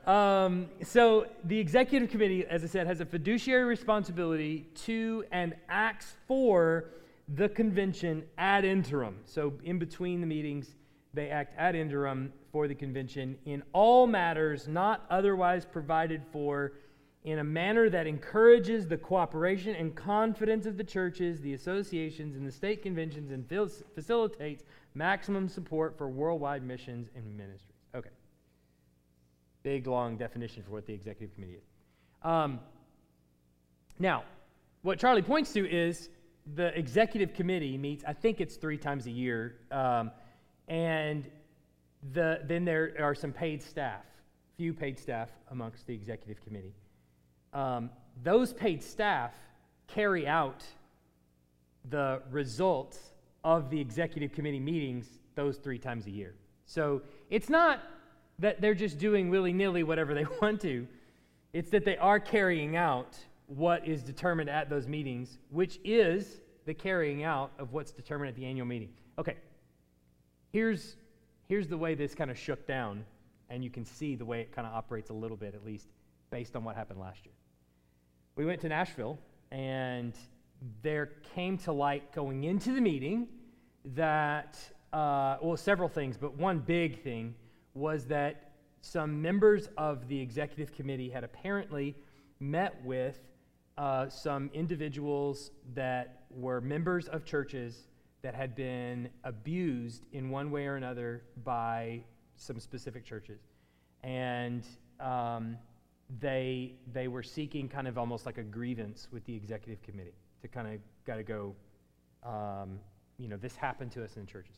Um, 0.07 0.69
so 0.83 1.27
the 1.45 1.59
executive 1.59 2.11
committee, 2.11 2.45
as 2.47 2.63
I 2.63 2.67
said, 2.67 2.87
has 2.87 3.01
a 3.01 3.07
fiduciary 3.07 3.65
responsibility 3.65 4.67
to 4.85 5.25
and 5.33 5.55
acts 5.69 6.17
for 6.29 6.91
the 7.35 7.49
convention 7.49 8.25
ad 8.37 8.67
interim. 8.67 9.17
So 9.25 9.55
in 9.65 9.79
between 9.79 10.21
the 10.21 10.27
meetings, 10.27 10.75
they 11.15 11.31
act 11.31 11.55
ad 11.57 11.75
interim 11.75 12.33
for 12.53 12.69
the 12.69 12.75
convention 12.75 13.39
in 13.47 13.63
all 13.73 14.07
matters 14.07 14.69
not 14.69 15.07
otherwise 15.09 15.65
provided 15.65 16.23
for 16.31 16.73
in 17.25 17.39
a 17.39 17.45
manner 17.45 17.89
that 17.89 18.07
encourages 18.07 18.87
the 18.87 18.99
cooperation 18.99 19.75
and 19.75 19.95
confidence 19.95 20.67
of 20.67 20.77
the 20.77 20.85
churches, 20.85 21.41
the 21.41 21.55
associations, 21.55 22.37
and 22.37 22.47
the 22.47 22.53
state 22.53 22.83
conventions 22.83 23.31
and 23.31 23.49
fil- 23.49 23.71
facilitates 23.95 24.63
maximum 24.95 25.49
support 25.49 25.97
for 25.97 26.09
worldwide 26.09 26.63
missions 26.63 27.09
and 27.17 27.25
ministries. 27.37 27.79
Okay. 27.95 28.11
Big, 29.63 29.87
long 29.87 30.19
definition 30.19 30.63
for 30.63 30.73
what 30.73 30.85
the 30.85 30.93
executive 30.93 31.35
committee 31.35 31.55
is. 31.55 31.65
Um, 32.23 32.61
now, 33.99 34.25
what 34.83 34.99
Charlie 34.99 35.23
points 35.23 35.53
to 35.55 35.67
is 35.67 36.11
the 36.55 36.79
executive 36.79 37.33
committee 37.33 37.79
meets, 37.79 38.05
I 38.07 38.13
think 38.13 38.43
it's 38.43 38.57
three 38.57 38.77
times 38.77 39.07
a 39.07 39.11
year, 39.11 39.57
um, 39.71 40.11
and 40.69 41.27
the, 42.13 42.41
then 42.45 42.67
there 42.67 42.95
are 43.01 43.15
some 43.15 43.33
paid 43.33 43.63
staff, 43.63 44.05
few 44.59 44.75
paid 44.75 44.99
staff 44.99 45.31
amongst 45.51 45.87
the 45.87 45.95
executive 45.95 46.45
committee. 46.45 46.75
Um, 47.55 47.91
those 48.23 48.53
paid 48.53 48.83
staff 48.83 49.33
carry 49.87 50.27
out 50.27 50.65
the 51.91 52.21
results 52.31 52.99
of 53.45 53.71
the 53.71 53.81
executive 53.81 54.33
committee 54.33 54.61
meetings 54.61 55.07
those 55.35 55.59
three 55.59 55.79
times 55.79 56.07
a 56.07 56.11
year. 56.11 56.35
So 56.67 57.03
it's 57.31 57.49
not 57.49 57.81
that 58.39 58.61
they're 58.61 58.75
just 58.75 58.99
doing 58.99 59.31
willy 59.31 59.53
nilly 59.53 59.83
whatever 59.83 60.15
they 60.15 60.27
want 60.43 60.61
to, 60.63 60.87
it's 61.53 61.71
that 61.71 61.85
they 61.85 61.97
are 61.99 62.19
carrying 62.19 62.77
out 62.77 63.17
what 63.47 63.87
is 63.87 64.03
determined 64.03 64.51
at 64.51 64.71
those 64.71 64.89
meetings, 64.89 65.39
which 65.51 65.79
is 65.85 66.41
the 66.65 66.75
carrying 66.75 67.23
out 67.25 67.53
of 67.59 67.73
what's 67.73 67.93
determined 67.93 68.31
at 68.31 68.35
the 68.35 68.45
annual 68.45 68.67
meeting. 68.67 68.89
Okay, 69.19 69.37
here's, 70.51 70.97
here's 71.47 71.69
the 71.69 71.77
way 71.77 71.95
this 71.95 72.15
kind 72.15 72.31
of 72.31 72.39
shook 72.39 72.67
down, 72.67 73.05
and 73.51 73.63
you 73.63 73.71
can 73.71 73.85
see 73.85 74.17
the 74.17 74.25
way 74.25 74.41
it 74.41 74.53
kind 74.53 74.67
of 74.67 74.73
operates 74.73 75.11
a 75.11 75.13
little 75.13 75.37
bit, 75.37 75.55
at 75.55 75.65
least 75.65 75.89
based 76.31 76.57
on 76.57 76.65
what 76.65 76.75
happened 76.75 76.99
last 76.99 77.25
year. 77.25 77.35
We 78.37 78.45
went 78.45 78.61
to 78.63 78.69
Nashville, 78.69 79.19
and 79.53 80.13
there 80.83 81.13
came 81.35 81.57
to 81.59 81.73
light 81.73 82.13
going 82.13 82.43
into 82.43 82.75
the 82.75 82.81
meeting 82.81 83.29
that, 83.95 84.59
uh, 84.93 85.37
well, 85.41 85.57
several 85.57 85.89
things, 85.89 86.17
but 86.17 86.37
one 86.37 86.59
big 86.59 87.03
thing 87.05 87.37
was 87.75 88.07
that 88.07 88.51
some 88.81 89.23
members 89.23 89.69
of 89.77 90.09
the 90.09 90.21
executive 90.21 90.73
committee 90.75 91.09
had 91.09 91.23
apparently 91.23 91.95
met 92.41 92.85
with 92.85 93.21
uh, 93.79 94.09
some 94.09 94.51
individuals 94.53 95.53
that 95.75 96.25
were 96.31 96.61
members 96.61 97.07
of 97.07 97.25
churches 97.25 97.87
that 98.23 98.35
had 98.35 98.57
been 98.57 99.09
abused 99.23 100.07
in 100.13 100.29
one 100.29 100.51
way 100.51 100.67
or 100.67 100.75
another 100.75 101.23
by 101.45 102.03
some 102.37 102.59
specific 102.59 103.05
churches. 103.05 103.43
And 104.03 104.67
um, 104.99 105.57
they, 106.21 106.75
they 106.93 107.09
were 107.09 107.23
seeking 107.23 107.69
kind 107.69 107.89
of 107.89 107.99
almost 107.99 108.27
like 108.27 108.39
a 108.39 108.43
grievance 108.43 109.09
with 109.11 109.25
the 109.25 109.35
executive 109.35 109.83
committee 109.83 110.15
to 110.43 110.49
kind 110.49 110.69
of 110.69 110.81
got 111.07 111.17
to 111.17 111.23
go, 111.23 111.55
um, 112.25 112.79
you 113.19 113.29
know, 113.29 113.37
this 113.37 113.57
happened 113.57 113.91
to 113.93 114.05
us 114.05 114.17
in 114.17 114.27
churches. 114.27 114.57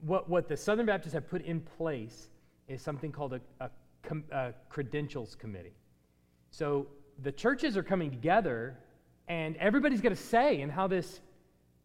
What, 0.00 0.28
what 0.28 0.48
the 0.48 0.56
Southern 0.56 0.86
Baptists 0.86 1.12
have 1.12 1.28
put 1.28 1.42
in 1.42 1.60
place 1.60 2.28
is 2.68 2.80
something 2.80 3.12
called 3.12 3.34
a, 3.34 3.40
a, 3.60 3.70
com, 4.02 4.24
a 4.32 4.52
credentials 4.68 5.34
committee. 5.34 5.74
So 6.50 6.86
the 7.22 7.32
churches 7.32 7.76
are 7.76 7.82
coming 7.82 8.10
together, 8.10 8.78
and 9.28 9.56
everybody's 9.56 10.00
got 10.00 10.12
a 10.12 10.16
say 10.16 10.60
in 10.60 10.70
how 10.70 10.86
this 10.86 11.20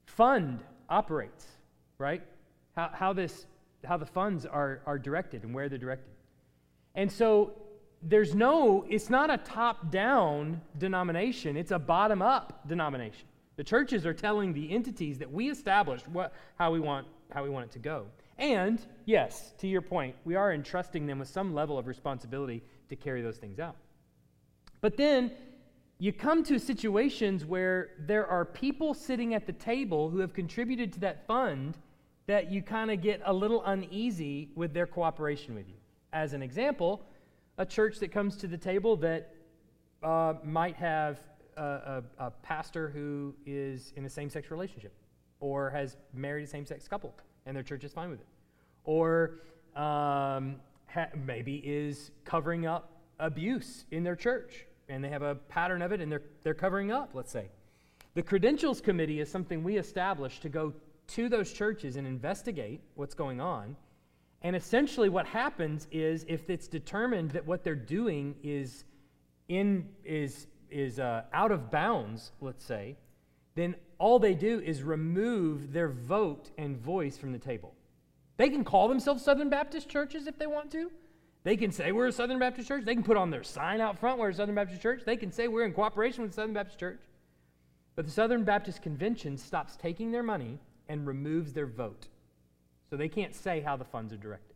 fund 0.05 0.63
operates, 0.89 1.45
right? 1.97 2.21
How, 2.75 2.89
how, 2.93 3.13
this, 3.13 3.47
how 3.83 3.97
the 3.97 4.05
funds 4.05 4.45
are, 4.45 4.81
are 4.85 4.97
directed 4.97 5.43
and 5.43 5.53
where 5.53 5.67
they're 5.67 5.77
directed. 5.77 6.11
And 6.95 7.11
so 7.11 7.53
there's 8.01 8.35
no, 8.35 8.85
it's 8.89 9.09
not 9.09 9.29
a 9.29 9.37
top 9.37 9.91
down 9.91 10.61
denomination, 10.77 11.57
it's 11.57 11.71
a 11.71 11.79
bottom 11.79 12.21
up 12.21 12.67
denomination. 12.67 13.27
The 13.55 13.63
churches 13.63 14.05
are 14.05 14.13
telling 14.13 14.53
the 14.53 14.71
entities 14.71 15.17
that 15.17 15.31
we 15.31 15.49
established 15.49 16.07
what, 16.09 16.33
how, 16.59 16.71
we 16.71 16.79
want, 16.79 17.07
how 17.31 17.43
we 17.43 17.49
want 17.49 17.65
it 17.65 17.71
to 17.71 17.79
go. 17.79 18.05
And, 18.37 18.79
yes, 19.05 19.53
to 19.57 19.67
your 19.67 19.81
point, 19.81 20.15
we 20.25 20.35
are 20.35 20.53
entrusting 20.53 21.07
them 21.07 21.17
with 21.17 21.27
some 21.27 21.55
level 21.55 21.77
of 21.77 21.87
responsibility 21.87 22.61
to 22.89 22.95
carry 22.95 23.23
those 23.23 23.37
things 23.37 23.59
out. 23.59 23.75
But 24.79 24.95
then 24.95 25.31
you 25.97 26.13
come 26.13 26.43
to 26.43 26.59
situations 26.59 27.45
where 27.45 27.89
there 27.99 28.27
are 28.27 28.45
people 28.45 28.93
sitting 28.93 29.33
at 29.33 29.47
the 29.47 29.53
table 29.53 30.11
who 30.11 30.19
have 30.19 30.33
contributed 30.33 30.93
to 30.93 30.99
that 30.99 31.25
fund 31.25 31.79
that 32.27 32.51
you 32.51 32.61
kind 32.61 32.91
of 32.91 33.01
get 33.01 33.21
a 33.25 33.33
little 33.33 33.63
uneasy 33.65 34.49
with 34.53 34.73
their 34.73 34.85
cooperation 34.85 35.55
with 35.55 35.67
you. 35.67 35.75
As 36.13 36.33
an 36.33 36.43
example, 36.43 37.01
a 37.57 37.65
church 37.65 37.99
that 37.99 38.11
comes 38.11 38.35
to 38.37 38.47
the 38.47 38.57
table 38.57 38.95
that 38.97 39.33
uh, 40.03 40.33
might 40.43 40.75
have 40.75 41.19
a, 41.57 41.61
a, 41.61 42.03
a 42.19 42.31
pastor 42.43 42.89
who 42.89 43.33
is 43.45 43.93
in 43.95 44.05
a 44.05 44.09
same 44.09 44.29
sex 44.29 44.51
relationship 44.51 44.93
or 45.39 45.69
has 45.69 45.97
married 46.13 46.43
a 46.43 46.47
same 46.47 46.65
sex 46.65 46.87
couple 46.87 47.13
and 47.45 47.55
their 47.55 47.63
church 47.63 47.83
is 47.83 47.91
fine 47.91 48.09
with 48.09 48.19
it. 48.19 48.27
Or 48.83 49.39
um, 49.75 50.57
ha- 50.87 51.09
maybe 51.25 51.57
is 51.65 52.11
covering 52.25 52.65
up 52.65 52.91
abuse 53.19 53.85
in 53.91 54.03
their 54.03 54.15
church 54.15 54.65
and 54.89 55.03
they 55.03 55.09
have 55.09 55.23
a 55.23 55.35
pattern 55.35 55.81
of 55.81 55.91
it 55.91 55.99
and 55.99 56.11
they're, 56.11 56.23
they're 56.43 56.53
covering 56.53 56.91
up, 56.91 57.11
let's 57.13 57.31
say. 57.31 57.47
The 58.13 58.23
credentials 58.23 58.81
committee 58.81 59.19
is 59.19 59.29
something 59.29 59.63
we 59.63 59.77
established 59.77 60.41
to 60.43 60.49
go 60.49 60.73
to 61.07 61.29
those 61.29 61.51
churches 61.51 61.95
and 61.95 62.05
investigate 62.05 62.81
what's 62.95 63.13
going 63.13 63.39
on. 63.41 63.75
And 64.41 64.55
essentially, 64.55 65.09
what 65.09 65.25
happens 65.25 65.87
is 65.91 66.25
if 66.27 66.49
it's 66.49 66.67
determined 66.67 67.31
that 67.31 67.45
what 67.45 67.63
they're 67.63 67.75
doing 67.75 68.35
is, 68.43 68.85
in, 69.47 69.89
is, 70.05 70.47
is 70.69 70.99
uh, 70.99 71.23
out 71.33 71.51
of 71.51 71.71
bounds, 71.71 72.31
let's 72.39 72.63
say, 72.63 72.95
then 73.55 73.75
all 73.97 74.19
they 74.19 74.35
do 74.35 74.59
is 74.59 74.83
remove 74.83 75.73
their 75.73 75.89
vote 75.89 76.51
and 76.57 76.77
voice 76.77 77.17
from 77.17 77.31
the 77.31 77.39
table. 77.39 77.73
They 78.37 78.49
can 78.49 78.63
call 78.63 78.87
themselves 78.87 79.23
Southern 79.23 79.49
Baptist 79.49 79.89
churches 79.89 80.27
if 80.27 80.37
they 80.37 80.45
want 80.45 80.71
to. 80.71 80.91
They 81.43 81.57
can 81.57 81.71
say 81.71 81.91
we're 81.91 82.07
a 82.07 82.11
Southern 82.11 82.39
Baptist 82.39 82.67
church. 82.67 82.85
They 82.85 82.93
can 82.93 83.03
put 83.03 83.17
on 83.17 83.31
their 83.31 83.43
sign 83.43 83.81
out 83.81 83.97
front, 83.97 84.19
we're 84.19 84.29
a 84.29 84.33
Southern 84.33 84.55
Baptist 84.55 84.81
church. 84.81 85.01
They 85.05 85.17
can 85.17 85.31
say 85.31 85.47
we're 85.47 85.65
in 85.65 85.73
cooperation 85.73 86.21
with 86.23 86.33
Southern 86.33 86.53
Baptist 86.53 86.79
Church. 86.79 86.99
But 87.95 88.05
the 88.05 88.11
Southern 88.11 88.43
Baptist 88.43 88.83
Convention 88.83 89.37
stops 89.37 89.75
taking 89.75 90.11
their 90.11 90.23
money 90.23 90.59
and 90.87 91.07
removes 91.07 91.53
their 91.53 91.65
vote. 91.65 92.09
So 92.89 92.95
they 92.95 93.09
can't 93.09 93.35
say 93.35 93.59
how 93.61 93.75
the 93.75 93.85
funds 93.85 94.13
are 94.13 94.17
directed. 94.17 94.55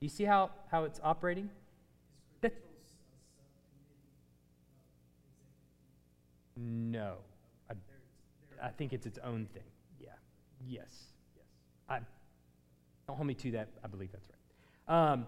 Do 0.00 0.06
You 0.06 0.10
see 0.10 0.24
how, 0.24 0.50
how 0.70 0.84
it's 0.84 1.00
operating? 1.02 1.50
That, 2.42 2.54
no. 6.56 7.16
I, 7.70 7.74
I 8.62 8.68
think 8.68 8.92
it's 8.92 9.06
its 9.06 9.18
own 9.24 9.46
thing. 9.52 9.62
Yeah. 10.00 10.10
Yes. 10.66 10.86
Yes. 11.34 11.46
I, 11.88 11.98
don't 13.06 13.16
hold 13.16 13.26
me 13.26 13.34
to 13.34 13.50
that. 13.52 13.68
I 13.82 13.88
believe 13.88 14.10
that's 14.12 14.28
right. 14.28 15.12
Um, 15.12 15.26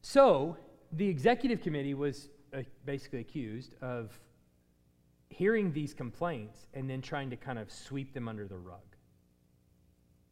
so 0.00 0.56
the 0.92 1.08
executive 1.08 1.60
committee 1.60 1.94
was 1.94 2.28
uh, 2.54 2.62
basically 2.84 3.20
accused 3.20 3.74
of 3.80 4.18
hearing 5.28 5.72
these 5.72 5.94
complaints 5.94 6.66
and 6.74 6.88
then 6.88 7.00
trying 7.00 7.30
to 7.30 7.36
kind 7.36 7.58
of 7.58 7.70
sweep 7.70 8.12
them 8.12 8.28
under 8.28 8.46
the 8.46 8.58
rug. 8.58 8.80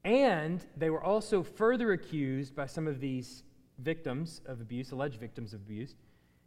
And 0.05 0.65
they 0.77 0.91
were 0.91 1.03
also 1.03 1.43
further 1.43 1.93
accused 1.93 2.55
by 2.55 2.67
some 2.67 2.87
of 2.87 3.01
these 3.01 3.43
victims 3.79 4.41
of 4.47 4.61
abuse, 4.61 4.93
alleged 4.93 5.21
victims 5.21 5.53
of 5.53 5.61
abuse, 5.61 5.95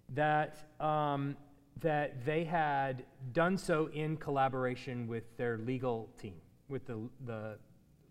that, 0.10 0.70
um, 0.80 1.36
that 1.82 2.26
they 2.26 2.44
had 2.44 3.06
done 3.32 3.58
so 3.58 3.90
in 3.94 4.18
collaboration 4.18 5.08
with 5.08 5.38
their 5.38 5.58
legal 5.60 6.10
team, 6.20 6.36
with 6.68 6.86
the, 6.86 6.98
the 7.26 7.58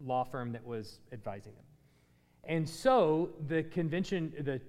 law 0.04 0.24
firm 0.24 0.52
that 0.52 0.64
was 0.64 1.00
advising 1.12 1.52
them. 1.54 1.64
And 2.44 2.68
so 2.68 3.30
the 3.48 3.62
convention, 3.62 4.32
the, 4.40 4.60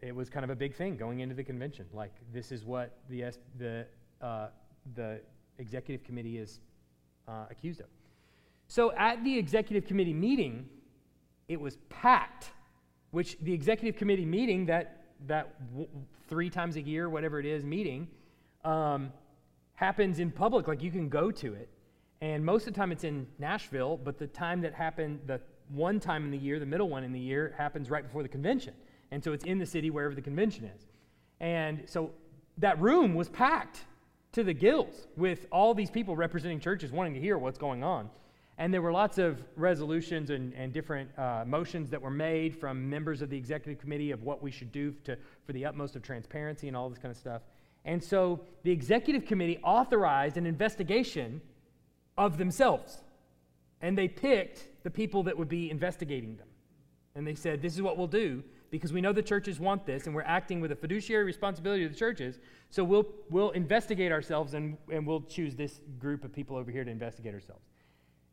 it 0.00 0.14
was 0.14 0.28
kind 0.30 0.44
of 0.44 0.50
a 0.50 0.56
big 0.56 0.74
thing 0.74 0.96
going 0.96 1.20
into 1.20 1.34
the 1.34 1.44
convention. 1.44 1.86
Like, 1.92 2.12
this 2.32 2.52
is 2.52 2.64
what 2.64 2.98
the, 3.08 3.32
the, 3.58 3.86
uh, 4.20 4.48
the 4.94 5.20
executive 5.58 6.04
committee 6.04 6.38
is 6.38 6.60
uh, 7.26 7.46
accused 7.50 7.80
of. 7.80 7.86
So 8.68 8.92
at 8.92 9.22
the 9.24 9.38
executive 9.38 9.86
committee 9.86 10.14
meeting, 10.14 10.68
it 11.48 11.60
was 11.60 11.76
packed, 11.88 12.50
which 13.10 13.36
the 13.40 13.52
executive 13.52 13.96
committee 13.96 14.24
meeting, 14.24 14.66
that, 14.66 15.04
that 15.26 15.70
w- 15.70 15.88
three 16.28 16.50
times 16.50 16.76
a 16.76 16.82
year, 16.82 17.08
whatever 17.08 17.38
it 17.38 17.46
is, 17.46 17.64
meeting, 17.64 18.08
um, 18.64 19.12
happens 19.74 20.18
in 20.18 20.30
public. 20.30 20.66
Like 20.66 20.82
you 20.82 20.90
can 20.90 21.08
go 21.08 21.30
to 21.30 21.54
it. 21.54 21.68
And 22.20 22.44
most 22.44 22.66
of 22.66 22.74
the 22.74 22.78
time 22.78 22.92
it's 22.92 23.04
in 23.04 23.26
Nashville, 23.38 23.98
but 24.02 24.18
the 24.18 24.26
time 24.26 24.60
that 24.62 24.74
happened, 24.74 25.20
the 25.26 25.40
one 25.68 26.00
time 26.00 26.24
in 26.24 26.30
the 26.30 26.38
year, 26.38 26.58
the 26.58 26.66
middle 26.66 26.88
one 26.88 27.04
in 27.04 27.12
the 27.12 27.20
year, 27.20 27.54
happens 27.56 27.90
right 27.90 28.02
before 28.02 28.22
the 28.22 28.28
convention. 28.28 28.74
And 29.10 29.22
so 29.22 29.32
it's 29.32 29.44
in 29.44 29.58
the 29.58 29.66
city 29.66 29.90
wherever 29.90 30.14
the 30.14 30.22
convention 30.22 30.64
is. 30.64 30.86
And 31.40 31.82
so 31.86 32.10
that 32.58 32.80
room 32.80 33.14
was 33.14 33.28
packed 33.28 33.84
to 34.32 34.42
the 34.42 34.54
gills 34.54 35.06
with 35.16 35.46
all 35.52 35.74
these 35.74 35.90
people 35.90 36.16
representing 36.16 36.58
churches 36.60 36.90
wanting 36.90 37.14
to 37.14 37.20
hear 37.20 37.38
what's 37.38 37.58
going 37.58 37.84
on. 37.84 38.10
And 38.58 38.72
there 38.72 38.80
were 38.80 38.92
lots 38.92 39.18
of 39.18 39.42
resolutions 39.54 40.30
and, 40.30 40.54
and 40.54 40.72
different 40.72 41.10
uh, 41.18 41.44
motions 41.46 41.90
that 41.90 42.00
were 42.00 42.10
made 42.10 42.58
from 42.58 42.88
members 42.88 43.20
of 43.20 43.28
the 43.28 43.36
executive 43.36 43.78
committee 43.78 44.12
of 44.12 44.22
what 44.22 44.42
we 44.42 44.50
should 44.50 44.72
do 44.72 44.94
to, 45.04 45.18
for 45.44 45.52
the 45.52 45.66
utmost 45.66 45.94
of 45.94 46.02
transparency 46.02 46.66
and 46.68 46.76
all 46.76 46.88
this 46.88 46.98
kind 46.98 47.12
of 47.12 47.18
stuff. 47.18 47.42
And 47.84 48.02
so 48.02 48.40
the 48.62 48.70
executive 48.70 49.26
committee 49.26 49.58
authorized 49.62 50.36
an 50.38 50.46
investigation 50.46 51.40
of 52.16 52.38
themselves. 52.38 52.98
And 53.82 53.96
they 53.96 54.08
picked 54.08 54.82
the 54.84 54.90
people 54.90 55.22
that 55.24 55.36
would 55.36 55.50
be 55.50 55.70
investigating 55.70 56.36
them. 56.36 56.48
And 57.14 57.26
they 57.26 57.34
said, 57.34 57.60
This 57.60 57.74
is 57.74 57.82
what 57.82 57.98
we'll 57.98 58.06
do 58.06 58.42
because 58.70 58.92
we 58.92 59.00
know 59.00 59.12
the 59.12 59.22
churches 59.22 59.60
want 59.60 59.86
this 59.86 60.06
and 60.06 60.14
we're 60.14 60.22
acting 60.22 60.60
with 60.60 60.72
a 60.72 60.76
fiduciary 60.76 61.24
responsibility 61.24 61.84
to 61.84 61.88
the 61.88 61.96
churches. 61.96 62.38
So 62.70 62.82
we'll, 62.82 63.06
we'll 63.30 63.50
investigate 63.50 64.12
ourselves 64.12 64.54
and, 64.54 64.76
and 64.90 65.06
we'll 65.06 65.22
choose 65.22 65.54
this 65.54 65.80
group 65.98 66.24
of 66.24 66.32
people 66.32 66.56
over 66.56 66.70
here 66.70 66.84
to 66.84 66.90
investigate 66.90 67.34
ourselves. 67.34 67.62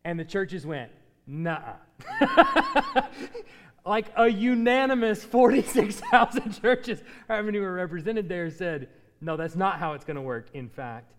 And 0.05 0.19
the 0.19 0.25
churches 0.25 0.65
went, 0.65 0.91
nah. 1.27 1.73
like 3.85 4.07
a 4.15 4.27
unanimous 4.27 5.23
46,000 5.23 6.51
churches, 6.61 7.01
however 7.27 7.45
many 7.45 7.59
were 7.59 7.73
represented 7.73 8.27
there, 8.29 8.49
said, 8.49 8.89
no, 9.21 9.37
that's 9.37 9.55
not 9.55 9.79
how 9.79 9.93
it's 9.93 10.03
going 10.03 10.15
to 10.15 10.21
work, 10.21 10.47
in 10.53 10.69
fact. 10.69 11.13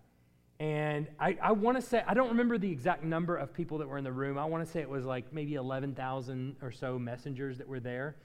And 0.59 1.07
I, 1.19 1.37
I 1.41 1.51
want 1.51 1.77
to 1.77 1.81
say, 1.81 2.01
I 2.07 2.13
don't 2.13 2.29
remember 2.29 2.57
the 2.57 2.71
exact 2.71 3.03
number 3.03 3.35
of 3.35 3.53
people 3.53 3.77
that 3.79 3.89
were 3.89 3.97
in 3.97 4.03
the 4.03 4.11
room. 4.11 4.37
I 4.37 4.45
want 4.45 4.65
to 4.65 4.71
say 4.71 4.79
it 4.79 4.89
was 4.89 5.03
like 5.03 5.33
maybe 5.33 5.55
11,000 5.55 6.55
or 6.61 6.71
so 6.71 6.97
messengers 6.97 7.57
that 7.57 7.67
were 7.67 7.81
there 7.81 8.15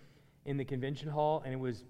in 0.44 0.56
the 0.56 0.64
convention 0.64 1.08
hall. 1.08 1.42
And 1.44 1.52
it 1.52 1.58
was, 1.58 1.84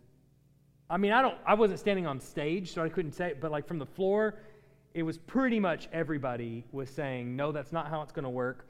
I 0.88 0.96
mean, 0.96 1.12
I 1.12 1.20
don't, 1.20 1.36
I 1.46 1.54
wasn't 1.54 1.78
standing 1.78 2.06
on 2.06 2.20
stage, 2.20 2.72
so 2.72 2.82
I 2.82 2.88
couldn't 2.88 3.12
say 3.12 3.28
it, 3.28 3.40
but 3.40 3.50
like 3.50 3.66
from 3.66 3.78
the 3.78 3.86
floor, 3.86 4.36
it 4.94 5.02
was 5.02 5.18
pretty 5.18 5.60
much 5.60 5.88
everybody 5.92 6.64
was 6.72 6.90
saying, 6.90 7.36
no, 7.36 7.52
that's 7.52 7.72
not 7.72 7.88
how 7.88 8.02
it's 8.02 8.12
going 8.12 8.24
to 8.24 8.30
work. 8.30 8.66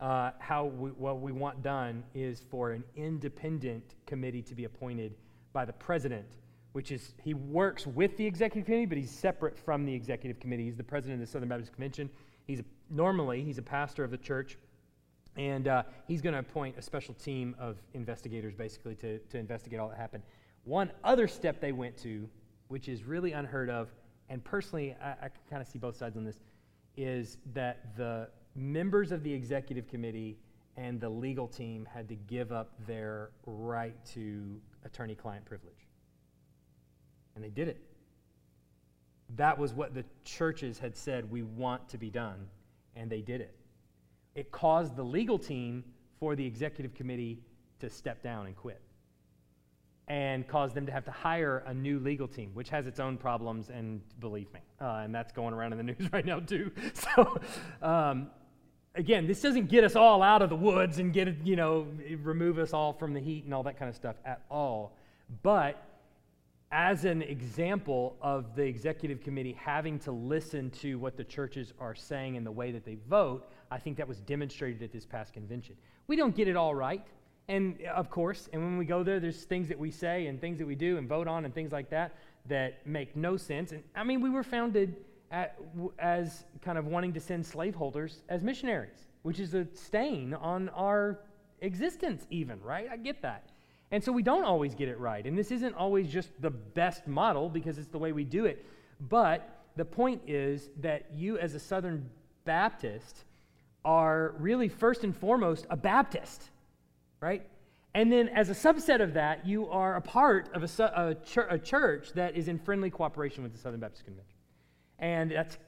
Uh, 0.00 0.30
how 0.38 0.64
we, 0.64 0.90
what 0.90 1.20
we 1.20 1.30
want 1.30 1.62
done 1.62 2.02
is 2.14 2.42
for 2.50 2.70
an 2.70 2.82
independent 2.96 3.94
committee 4.06 4.42
to 4.42 4.54
be 4.54 4.64
appointed 4.64 5.14
by 5.52 5.64
the 5.64 5.72
president, 5.74 6.38
which 6.72 6.90
is 6.90 7.14
he 7.22 7.34
works 7.34 7.86
with 7.86 8.16
the 8.16 8.24
executive 8.24 8.64
committee, 8.64 8.86
but 8.86 8.96
he's 8.96 9.10
separate 9.10 9.58
from 9.58 9.84
the 9.84 9.92
executive 9.92 10.40
committee. 10.40 10.64
He's 10.64 10.76
the 10.76 10.82
president 10.82 11.20
of 11.20 11.28
the 11.28 11.30
Southern 11.30 11.50
Baptist 11.50 11.72
Convention. 11.72 12.08
He's 12.46 12.60
a, 12.60 12.64
normally 12.88 13.44
he's 13.44 13.58
a 13.58 13.62
pastor 13.62 14.02
of 14.02 14.10
the 14.10 14.16
church, 14.16 14.56
and 15.36 15.68
uh, 15.68 15.82
he's 16.08 16.22
going 16.22 16.32
to 16.32 16.40
appoint 16.40 16.78
a 16.78 16.82
special 16.82 17.14
team 17.14 17.54
of 17.58 17.76
investigators, 17.92 18.54
basically, 18.54 18.94
to, 18.96 19.18
to 19.18 19.38
investigate 19.38 19.78
all 19.78 19.88
that 19.88 19.98
happened. 19.98 20.22
One 20.64 20.90
other 21.04 21.28
step 21.28 21.60
they 21.60 21.72
went 21.72 21.96
to, 21.98 22.26
which 22.68 22.88
is 22.88 23.04
really 23.04 23.32
unheard 23.32 23.68
of, 23.68 23.88
and 24.30 24.42
personally, 24.44 24.96
I, 25.02 25.26
I 25.26 25.28
kind 25.50 25.60
of 25.60 25.66
see 25.66 25.78
both 25.78 25.96
sides 25.96 26.16
on 26.16 26.24
this, 26.24 26.38
is 26.96 27.38
that 27.52 27.96
the 27.96 28.28
members 28.54 29.12
of 29.12 29.22
the 29.22 29.32
executive 29.32 29.88
committee 29.88 30.38
and 30.76 31.00
the 31.00 31.08
legal 31.08 31.48
team 31.48 31.86
had 31.92 32.08
to 32.08 32.14
give 32.14 32.52
up 32.52 32.72
their 32.86 33.30
right 33.44 33.94
to 34.14 34.60
attorney 34.84 35.16
client 35.16 35.44
privilege. 35.44 35.88
And 37.34 37.44
they 37.44 37.50
did 37.50 37.68
it. 37.68 37.80
That 39.36 39.58
was 39.58 39.74
what 39.74 39.94
the 39.94 40.04
churches 40.24 40.78
had 40.78 40.96
said 40.96 41.30
we 41.30 41.42
want 41.42 41.88
to 41.90 41.98
be 41.98 42.08
done, 42.08 42.46
and 42.96 43.10
they 43.10 43.20
did 43.20 43.40
it. 43.40 43.54
It 44.34 44.52
caused 44.52 44.96
the 44.96 45.02
legal 45.02 45.38
team 45.38 45.84
for 46.20 46.36
the 46.36 46.46
executive 46.46 46.94
committee 46.94 47.40
to 47.80 47.90
step 47.90 48.22
down 48.22 48.46
and 48.46 48.56
quit 48.56 48.80
and 50.10 50.48
cause 50.48 50.74
them 50.74 50.84
to 50.86 50.90
have 50.90 51.04
to 51.04 51.10
hire 51.12 51.62
a 51.68 51.72
new 51.72 52.00
legal 52.00 52.26
team, 52.26 52.50
which 52.52 52.68
has 52.68 52.88
its 52.88 52.98
own 52.98 53.16
problems, 53.16 53.70
and 53.70 54.00
believe 54.18 54.52
me, 54.52 54.58
uh, 54.80 55.02
and 55.04 55.14
that's 55.14 55.30
going 55.30 55.54
around 55.54 55.72
in 55.72 55.78
the 55.78 55.84
news 55.94 56.12
right 56.12 56.26
now 56.26 56.40
too. 56.40 56.72
So, 56.94 57.40
um, 57.80 58.28
again, 58.96 59.28
this 59.28 59.40
doesn't 59.40 59.68
get 59.68 59.84
us 59.84 59.94
all 59.94 60.20
out 60.20 60.42
of 60.42 60.50
the 60.50 60.56
woods 60.56 60.98
and 60.98 61.12
get 61.12 61.28
you 61.46 61.54
know 61.54 61.86
remove 62.22 62.58
us 62.58 62.72
all 62.72 62.92
from 62.92 63.14
the 63.14 63.20
heat 63.20 63.44
and 63.44 63.54
all 63.54 63.62
that 63.62 63.78
kind 63.78 63.88
of 63.88 63.94
stuff 63.94 64.16
at 64.24 64.42
all, 64.50 64.96
but 65.44 65.86
as 66.72 67.04
an 67.04 67.22
example 67.22 68.16
of 68.20 68.56
the 68.56 68.62
executive 68.62 69.22
committee 69.22 69.56
having 69.60 69.98
to 70.00 70.12
listen 70.12 70.70
to 70.70 70.98
what 70.98 71.16
the 71.16 71.24
churches 71.24 71.72
are 71.80 71.94
saying 71.94 72.36
and 72.36 72.44
the 72.44 72.50
way 72.50 72.70
that 72.72 72.84
they 72.84 72.96
vote, 73.08 73.48
I 73.70 73.78
think 73.78 73.96
that 73.96 74.06
was 74.06 74.20
demonstrated 74.20 74.82
at 74.82 74.92
this 74.92 75.04
past 75.04 75.32
convention. 75.32 75.76
We 76.06 76.16
don't 76.16 76.34
get 76.34 76.46
it 76.46 76.56
all 76.56 76.74
right. 76.74 77.04
And 77.50 77.82
of 77.86 78.10
course, 78.10 78.48
and 78.52 78.62
when 78.62 78.78
we 78.78 78.84
go 78.84 79.02
there, 79.02 79.18
there's 79.18 79.42
things 79.42 79.66
that 79.68 79.78
we 79.78 79.90
say 79.90 80.28
and 80.28 80.40
things 80.40 80.58
that 80.58 80.66
we 80.66 80.76
do 80.76 80.98
and 80.98 81.08
vote 81.08 81.26
on 81.26 81.44
and 81.44 81.52
things 81.52 81.72
like 81.72 81.90
that 81.90 82.14
that 82.46 82.86
make 82.86 83.16
no 83.16 83.36
sense. 83.36 83.72
And 83.72 83.82
I 83.96 84.04
mean, 84.04 84.20
we 84.20 84.30
were 84.30 84.44
founded 84.44 84.94
at, 85.32 85.58
as 85.98 86.44
kind 86.62 86.78
of 86.78 86.86
wanting 86.86 87.12
to 87.14 87.20
send 87.20 87.44
slaveholders 87.44 88.22
as 88.28 88.44
missionaries, 88.44 89.08
which 89.22 89.40
is 89.40 89.54
a 89.54 89.66
stain 89.74 90.32
on 90.32 90.68
our 90.68 91.18
existence, 91.60 92.24
even, 92.30 92.60
right? 92.62 92.88
I 92.88 92.96
get 92.96 93.20
that. 93.22 93.50
And 93.90 94.02
so 94.02 94.12
we 94.12 94.22
don't 94.22 94.44
always 94.44 94.76
get 94.76 94.88
it 94.88 95.00
right. 95.00 95.26
And 95.26 95.36
this 95.36 95.50
isn't 95.50 95.74
always 95.74 96.08
just 96.08 96.30
the 96.40 96.50
best 96.50 97.08
model 97.08 97.48
because 97.48 97.78
it's 97.78 97.88
the 97.88 97.98
way 97.98 98.12
we 98.12 98.22
do 98.22 98.44
it. 98.44 98.64
But 99.08 99.64
the 99.74 99.84
point 99.84 100.22
is 100.28 100.70
that 100.82 101.06
you, 101.16 101.36
as 101.36 101.56
a 101.56 101.60
Southern 101.60 102.08
Baptist, 102.44 103.24
are 103.84 104.36
really 104.38 104.68
first 104.68 105.02
and 105.02 105.16
foremost 105.16 105.66
a 105.68 105.76
Baptist, 105.76 106.50
right? 107.20 107.46
And 107.94 108.12
then, 108.12 108.28
as 108.28 108.50
a 108.50 108.54
subset 108.54 109.00
of 109.00 109.14
that, 109.14 109.46
you 109.46 109.68
are 109.68 109.96
a 109.96 110.00
part 110.00 110.48
of 110.54 110.62
a, 110.62 110.82
a, 110.94 111.14
chur- 111.14 111.48
a 111.50 111.58
church 111.58 112.12
that 112.14 112.36
is 112.36 112.48
in 112.48 112.58
friendly 112.58 112.90
cooperation 112.90 113.42
with 113.42 113.52
the 113.52 113.58
Southern 113.58 113.80
Baptist 113.80 114.04
Convention. 114.04 114.36
And 114.98 115.30
that's 115.30 115.58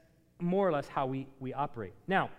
more 0.41 0.69
or 0.69 0.73
less 0.73 0.87
how 0.87 1.07
we, 1.07 1.27
we 1.41 1.53
operate. 1.53 1.95
Now, 2.07 2.31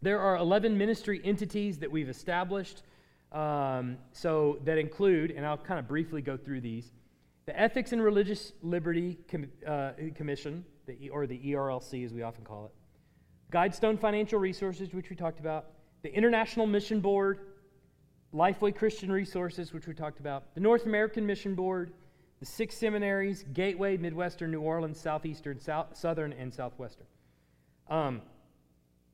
there 0.00 0.20
are 0.20 0.36
11 0.36 0.76
ministry 0.76 1.20
entities 1.22 1.78
that 1.78 1.90
we've 1.90 2.08
established. 2.08 2.82
Um, 3.32 3.98
so 4.12 4.58
that 4.64 4.78
include, 4.78 5.32
and 5.32 5.44
I'll 5.44 5.58
kind 5.58 5.80
of 5.80 5.88
briefly 5.88 6.22
go 6.22 6.36
through 6.36 6.60
these 6.60 6.92
the 7.46 7.60
Ethics 7.60 7.92
and 7.92 8.02
Religious 8.02 8.52
Liberty 8.62 9.18
Com- 9.30 9.50
uh, 9.66 9.92
Commission, 10.14 10.64
the, 10.86 11.10
or 11.10 11.26
the 11.26 11.38
ERLC 11.38 12.04
as 12.04 12.12
we 12.12 12.22
often 12.22 12.44
call 12.44 12.66
it, 12.66 12.72
Guidestone 13.54 13.98
Financial 13.98 14.38
Resources, 14.38 14.94
which 14.94 15.10
we 15.10 15.16
talked 15.16 15.40
about, 15.40 15.66
the 16.02 16.14
International 16.14 16.66
Mission 16.66 17.00
Board, 17.00 17.40
Lifeway 18.34 18.74
Christian 18.74 19.12
Resources, 19.12 19.72
which 19.72 19.86
we 19.86 19.94
talked 19.94 20.18
about, 20.18 20.54
the 20.54 20.60
North 20.60 20.86
American 20.86 21.24
Mission 21.24 21.54
Board, 21.54 21.92
the 22.40 22.46
six 22.46 22.76
seminaries 22.76 23.44
Gateway, 23.52 23.96
Midwestern, 23.96 24.50
New 24.50 24.60
Orleans, 24.60 25.00
Southeastern, 25.00 25.60
South, 25.60 25.96
Southern, 25.96 26.32
and 26.32 26.52
Southwestern. 26.52 27.06
Um, 27.88 28.22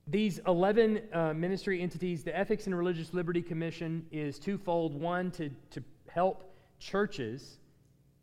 these 0.07 0.41
11 0.47 1.03
uh, 1.13 1.35
ministry 1.35 1.83
entities, 1.83 2.25
the 2.25 2.37
Ethics 2.37 2.67
and 2.67 2.77
Religious 2.77 3.13
Liberty 3.13 3.43
Commission 3.43 4.07
is 4.11 4.39
twofold. 4.39 4.99
One, 4.99 5.31
to, 5.33 5.51
to 5.73 5.83
help 6.09 6.55
churches, 6.79 7.59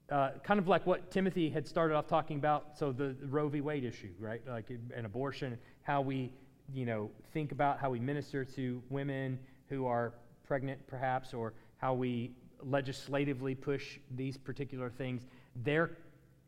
uh, 0.10 0.32
kind 0.44 0.60
of 0.60 0.68
like 0.68 0.88
what 0.88 1.12
Timothy 1.12 1.50
had 1.50 1.68
started 1.68 1.96
off 1.96 2.08
talking 2.08 2.38
about, 2.38 2.78
so 2.78 2.92
the, 2.92 3.16
the 3.20 3.28
Roe 3.28 3.50
v. 3.50 3.62
Wade 3.62 3.84
issue, 3.84 4.10
right? 4.20 4.42
Like 4.48 4.72
an 4.72 5.06
abortion, 5.06 5.60
how 5.84 6.02
we, 6.02 6.34
you 6.74 6.88
know, 6.88 7.12
think 7.34 7.52
about 7.52 7.80
how 7.80 7.92
we 7.92 8.00
minister 8.00 8.44
to 8.44 8.82
women 8.90 9.38
who 9.70 9.86
are 9.86 10.14
pregnant, 10.48 10.86
perhaps, 10.88 11.34
or 11.34 11.54
how 11.78 11.94
we 11.94 12.32
legislatively 12.64 13.54
push 13.54 14.00
these 14.16 14.38
particular 14.38 14.90
things. 14.90 15.26
They're 15.64 15.92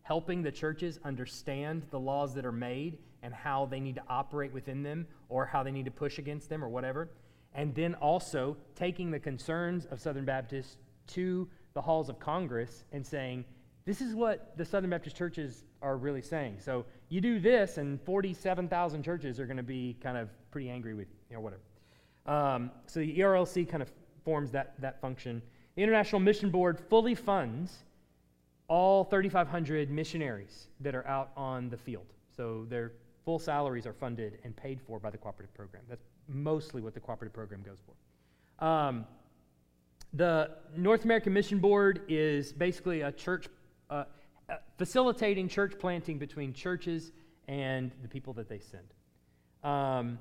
helping 0.01 0.41
the 0.41 0.51
churches 0.51 0.99
understand 1.03 1.85
the 1.91 1.99
laws 1.99 2.33
that 2.33 2.45
are 2.45 2.51
made 2.51 2.97
and 3.21 3.33
how 3.33 3.65
they 3.65 3.79
need 3.79 3.95
to 3.95 4.03
operate 4.09 4.53
within 4.53 4.81
them 4.81 5.05
or 5.27 5.45
how 5.45 5.61
they 5.61 5.71
need 5.71 5.85
to 5.85 5.91
push 5.91 6.17
against 6.17 6.49
them 6.49 6.63
or 6.63 6.69
whatever. 6.69 7.09
And 7.53 7.75
then 7.75 7.95
also 7.95 8.57
taking 8.75 9.11
the 9.11 9.19
concerns 9.19 9.85
of 9.85 9.99
Southern 9.99 10.25
Baptists 10.25 10.77
to 11.07 11.47
the 11.73 11.81
halls 11.81 12.09
of 12.09 12.19
Congress 12.19 12.85
and 12.91 13.05
saying, 13.05 13.45
this 13.85 14.01
is 14.01 14.13
what 14.13 14.55
the 14.57 14.65
Southern 14.65 14.89
Baptist 14.89 15.15
churches 15.15 15.63
are 15.81 15.97
really 15.97 16.21
saying. 16.21 16.57
So 16.59 16.85
you 17.09 17.21
do 17.21 17.39
this, 17.39 17.77
and 17.77 17.99
47,000 18.01 19.03
churches 19.03 19.39
are 19.39 19.45
going 19.45 19.57
to 19.57 19.63
be 19.63 19.97
kind 20.01 20.17
of 20.17 20.29
pretty 20.51 20.69
angry 20.69 20.93
with 20.93 21.07
you, 21.29 21.35
know, 21.35 21.41
whatever. 21.41 21.61
Um, 22.29 22.69
so 22.85 22.99
the 22.99 23.17
ERLC 23.17 23.67
kind 23.67 23.81
of 23.81 23.91
forms 24.23 24.51
that, 24.51 24.75
that 24.79 25.01
function. 25.01 25.41
The 25.75 25.83
International 25.83 26.21
Mission 26.21 26.51
Board 26.51 26.79
fully 26.79 27.15
funds 27.15 27.79
all 28.67 29.03
3,500 29.03 29.89
missionaries 29.89 30.67
that 30.79 30.93
are 30.93 31.05
out 31.07 31.31
on 31.35 31.69
the 31.69 31.77
field. 31.77 32.05
So 32.37 32.65
their 32.69 32.93
full 33.25 33.39
salaries 33.39 33.87
are 33.87 33.93
funded 33.93 34.37
and 34.43 34.55
paid 34.55 34.79
for 34.79 34.99
by 34.99 35.09
the 35.09 35.17
cooperative 35.17 35.53
program. 35.55 35.83
That's 35.89 36.05
mostly 36.27 36.81
what 36.81 36.93
the 36.93 36.99
cooperative 36.99 37.33
program 37.33 37.63
goes 37.63 37.79
for. 37.83 38.65
Um, 38.65 39.05
the 40.13 40.51
North 40.77 41.03
American 41.05 41.33
Mission 41.33 41.57
Board 41.59 42.01
is 42.07 42.53
basically 42.53 43.01
a 43.01 43.11
church, 43.11 43.47
uh, 43.89 44.03
uh, 44.47 44.55
facilitating 44.77 45.47
church 45.47 45.73
planting 45.79 46.19
between 46.19 46.53
churches 46.53 47.11
and 47.47 47.91
the 48.03 48.07
people 48.07 48.33
that 48.33 48.47
they 48.47 48.59
send. 48.59 48.83
Um, 49.63 50.19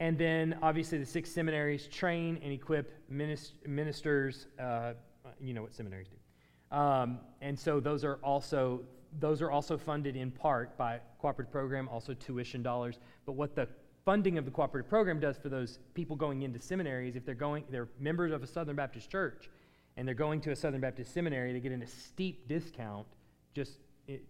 and 0.00 0.18
then, 0.18 0.58
obviously, 0.62 0.98
the 0.98 1.06
six 1.06 1.30
seminaries 1.30 1.86
train 1.86 2.40
and 2.42 2.52
equip 2.52 2.92
ministers. 3.08 4.46
Uh, 4.58 4.94
you 5.40 5.54
know 5.54 5.62
what 5.62 5.74
seminaries 5.74 6.08
do. 6.08 6.76
Um, 6.76 7.18
and 7.40 7.58
so 7.58 7.80
those 7.80 8.04
are 8.04 8.16
also 8.16 8.82
those 9.20 9.40
are 9.40 9.50
also 9.50 9.78
funded 9.78 10.16
in 10.16 10.30
part 10.30 10.76
by 10.76 10.98
cooperative 11.20 11.52
program, 11.52 11.88
also 11.88 12.14
tuition 12.14 12.62
dollars. 12.62 12.98
But 13.26 13.32
what 13.32 13.54
the 13.54 13.68
funding 14.04 14.38
of 14.38 14.44
the 14.44 14.50
cooperative 14.50 14.88
program 14.88 15.20
does 15.20 15.36
for 15.36 15.48
those 15.48 15.78
people 15.94 16.16
going 16.16 16.42
into 16.42 16.58
seminaries, 16.58 17.14
if 17.16 17.24
they're 17.24 17.34
going, 17.34 17.64
they're 17.70 17.88
members 17.98 18.32
of 18.32 18.42
a 18.42 18.46
Southern 18.46 18.76
Baptist 18.76 19.10
church, 19.10 19.48
and 19.96 20.06
they're 20.06 20.14
going 20.14 20.40
to 20.42 20.50
a 20.50 20.56
Southern 20.56 20.80
Baptist 20.80 21.14
seminary, 21.14 21.52
they 21.52 21.60
get 21.60 21.72
a 21.72 21.86
steep 21.86 22.48
discount 22.48 23.06
just 23.54 23.78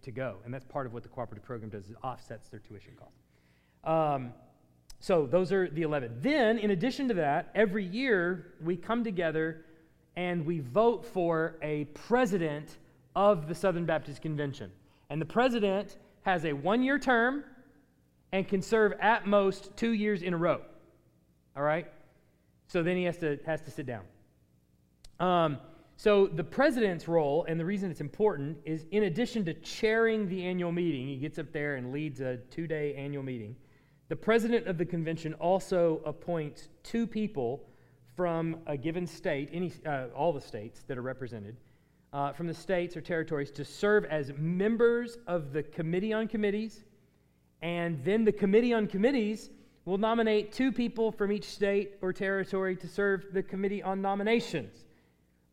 to 0.03 0.11
go, 0.11 0.37
and 0.45 0.53
that's 0.53 0.65
part 0.65 0.85
of 0.85 0.93
what 0.93 1.03
the 1.03 1.09
cooperative 1.09 1.43
program 1.43 1.69
does. 1.69 1.89
It 1.89 1.97
offsets 2.03 2.47
their 2.47 2.59
tuition 2.59 2.93
costs. 2.97 3.19
Um, 3.83 4.33
so 5.05 5.27
those 5.27 5.51
are 5.51 5.69
the 5.69 5.83
11. 5.83 6.17
Then, 6.21 6.57
in 6.57 6.71
addition 6.71 7.07
to 7.09 7.13
that, 7.13 7.51
every 7.53 7.85
year 7.85 8.55
we 8.59 8.75
come 8.75 9.03
together 9.03 9.63
and 10.15 10.43
we 10.43 10.61
vote 10.61 11.05
for 11.05 11.57
a 11.61 11.85
president 11.93 12.79
of 13.15 13.47
the 13.47 13.53
Southern 13.53 13.85
Baptist 13.85 14.23
Convention. 14.23 14.71
And 15.11 15.21
the 15.21 15.25
president 15.27 15.97
has 16.23 16.43
a 16.45 16.53
one 16.53 16.81
year 16.81 16.97
term 16.97 17.43
and 18.31 18.47
can 18.47 18.63
serve 18.63 18.93
at 18.99 19.27
most 19.27 19.77
two 19.77 19.91
years 19.91 20.23
in 20.23 20.33
a 20.33 20.37
row. 20.37 20.61
All 21.55 21.61
right? 21.61 21.85
So 22.65 22.81
then 22.81 22.97
he 22.97 23.03
has 23.03 23.17
to, 23.17 23.37
has 23.45 23.61
to 23.61 23.69
sit 23.69 23.85
down. 23.85 24.05
Um, 25.19 25.59
so 25.97 26.25
the 26.25 26.43
president's 26.43 27.07
role, 27.07 27.45
and 27.47 27.59
the 27.59 27.65
reason 27.65 27.91
it's 27.91 28.01
important, 28.01 28.57
is 28.65 28.87
in 28.89 29.03
addition 29.03 29.45
to 29.45 29.53
chairing 29.53 30.27
the 30.27 30.43
annual 30.43 30.71
meeting, 30.71 31.05
he 31.05 31.17
gets 31.17 31.37
up 31.37 31.51
there 31.51 31.75
and 31.75 31.91
leads 31.91 32.21
a 32.21 32.37
two 32.49 32.65
day 32.65 32.95
annual 32.95 33.21
meeting. 33.21 33.55
The 34.07 34.15
president 34.15 34.67
of 34.67 34.77
the 34.77 34.85
convention 34.85 35.33
also 35.35 36.01
appoints 36.05 36.69
two 36.83 37.07
people 37.07 37.63
from 38.15 38.57
a 38.67 38.77
given 38.77 39.07
state, 39.07 39.49
any, 39.51 39.73
uh, 39.85 40.07
all 40.15 40.31
the 40.31 40.41
states 40.41 40.83
that 40.87 40.97
are 40.97 41.01
represented, 41.01 41.57
uh, 42.13 42.31
from 42.31 42.47
the 42.47 42.53
states 42.53 42.95
or 42.95 43.01
territories 43.01 43.51
to 43.51 43.65
serve 43.65 44.05
as 44.05 44.31
members 44.37 45.17
of 45.27 45.53
the 45.53 45.63
Committee 45.63 46.13
on 46.13 46.27
Committees. 46.27 46.83
And 47.61 48.03
then 48.05 48.23
the 48.23 48.31
Committee 48.31 48.73
on 48.73 48.87
Committees 48.87 49.49
will 49.85 49.97
nominate 49.97 50.51
two 50.51 50.71
people 50.71 51.11
from 51.11 51.31
each 51.31 51.45
state 51.45 51.93
or 52.01 52.13
territory 52.13 52.75
to 52.75 52.87
serve 52.87 53.25
the 53.33 53.43
Committee 53.43 53.81
on 53.81 54.01
Nominations. 54.01 54.85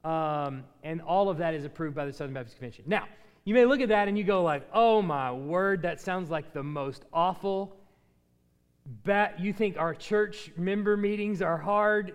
Um, 0.04 0.64
and 0.82 1.00
all 1.00 1.28
of 1.28 1.38
that 1.38 1.54
is 1.54 1.64
approved 1.64 1.96
by 1.96 2.04
the 2.04 2.12
Southern 2.12 2.34
Baptist 2.34 2.56
Convention. 2.56 2.84
Now, 2.86 3.06
you 3.44 3.54
may 3.54 3.64
look 3.64 3.80
at 3.80 3.88
that 3.88 4.08
and 4.08 4.16
you 4.16 4.24
go 4.24 4.42
like, 4.42 4.68
"Oh 4.72 5.00
my 5.02 5.32
word, 5.32 5.82
that 5.82 6.00
sounds 6.00 6.30
like 6.30 6.52
the 6.52 6.62
most 6.62 7.04
awful." 7.12 7.76
Bet 8.84 9.38
you 9.38 9.52
think 9.52 9.78
our 9.78 9.94
church 9.94 10.50
member 10.56 10.96
meetings 10.96 11.40
are 11.40 11.58
hard? 11.58 12.14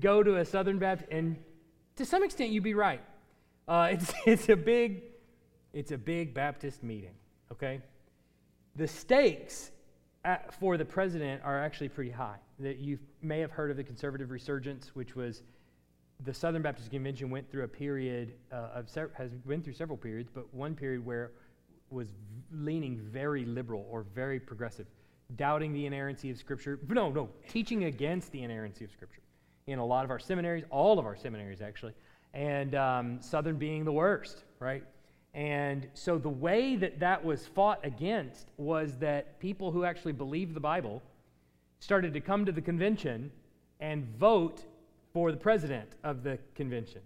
Go 0.00 0.22
to 0.22 0.36
a 0.36 0.44
Southern 0.44 0.78
Baptist, 0.78 1.10
and 1.12 1.36
to 1.96 2.04
some 2.04 2.24
extent, 2.24 2.50
you'd 2.50 2.64
be 2.64 2.74
right. 2.74 3.02
Uh, 3.66 3.88
it's, 3.92 4.12
it's, 4.26 4.48
a 4.48 4.56
big, 4.56 5.02
it's 5.72 5.92
a 5.92 5.98
big 5.98 6.34
Baptist 6.34 6.82
meeting, 6.82 7.14
okay? 7.52 7.80
The 8.76 8.88
stakes 8.88 9.70
at, 10.24 10.52
for 10.54 10.76
the 10.76 10.84
president 10.84 11.42
are 11.44 11.62
actually 11.62 11.88
pretty 11.88 12.10
high. 12.10 12.38
That 12.58 12.78
you 12.78 12.98
may 13.22 13.38
have 13.40 13.52
heard 13.52 13.70
of 13.70 13.76
the 13.76 13.84
conservative 13.84 14.30
resurgence, 14.30 14.94
which 14.94 15.14
was 15.14 15.42
the 16.24 16.34
Southern 16.34 16.62
Baptist 16.62 16.90
Convention 16.90 17.30
went 17.30 17.48
through 17.50 17.64
a 17.64 17.68
period 17.68 18.34
uh, 18.52 18.70
of 18.74 18.90
se- 18.90 19.06
has 19.14 19.30
been 19.32 19.62
through 19.62 19.74
several 19.74 19.96
periods, 19.96 20.30
but 20.32 20.52
one 20.52 20.74
period 20.74 21.04
where 21.04 21.30
was 21.90 22.08
leaning 22.52 22.98
very 22.98 23.44
liberal 23.44 23.86
or 23.90 24.04
very 24.14 24.40
progressive, 24.40 24.86
doubting 25.36 25.72
the 25.72 25.86
inerrancy 25.86 26.30
of 26.30 26.38
Scripture. 26.38 26.78
No, 26.88 27.10
no, 27.10 27.28
teaching 27.48 27.84
against 27.84 28.32
the 28.32 28.42
inerrancy 28.42 28.84
of 28.84 28.90
Scripture 28.90 29.22
in 29.66 29.78
a 29.78 29.84
lot 29.84 30.04
of 30.04 30.10
our 30.10 30.18
seminaries, 30.18 30.64
all 30.70 30.98
of 30.98 31.06
our 31.06 31.16
seminaries 31.16 31.60
actually 31.60 31.94
and 32.34 32.74
um, 32.74 33.18
Southern 33.20 33.56
being 33.56 33.84
the 33.84 33.92
worst, 33.92 34.44
right? 34.60 34.84
And 35.34 35.88
so 35.94 36.18
the 36.18 36.28
way 36.28 36.76
that 36.76 36.98
that 37.00 37.24
was 37.24 37.46
fought 37.46 37.80
against 37.84 38.48
was 38.56 38.96
that 38.98 39.38
people 39.40 39.70
who 39.70 39.84
actually 39.84 40.12
believed 40.12 40.54
the 40.54 40.60
Bible 40.60 41.02
started 41.80 42.12
to 42.14 42.20
come 42.20 42.44
to 42.44 42.52
the 42.52 42.60
convention 42.60 43.30
and 43.80 44.06
vote 44.18 44.64
for 45.12 45.30
the 45.30 45.36
president 45.36 45.90
of 46.02 46.22
the 46.22 46.38
convention. 46.54 47.00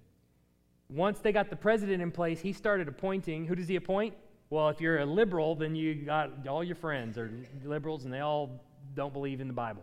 Once 0.88 1.20
they 1.20 1.32
got 1.32 1.50
the 1.50 1.56
president 1.56 2.02
in 2.02 2.10
place, 2.10 2.40
he 2.40 2.52
started 2.52 2.88
appointing. 2.88 3.46
Who 3.46 3.54
does 3.54 3.68
he 3.68 3.76
appoint? 3.76 4.14
Well, 4.52 4.68
if 4.68 4.82
you're 4.82 4.98
a 4.98 5.06
liberal, 5.06 5.54
then 5.54 5.74
you 5.74 5.94
got 5.94 6.46
all 6.46 6.62
your 6.62 6.76
friends 6.76 7.16
are 7.16 7.32
liberals 7.64 8.04
and 8.04 8.12
they 8.12 8.20
all 8.20 8.60
don't 8.94 9.14
believe 9.14 9.40
in 9.40 9.46
the 9.46 9.54
Bible. 9.54 9.82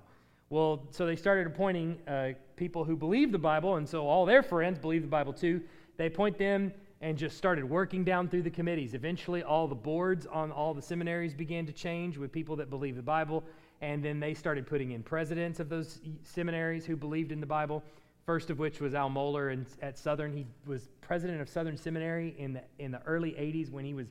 Well, 0.51 0.83
so 0.91 1.07
they 1.07 1.15
started 1.15 1.47
appointing 1.47 1.97
uh, 2.07 2.33
people 2.55 2.83
who 2.83 2.95
believe 2.95 3.31
the 3.31 3.39
Bible, 3.39 3.77
and 3.77 3.89
so 3.89 4.05
all 4.05 4.27
their 4.27 4.43
friends 4.43 4.77
believe 4.77 5.01
the 5.01 5.07
Bible 5.07 5.33
too. 5.33 5.59
They 5.97 6.05
appoint 6.05 6.37
them 6.37 6.71
and 7.01 7.17
just 7.17 7.35
started 7.35 7.67
working 7.67 8.03
down 8.03 8.29
through 8.29 8.43
the 8.43 8.51
committees. 8.51 8.93
Eventually, 8.93 9.41
all 9.41 9.67
the 9.67 9.73
boards 9.73 10.27
on 10.27 10.51
all 10.51 10.75
the 10.75 10.83
seminaries 10.83 11.33
began 11.33 11.65
to 11.65 11.73
change 11.73 12.19
with 12.19 12.31
people 12.31 12.55
that 12.57 12.69
believe 12.69 12.95
the 12.95 13.01
Bible, 13.01 13.43
and 13.81 14.05
then 14.05 14.19
they 14.19 14.35
started 14.35 14.67
putting 14.67 14.91
in 14.91 15.01
presidents 15.01 15.59
of 15.59 15.69
those 15.69 15.99
seminaries 16.21 16.85
who 16.85 16.95
believed 16.95 17.31
in 17.31 17.39
the 17.39 17.47
Bible. 17.47 17.83
First 18.23 18.51
of 18.51 18.59
which 18.59 18.79
was 18.79 18.93
Al 18.93 19.09
Mohler 19.09 19.65
at 19.81 19.97
Southern. 19.97 20.31
He 20.31 20.45
was 20.67 20.89
president 21.01 21.41
of 21.41 21.49
Southern 21.49 21.75
Seminary 21.75 22.35
in 22.37 22.53
the, 22.53 22.61
in 22.77 22.91
the 22.91 23.01
early 23.07 23.31
80s 23.31 23.71
when 23.71 23.83
he 23.83 23.95
was 23.95 24.09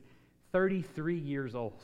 33 0.51 1.17
years 1.17 1.55
old. 1.55 1.83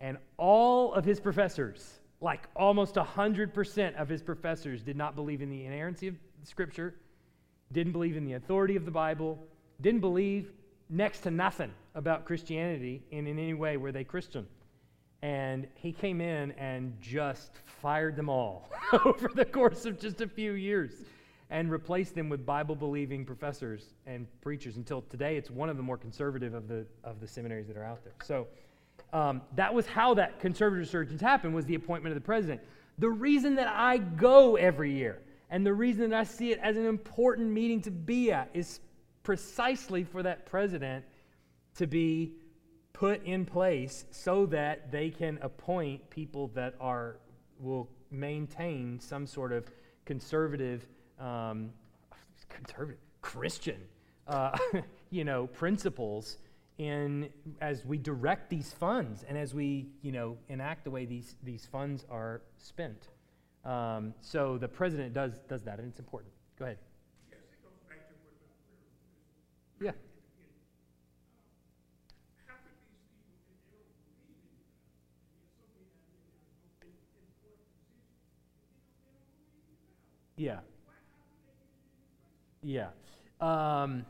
And 0.00 0.16
all 0.36 0.94
of 0.94 1.04
his 1.04 1.20
professors, 1.20 2.00
like 2.20 2.46
almost 2.54 2.94
100% 2.94 4.00
of 4.00 4.08
his 4.08 4.22
professors, 4.22 4.82
did 4.82 4.96
not 4.96 5.14
believe 5.14 5.42
in 5.42 5.50
the 5.50 5.64
inerrancy 5.64 6.08
of 6.08 6.16
Scripture, 6.44 6.94
didn't 7.72 7.92
believe 7.92 8.16
in 8.16 8.24
the 8.24 8.34
authority 8.34 8.76
of 8.76 8.84
the 8.84 8.90
Bible, 8.90 9.38
didn't 9.80 10.00
believe 10.00 10.52
next 10.88 11.20
to 11.20 11.30
nothing 11.30 11.72
about 11.94 12.24
Christianity, 12.24 13.02
and 13.12 13.26
in 13.26 13.38
any 13.38 13.54
way 13.54 13.76
were 13.76 13.92
they 13.92 14.04
Christian. 14.04 14.46
And 15.22 15.66
he 15.74 15.92
came 15.92 16.20
in 16.20 16.52
and 16.52 16.96
just 17.00 17.50
fired 17.64 18.14
them 18.14 18.28
all 18.28 18.70
over 19.04 19.28
the 19.34 19.44
course 19.44 19.84
of 19.84 19.98
just 19.98 20.20
a 20.20 20.28
few 20.28 20.52
years 20.52 20.92
and 21.50 21.70
replaced 21.70 22.14
them 22.14 22.28
with 22.28 22.44
Bible 22.44 22.74
believing 22.74 23.24
professors 23.24 23.94
and 24.06 24.26
preachers 24.40 24.76
until 24.76 25.02
today 25.02 25.36
it's 25.36 25.50
one 25.50 25.68
of 25.68 25.76
the 25.76 25.82
more 25.82 25.96
conservative 25.96 26.54
of 26.54 26.68
the, 26.68 26.86
of 27.04 27.20
the 27.20 27.26
seminaries 27.26 27.66
that 27.68 27.76
are 27.76 27.84
out 27.84 28.04
there. 28.04 28.14
So 28.22 28.46
um, 29.12 29.40
that 29.56 29.72
was 29.72 29.86
how 29.86 30.14
that 30.14 30.40
conservative 30.40 30.80
resurgence 30.80 31.20
happened 31.20 31.54
was 31.54 31.64
the 31.64 31.74
appointment 31.74 32.14
of 32.14 32.22
the 32.22 32.26
president. 32.26 32.60
The 32.98 33.08
reason 33.08 33.54
that 33.54 33.68
I 33.68 33.98
go 33.98 34.56
every 34.56 34.92
year 34.92 35.22
and 35.50 35.64
the 35.64 35.72
reason 35.72 36.10
that 36.10 36.20
I 36.20 36.24
see 36.24 36.52
it 36.52 36.60
as 36.62 36.76
an 36.76 36.84
important 36.84 37.50
meeting 37.50 37.80
to 37.82 37.90
be 37.90 38.30
at 38.32 38.50
is 38.52 38.80
precisely 39.22 40.04
for 40.04 40.22
that 40.22 40.44
president 40.46 41.04
to 41.76 41.86
be 41.86 42.32
put 42.92 43.24
in 43.24 43.46
place 43.46 44.04
so 44.10 44.44
that 44.46 44.90
they 44.90 45.08
can 45.08 45.38
appoint 45.40 46.10
people 46.10 46.48
that 46.48 46.74
are 46.80 47.18
will 47.60 47.88
maintain 48.10 48.98
some 49.00 49.26
sort 49.26 49.52
of 49.52 49.70
conservative 50.04 50.86
um, 51.20 51.70
conservative 52.48 53.00
Christian 53.20 53.80
uh, 54.26 54.56
you 55.10 55.24
know 55.24 55.46
principles 55.46 56.38
in 56.78 57.28
as 57.60 57.84
we 57.84 57.98
direct 57.98 58.48
these 58.48 58.72
funds 58.72 59.24
and 59.28 59.36
as 59.36 59.52
we 59.52 59.88
you 60.02 60.12
know 60.12 60.36
enact 60.48 60.84
the 60.84 60.90
way 60.90 61.04
these 61.04 61.36
these 61.42 61.66
funds 61.66 62.04
are 62.10 62.42
spent. 62.56 63.08
Um, 63.64 64.14
so 64.20 64.56
the 64.58 64.68
president 64.68 65.12
does 65.12 65.40
does 65.48 65.62
that 65.64 65.78
and 65.78 65.88
it's 65.88 65.98
important. 65.98 66.32
Go 66.58 66.66
ahead. 66.66 66.78
Yeah. 69.80 69.92
Yeah. 80.36 80.60
Yeah. 82.62 82.88
Um, 83.40 84.04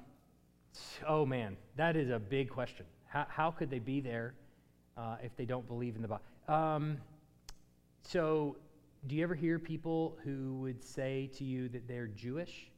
oh, 1.07 1.27
man, 1.27 1.57
that 1.77 1.97
is 1.97 2.11
a 2.11 2.19
big 2.19 2.51
question. 2.51 2.87
How, 3.07 3.27
how 3.29 3.51
could 3.51 3.71
they 3.71 3.79
be 3.79 4.01
there 4.01 4.35
uh, 4.97 5.17
if 5.23 5.37
they 5.37 5.45
don't 5.45 5.67
believe 5.67 5.97
in 5.97 6.03
the 6.03 6.09
Bible? 6.09 6.25
Um, 6.49 6.99
so, 8.03 8.57
do 9.07 9.15
you 9.15 9.23
ever 9.23 9.35
hear 9.35 9.59
people 9.59 10.17
who 10.25 10.59
would 10.61 10.83
say 10.83 11.31
to 11.37 11.45
you 11.45 11.69
that 11.69 11.87
they're 11.87 12.07
Jewish, 12.07 12.71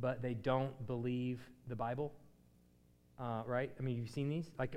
but 0.00 0.22
they 0.22 0.34
don't 0.34 0.86
believe 0.86 1.40
the 1.68 1.76
Bible? 1.76 2.12
Uh, 3.18 3.42
right? 3.46 3.70
I 3.78 3.82
mean, 3.82 3.98
you've 3.98 4.10
seen 4.10 4.28
these? 4.28 4.50
Like, 4.58 4.76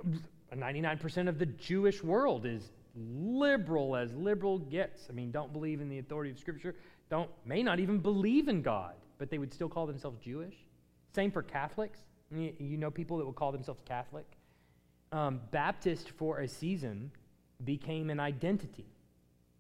99% 0.56 1.28
of 1.28 1.40
the 1.40 1.46
Jewish 1.46 2.04
world 2.04 2.46
is 2.46 2.72
liberal 2.96 3.96
as 3.96 4.14
liberal 4.14 4.60
gets. 4.60 5.08
I 5.10 5.14
mean, 5.14 5.32
don't 5.32 5.52
believe 5.52 5.82
in 5.82 5.90
the 5.90 6.00
authority 6.00 6.32
of 6.32 6.40
Scripture, 6.40 6.76
don't, 7.10 7.30
may 7.46 7.62
not 7.62 7.80
even 7.80 8.00
believe 8.00 8.48
in 8.48 8.62
God, 8.62 8.96
but 9.18 9.30
they 9.30 9.38
would 9.38 9.54
still 9.54 9.70
call 9.70 9.86
themselves 9.86 10.20
Jewish. 10.20 10.56
Same 11.14 11.32
for 11.32 11.42
Catholics. 11.42 12.00
You, 12.32 12.78
know 12.78 12.92
people 12.92 13.18
that 13.18 13.26
will 13.26 13.34
call 13.34 13.52
themselves 13.52 13.82
Catholic. 13.86 14.26
Um, 15.12 15.40
Baptist, 15.52 16.10
for 16.12 16.40
a 16.40 16.48
season, 16.48 17.12
became 17.64 18.10
an 18.10 18.20
identity. 18.20 18.86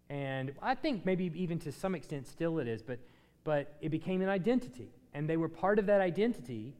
And 0.10 0.51
I 0.62 0.76
think 0.76 1.06
maybe 1.06 1.32
even 1.36 1.60
to 1.60 1.72
some 1.72 1.95
extent 1.95 2.28
still 2.28 2.60
it 2.60 2.68
is, 2.68 2.82
but, 2.82 2.99
but 3.43 3.76
it 3.82 3.89
became 3.89 4.22
an 4.22 4.30
identity. 4.30 4.89
And 5.14 5.30
they 5.30 5.38
were 5.38 5.49
part 5.49 5.80
of 5.80 5.86
that 5.86 6.01
identity, 6.01 6.76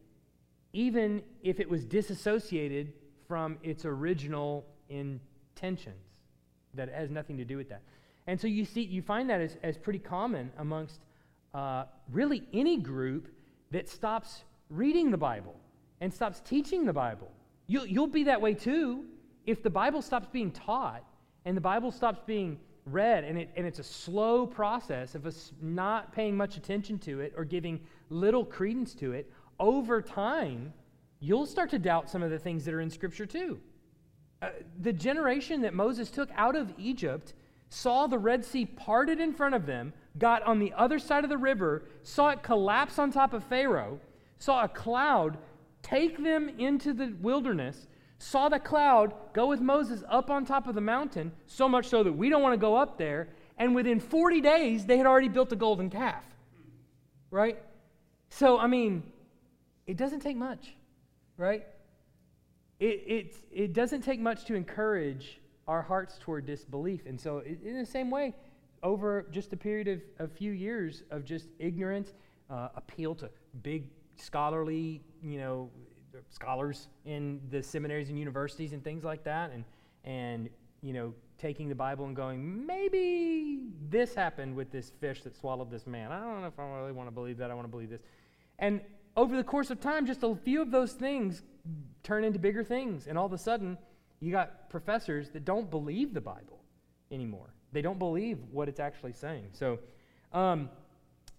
even 0.72 1.22
if 1.42 1.58
it 1.58 1.68
was 1.68 1.84
disassociated 1.84 2.92
from 3.26 3.58
its 3.62 3.84
original 3.84 4.66
intentions, 4.88 5.96
that 6.74 6.88
it 6.88 6.94
has 6.94 7.10
nothing 7.10 7.38
to 7.38 7.44
do 7.44 7.56
with 7.56 7.68
that. 7.70 7.82
And 8.26 8.40
so 8.40 8.46
you 8.46 8.64
see, 8.64 8.82
you 8.82 9.02
find 9.02 9.30
that 9.30 9.40
as, 9.40 9.56
as 9.62 9.78
pretty 9.78 9.98
common 9.98 10.50
amongst 10.58 11.00
uh, 11.56 11.86
really 12.12 12.42
any 12.52 12.76
group 12.76 13.28
that 13.70 13.88
stops 13.88 14.44
reading 14.68 15.10
the 15.10 15.16
Bible 15.16 15.56
and 16.02 16.12
stops 16.12 16.40
teaching 16.40 16.84
the 16.84 16.92
Bible. 16.92 17.32
You'll, 17.66 17.86
you'll 17.86 18.06
be 18.06 18.24
that 18.24 18.40
way 18.40 18.52
too 18.52 19.06
if 19.46 19.62
the 19.62 19.70
Bible 19.70 20.02
stops 20.02 20.28
being 20.30 20.50
taught 20.50 21.02
and 21.46 21.56
the 21.56 21.62
Bible 21.62 21.90
stops 21.90 22.20
being 22.26 22.58
read 22.84 23.24
and, 23.24 23.38
it, 23.38 23.50
and 23.56 23.66
it's 23.66 23.78
a 23.78 23.84
slow 23.84 24.46
process 24.46 25.14
of 25.14 25.24
us 25.24 25.52
not 25.62 26.12
paying 26.12 26.36
much 26.36 26.58
attention 26.58 26.98
to 26.98 27.20
it 27.20 27.32
or 27.36 27.44
giving 27.44 27.80
little 28.10 28.44
credence 28.44 28.94
to 28.96 29.12
it. 29.12 29.32
Over 29.58 30.02
time, 30.02 30.74
you'll 31.20 31.46
start 31.46 31.70
to 31.70 31.78
doubt 31.78 32.10
some 32.10 32.22
of 32.22 32.30
the 32.30 32.38
things 32.38 32.66
that 32.66 32.74
are 32.74 32.82
in 32.82 32.90
Scripture 32.90 33.24
too. 33.24 33.58
Uh, 34.42 34.50
the 34.82 34.92
generation 34.92 35.62
that 35.62 35.72
Moses 35.72 36.10
took 36.10 36.28
out 36.36 36.54
of 36.54 36.74
Egypt 36.76 37.32
saw 37.68 38.06
the 38.06 38.18
Red 38.18 38.44
Sea 38.44 38.66
parted 38.66 39.20
in 39.20 39.32
front 39.32 39.54
of 39.54 39.66
them, 39.66 39.92
got 40.18 40.42
on 40.44 40.58
the 40.58 40.72
other 40.76 40.98
side 40.98 41.24
of 41.24 41.30
the 41.30 41.38
river, 41.38 41.84
saw 42.02 42.30
it 42.30 42.42
collapse 42.42 42.98
on 42.98 43.10
top 43.10 43.32
of 43.32 43.44
Pharaoh, 43.44 44.00
saw 44.38 44.64
a 44.64 44.68
cloud 44.68 45.38
take 45.82 46.22
them 46.22 46.48
into 46.58 46.92
the 46.92 47.14
wilderness, 47.20 47.86
saw 48.18 48.48
the 48.48 48.58
cloud 48.58 49.14
go 49.32 49.46
with 49.46 49.60
Moses 49.60 50.02
up 50.08 50.30
on 50.30 50.44
top 50.44 50.66
of 50.66 50.74
the 50.74 50.80
mountain, 50.80 51.32
so 51.46 51.68
much 51.68 51.86
so 51.86 52.02
that 52.02 52.12
we 52.12 52.28
don't 52.28 52.42
want 52.42 52.54
to 52.54 52.58
go 52.58 52.76
up 52.76 52.98
there, 52.98 53.28
and 53.58 53.74
within 53.74 54.00
40 54.00 54.40
days, 54.40 54.84
they 54.84 54.96
had 54.96 55.06
already 55.06 55.28
built 55.28 55.52
a 55.52 55.56
golden 55.56 55.90
calf. 55.90 56.24
Right? 57.30 57.62
So, 58.30 58.58
I 58.58 58.66
mean, 58.66 59.02
it 59.86 59.96
doesn't 59.96 60.20
take 60.20 60.36
much, 60.36 60.74
right? 61.36 61.64
It, 62.80 62.84
it, 63.06 63.36
it 63.52 63.72
doesn't 63.72 64.02
take 64.02 64.20
much 64.20 64.44
to 64.46 64.54
encourage 64.54 65.40
our 65.68 65.82
hearts 65.82 66.18
toward 66.20 66.46
disbelief. 66.46 67.06
And 67.06 67.20
so, 67.20 67.40
in 67.40 67.78
the 67.78 67.86
same 67.86 68.10
way, 68.10 68.34
over 68.82 69.26
just 69.30 69.52
a 69.52 69.56
period 69.56 69.88
of 69.88 70.00
a 70.18 70.28
few 70.28 70.52
years 70.52 71.02
of 71.10 71.24
just 71.24 71.48
ignorance, 71.58 72.12
uh, 72.50 72.68
appeal 72.76 73.14
to 73.16 73.30
big 73.62 73.84
scholarly, 74.16 75.02
you 75.22 75.38
know, 75.38 75.70
scholars 76.30 76.88
in 77.04 77.40
the 77.50 77.62
seminaries 77.62 78.08
and 78.08 78.18
universities 78.18 78.72
and 78.72 78.82
things 78.82 79.04
like 79.04 79.24
that, 79.24 79.50
and 79.52 79.64
and 80.04 80.48
you 80.82 80.92
know, 80.92 81.12
taking 81.38 81.68
the 81.68 81.74
Bible 81.74 82.06
and 82.06 82.14
going, 82.14 82.66
maybe 82.66 83.58
this 83.88 84.14
happened 84.14 84.54
with 84.54 84.70
this 84.70 84.92
fish 85.00 85.22
that 85.22 85.36
swallowed 85.36 85.70
this 85.70 85.86
man. 85.86 86.12
I 86.12 86.20
don't 86.20 86.40
know 86.40 86.46
if 86.46 86.58
I 86.58 86.62
really 86.62 86.92
want 86.92 87.08
to 87.08 87.12
believe 87.12 87.38
that. 87.38 87.50
I 87.50 87.54
want 87.54 87.66
to 87.66 87.70
believe 87.70 87.90
this. 87.90 88.02
And 88.58 88.80
over 89.16 89.36
the 89.36 89.44
course 89.44 89.70
of 89.70 89.80
time, 89.80 90.06
just 90.06 90.22
a 90.22 90.34
few 90.36 90.62
of 90.62 90.70
those 90.70 90.92
things 90.92 91.42
turn 92.02 92.22
into 92.22 92.38
bigger 92.38 92.62
things, 92.62 93.06
and 93.06 93.18
all 93.18 93.26
of 93.26 93.32
a 93.32 93.38
sudden 93.38 93.76
you 94.20 94.32
got 94.32 94.70
professors 94.70 95.30
that 95.30 95.44
don't 95.44 95.70
believe 95.70 96.14
the 96.14 96.20
Bible 96.20 96.60
anymore. 97.10 97.52
They 97.72 97.82
don't 97.82 97.98
believe 97.98 98.38
what 98.50 98.68
it's 98.68 98.80
actually 98.80 99.12
saying. 99.12 99.48
So, 99.52 99.78
um, 100.32 100.70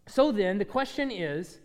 so 0.08 0.32
then 0.32 0.58
the 0.58 0.66
question 0.66 1.12
is, 1.12 1.60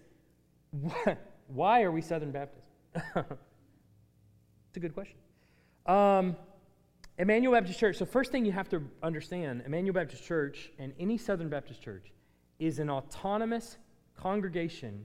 why 1.49 1.83
are 1.83 1.93
we 1.93 2.01
Southern 2.01 2.31
Baptists? 2.31 2.67
it's 2.95 4.77
a 4.77 4.81
good 4.81 4.95
question. 4.95 5.17
Um, 5.87 6.37
Emmanuel 7.19 7.53
Baptist 7.53 7.79
Church. 7.79 7.97
So 7.99 8.07
first 8.07 8.33
thing 8.33 8.45
you 8.45 8.53
have 8.53 8.69
to 8.71 8.83
understand, 9.03 9.63
Emmanuel 9.67 9.95
Baptist 9.95 10.25
Church 10.25 10.73
and 10.79 10.93
any 10.99 11.19
Southern 11.19 11.49
Baptist 11.49 11.83
Church 11.83 12.13
is 12.59 12.79
an 12.79 12.89
autonomous 12.89 13.77
congregation 14.17 15.05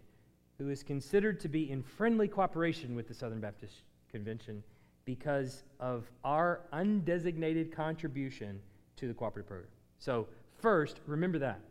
who 0.57 0.69
is 0.69 0.83
considered 0.83 1.39
to 1.41 1.47
be 1.47 1.69
in 1.69 1.83
friendly 1.83 2.27
cooperation 2.27 2.95
with 2.95 3.07
the 3.07 3.13
Southern 3.13 3.39
Baptist 3.39 3.83
Convention 4.09 4.63
because 5.07 5.63
of 5.79 6.03
our 6.25 6.59
undesignated 6.73 7.71
contribution 7.71 8.59
to 8.97 9.07
the 9.07 9.13
cooperative 9.13 9.47
program. 9.47 9.69
So, 9.99 10.27
first, 10.59 10.99
remember 11.07 11.39
that. 11.39 11.61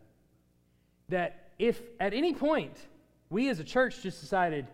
That 1.09 1.51
if 1.59 1.79
at 1.99 2.15
any 2.15 2.33
point 2.33 2.75
we 3.29 3.47
as 3.49 3.59
a 3.59 3.63
church 3.63 4.01
just 4.01 4.19
decided, 4.19 4.65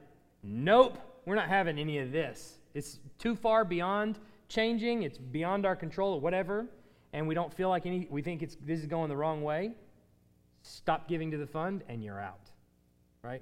nope, 0.43 0.97
we're 1.25 1.35
not 1.35 1.49
having 1.49 1.77
any 1.77 1.99
of 1.99 2.13
this, 2.13 2.57
it's 2.73 2.99
too 3.19 3.35
far 3.35 3.65
beyond 3.65 4.17
changing, 4.47 5.03
it's 5.03 5.17
beyond 5.17 5.65
our 5.65 5.75
control 5.75 6.13
or 6.13 6.21
whatever, 6.21 6.65
and 7.11 7.27
we 7.27 7.35
don't 7.35 7.53
feel 7.53 7.67
like 7.67 7.85
any, 7.85 8.07
we 8.09 8.21
think 8.21 8.41
it's, 8.41 8.55
this 8.65 8.79
is 8.79 8.85
going 8.85 9.09
the 9.09 9.17
wrong 9.17 9.43
way, 9.43 9.73
stop 10.61 11.09
giving 11.09 11.29
to 11.31 11.37
the 11.37 11.45
fund 11.45 11.83
and 11.89 12.01
you're 12.01 12.19
out, 12.19 12.49
right? 13.23 13.41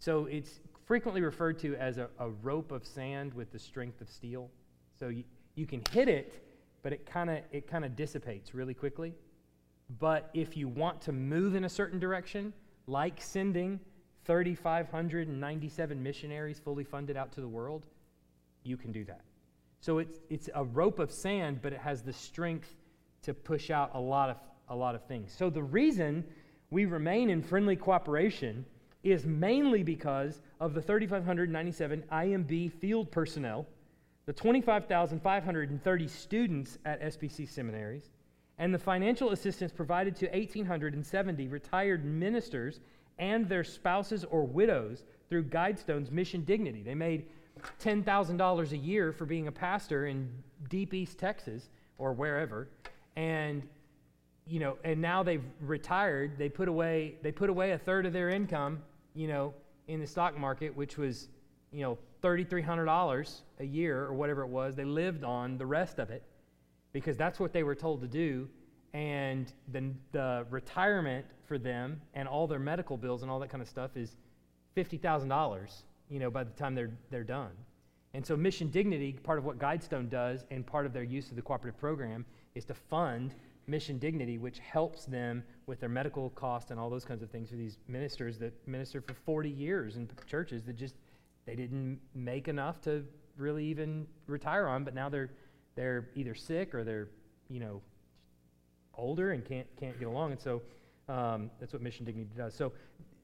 So 0.00 0.26
it's 0.26 0.58
frequently 0.86 1.20
referred 1.20 1.58
to 1.58 1.76
as 1.76 1.98
a, 1.98 2.08
a 2.18 2.30
rope 2.30 2.72
of 2.72 2.86
sand 2.86 3.34
with 3.34 3.52
the 3.52 3.58
strength 3.58 4.00
of 4.00 4.08
steel. 4.08 4.48
So 4.98 5.08
you, 5.08 5.24
you 5.54 5.66
can 5.66 5.82
hit 5.90 6.08
it, 6.08 6.42
but 6.82 6.92
it 6.92 7.04
kind 7.04 7.28
of 7.28 7.40
it 7.52 7.68
kind 7.68 7.84
of 7.84 7.94
dissipates 7.96 8.54
really 8.54 8.74
quickly. 8.74 9.12
But 9.98 10.30
if 10.32 10.56
you 10.56 10.68
want 10.68 11.00
to 11.02 11.12
move 11.12 11.54
in 11.54 11.64
a 11.64 11.68
certain 11.68 11.98
direction, 11.98 12.52
like 12.86 13.20
sending 13.20 13.80
3,597 14.24 16.02
missionaries 16.02 16.58
fully 16.58 16.84
funded 16.84 17.16
out 17.16 17.32
to 17.32 17.40
the 17.40 17.48
world, 17.48 17.86
you 18.64 18.76
can 18.76 18.90
do 18.90 19.04
that. 19.04 19.20
So 19.80 19.98
it's, 19.98 20.18
it's 20.30 20.48
a 20.54 20.64
rope 20.64 20.98
of 20.98 21.12
sand, 21.12 21.60
but 21.62 21.72
it 21.72 21.78
has 21.78 22.02
the 22.02 22.12
strength 22.12 22.74
to 23.22 23.34
push 23.34 23.70
out 23.70 23.92
a 23.94 24.00
lot 24.00 24.30
of, 24.30 24.36
a 24.68 24.74
lot 24.74 24.96
of 24.96 25.04
things. 25.04 25.32
So 25.36 25.50
the 25.50 25.62
reason 25.62 26.24
we 26.70 26.84
remain 26.84 27.30
in 27.30 27.42
friendly 27.42 27.76
cooperation 27.76 28.64
is 29.12 29.24
mainly 29.24 29.82
because 29.82 30.40
of 30.60 30.74
the 30.74 30.82
3,597 30.82 32.02
IMB 32.10 32.72
field 32.72 33.10
personnel, 33.10 33.66
the 34.26 34.32
25,530 34.32 36.08
students 36.08 36.78
at 36.84 37.00
SBC 37.00 37.48
seminaries, 37.48 38.10
and 38.58 38.74
the 38.74 38.78
financial 38.78 39.30
assistance 39.30 39.70
provided 39.70 40.16
to 40.16 40.26
1,870 40.26 41.46
retired 41.48 42.04
ministers 42.04 42.80
and 43.18 43.48
their 43.48 43.64
spouses 43.64 44.24
or 44.24 44.44
widows 44.44 45.04
through 45.28 45.44
Guidestone's 45.44 46.10
Mission 46.10 46.42
Dignity. 46.44 46.82
They 46.82 46.94
made 46.94 47.26
$10,000 47.82 48.72
a 48.72 48.76
year 48.76 49.12
for 49.12 49.24
being 49.24 49.46
a 49.46 49.52
pastor 49.52 50.06
in 50.06 50.28
deep 50.68 50.92
East 50.92 51.18
Texas 51.18 51.68
or 51.98 52.12
wherever. 52.12 52.68
And 53.14 53.62
you 54.48 54.60
know, 54.60 54.76
and 54.84 55.00
now 55.00 55.22
they've 55.22 55.42
retired. 55.60 56.38
They 56.38 56.48
put 56.48 56.68
away 56.68 57.16
they 57.22 57.32
put 57.32 57.50
away 57.50 57.72
a 57.72 57.78
third 57.78 58.06
of 58.06 58.12
their 58.12 58.30
income, 58.30 58.82
you 59.16 59.28
know, 59.28 59.54
in 59.88 60.00
the 60.00 60.06
stock 60.06 60.36
market, 60.36 60.76
which 60.76 60.98
was, 60.98 61.28
you 61.72 61.82
know, 61.82 61.98
$3,300 62.22 63.40
a 63.60 63.64
year 63.64 64.04
or 64.04 64.14
whatever 64.14 64.42
it 64.42 64.48
was. 64.48 64.74
They 64.74 64.84
lived 64.84 65.24
on 65.24 65.58
the 65.58 65.66
rest 65.66 65.98
of 65.98 66.10
it 66.10 66.22
because 66.92 67.16
that's 67.16 67.40
what 67.40 67.52
they 67.52 67.62
were 67.62 67.74
told 67.74 68.00
to 68.02 68.08
do. 68.08 68.48
And 68.92 69.52
then 69.68 69.98
the 70.12 70.46
retirement 70.50 71.26
for 71.46 71.58
them 71.58 72.00
and 72.14 72.26
all 72.28 72.46
their 72.46 72.58
medical 72.58 72.96
bills 72.96 73.22
and 73.22 73.30
all 73.30 73.38
that 73.40 73.50
kind 73.50 73.62
of 73.62 73.68
stuff 73.68 73.96
is 73.96 74.16
$50,000, 74.76 75.82
you 76.08 76.18
know, 76.18 76.30
by 76.30 76.44
the 76.44 76.50
time 76.50 76.74
they're, 76.74 76.90
they're 77.10 77.24
done. 77.24 77.52
And 78.14 78.24
so 78.24 78.36
Mission 78.36 78.70
Dignity, 78.70 79.12
part 79.12 79.38
of 79.38 79.44
what 79.44 79.58
Guidestone 79.58 80.08
does 80.08 80.44
and 80.50 80.66
part 80.66 80.86
of 80.86 80.92
their 80.92 81.02
use 81.02 81.30
of 81.30 81.36
the 81.36 81.42
cooperative 81.42 81.78
program 81.78 82.24
is 82.54 82.64
to 82.64 82.74
fund 82.74 83.34
Mission 83.66 83.98
Dignity, 83.98 84.38
which 84.38 84.58
helps 84.58 85.04
them 85.04 85.42
with 85.66 85.80
their 85.80 85.88
medical 85.88 86.30
costs 86.30 86.70
and 86.70 86.78
all 86.78 86.88
those 86.88 87.04
kinds 87.04 87.22
of 87.22 87.30
things 87.30 87.50
for 87.50 87.56
these 87.56 87.78
ministers 87.88 88.38
that 88.38 88.54
ministered 88.66 89.04
for 89.04 89.14
40 89.14 89.48
years 89.48 89.96
in 89.96 90.08
churches 90.28 90.62
that 90.64 90.76
just 90.76 90.94
they 91.46 91.56
didn't 91.56 92.00
make 92.14 92.48
enough 92.48 92.80
to 92.82 93.04
really 93.36 93.64
even 93.64 94.06
retire 94.26 94.68
on, 94.68 94.84
but 94.84 94.94
now 94.94 95.08
they're 95.08 95.30
they're 95.74 96.08
either 96.14 96.34
sick 96.34 96.74
or 96.74 96.84
they're 96.84 97.08
you 97.48 97.60
know 97.60 97.82
older 98.94 99.32
and 99.32 99.44
can't 99.44 99.66
can't 99.76 99.98
get 99.98 100.08
along, 100.08 100.32
and 100.32 100.40
so 100.40 100.62
um, 101.08 101.50
that's 101.60 101.72
what 101.72 101.82
Mission 101.82 102.04
Dignity 102.04 102.30
does. 102.36 102.54
So 102.54 102.72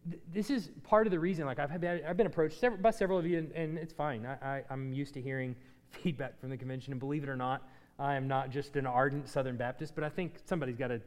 th- 0.08 0.22
this 0.32 0.50
is 0.50 0.70
part 0.84 1.06
of 1.06 1.10
the 1.10 1.18
reason. 1.18 1.46
Like 1.46 1.58
I've 1.58 1.80
been, 1.80 2.02
I've 2.06 2.16
been 2.16 2.26
approached 2.26 2.60
several, 2.60 2.80
by 2.80 2.90
several 2.90 3.18
of 3.18 3.26
you, 3.26 3.38
and, 3.38 3.52
and 3.52 3.78
it's 3.78 3.92
fine. 3.92 4.26
I, 4.26 4.56
I, 4.56 4.64
I'm 4.70 4.92
used 4.92 5.14
to 5.14 5.20
hearing 5.20 5.56
feedback 5.90 6.38
from 6.40 6.50
the 6.50 6.56
convention, 6.56 6.92
and 6.92 7.00
believe 7.00 7.22
it 7.22 7.28
or 7.28 7.36
not, 7.36 7.68
I 8.02 8.16
am 8.16 8.26
not 8.26 8.50
just 8.50 8.74
an 8.74 8.84
ardent 8.84 9.28
Southern 9.28 9.56
Baptist, 9.56 9.94
but 9.94 10.02
I 10.02 10.08
think 10.08 10.34
somebody's 10.44 10.76
got 10.76 10.88
to 10.88 11.00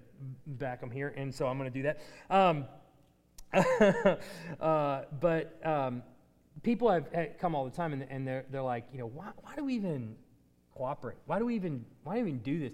back 0.47 0.79
them 0.79 0.89
here, 0.89 1.13
and 1.17 1.33
so 1.33 1.45
I'm 1.45 1.57
going 1.57 1.71
to 1.71 1.77
do 1.77 1.83
that. 1.83 1.99
Um, 2.29 2.65
uh, 4.61 5.01
but 5.19 5.59
um, 5.65 6.03
people 6.63 6.89
have, 6.89 7.05
come 7.37 7.53
all 7.53 7.65
the 7.65 7.75
time, 7.75 7.91
and, 7.91 8.07
and, 8.09 8.25
they're, 8.25 8.45
they're 8.49 8.61
like, 8.61 8.85
you 8.93 8.99
know, 8.99 9.07
why, 9.07 9.31
why 9.41 9.55
do 9.55 9.65
we 9.65 9.75
even 9.75 10.15
cooperate? 10.73 11.17
Why 11.25 11.37
do 11.37 11.45
we 11.45 11.55
even 11.55 11.83
why 12.05 12.17
do 12.17 12.23
we 12.23 12.29
even 12.29 12.39
do 12.39 12.59
this? 12.59 12.71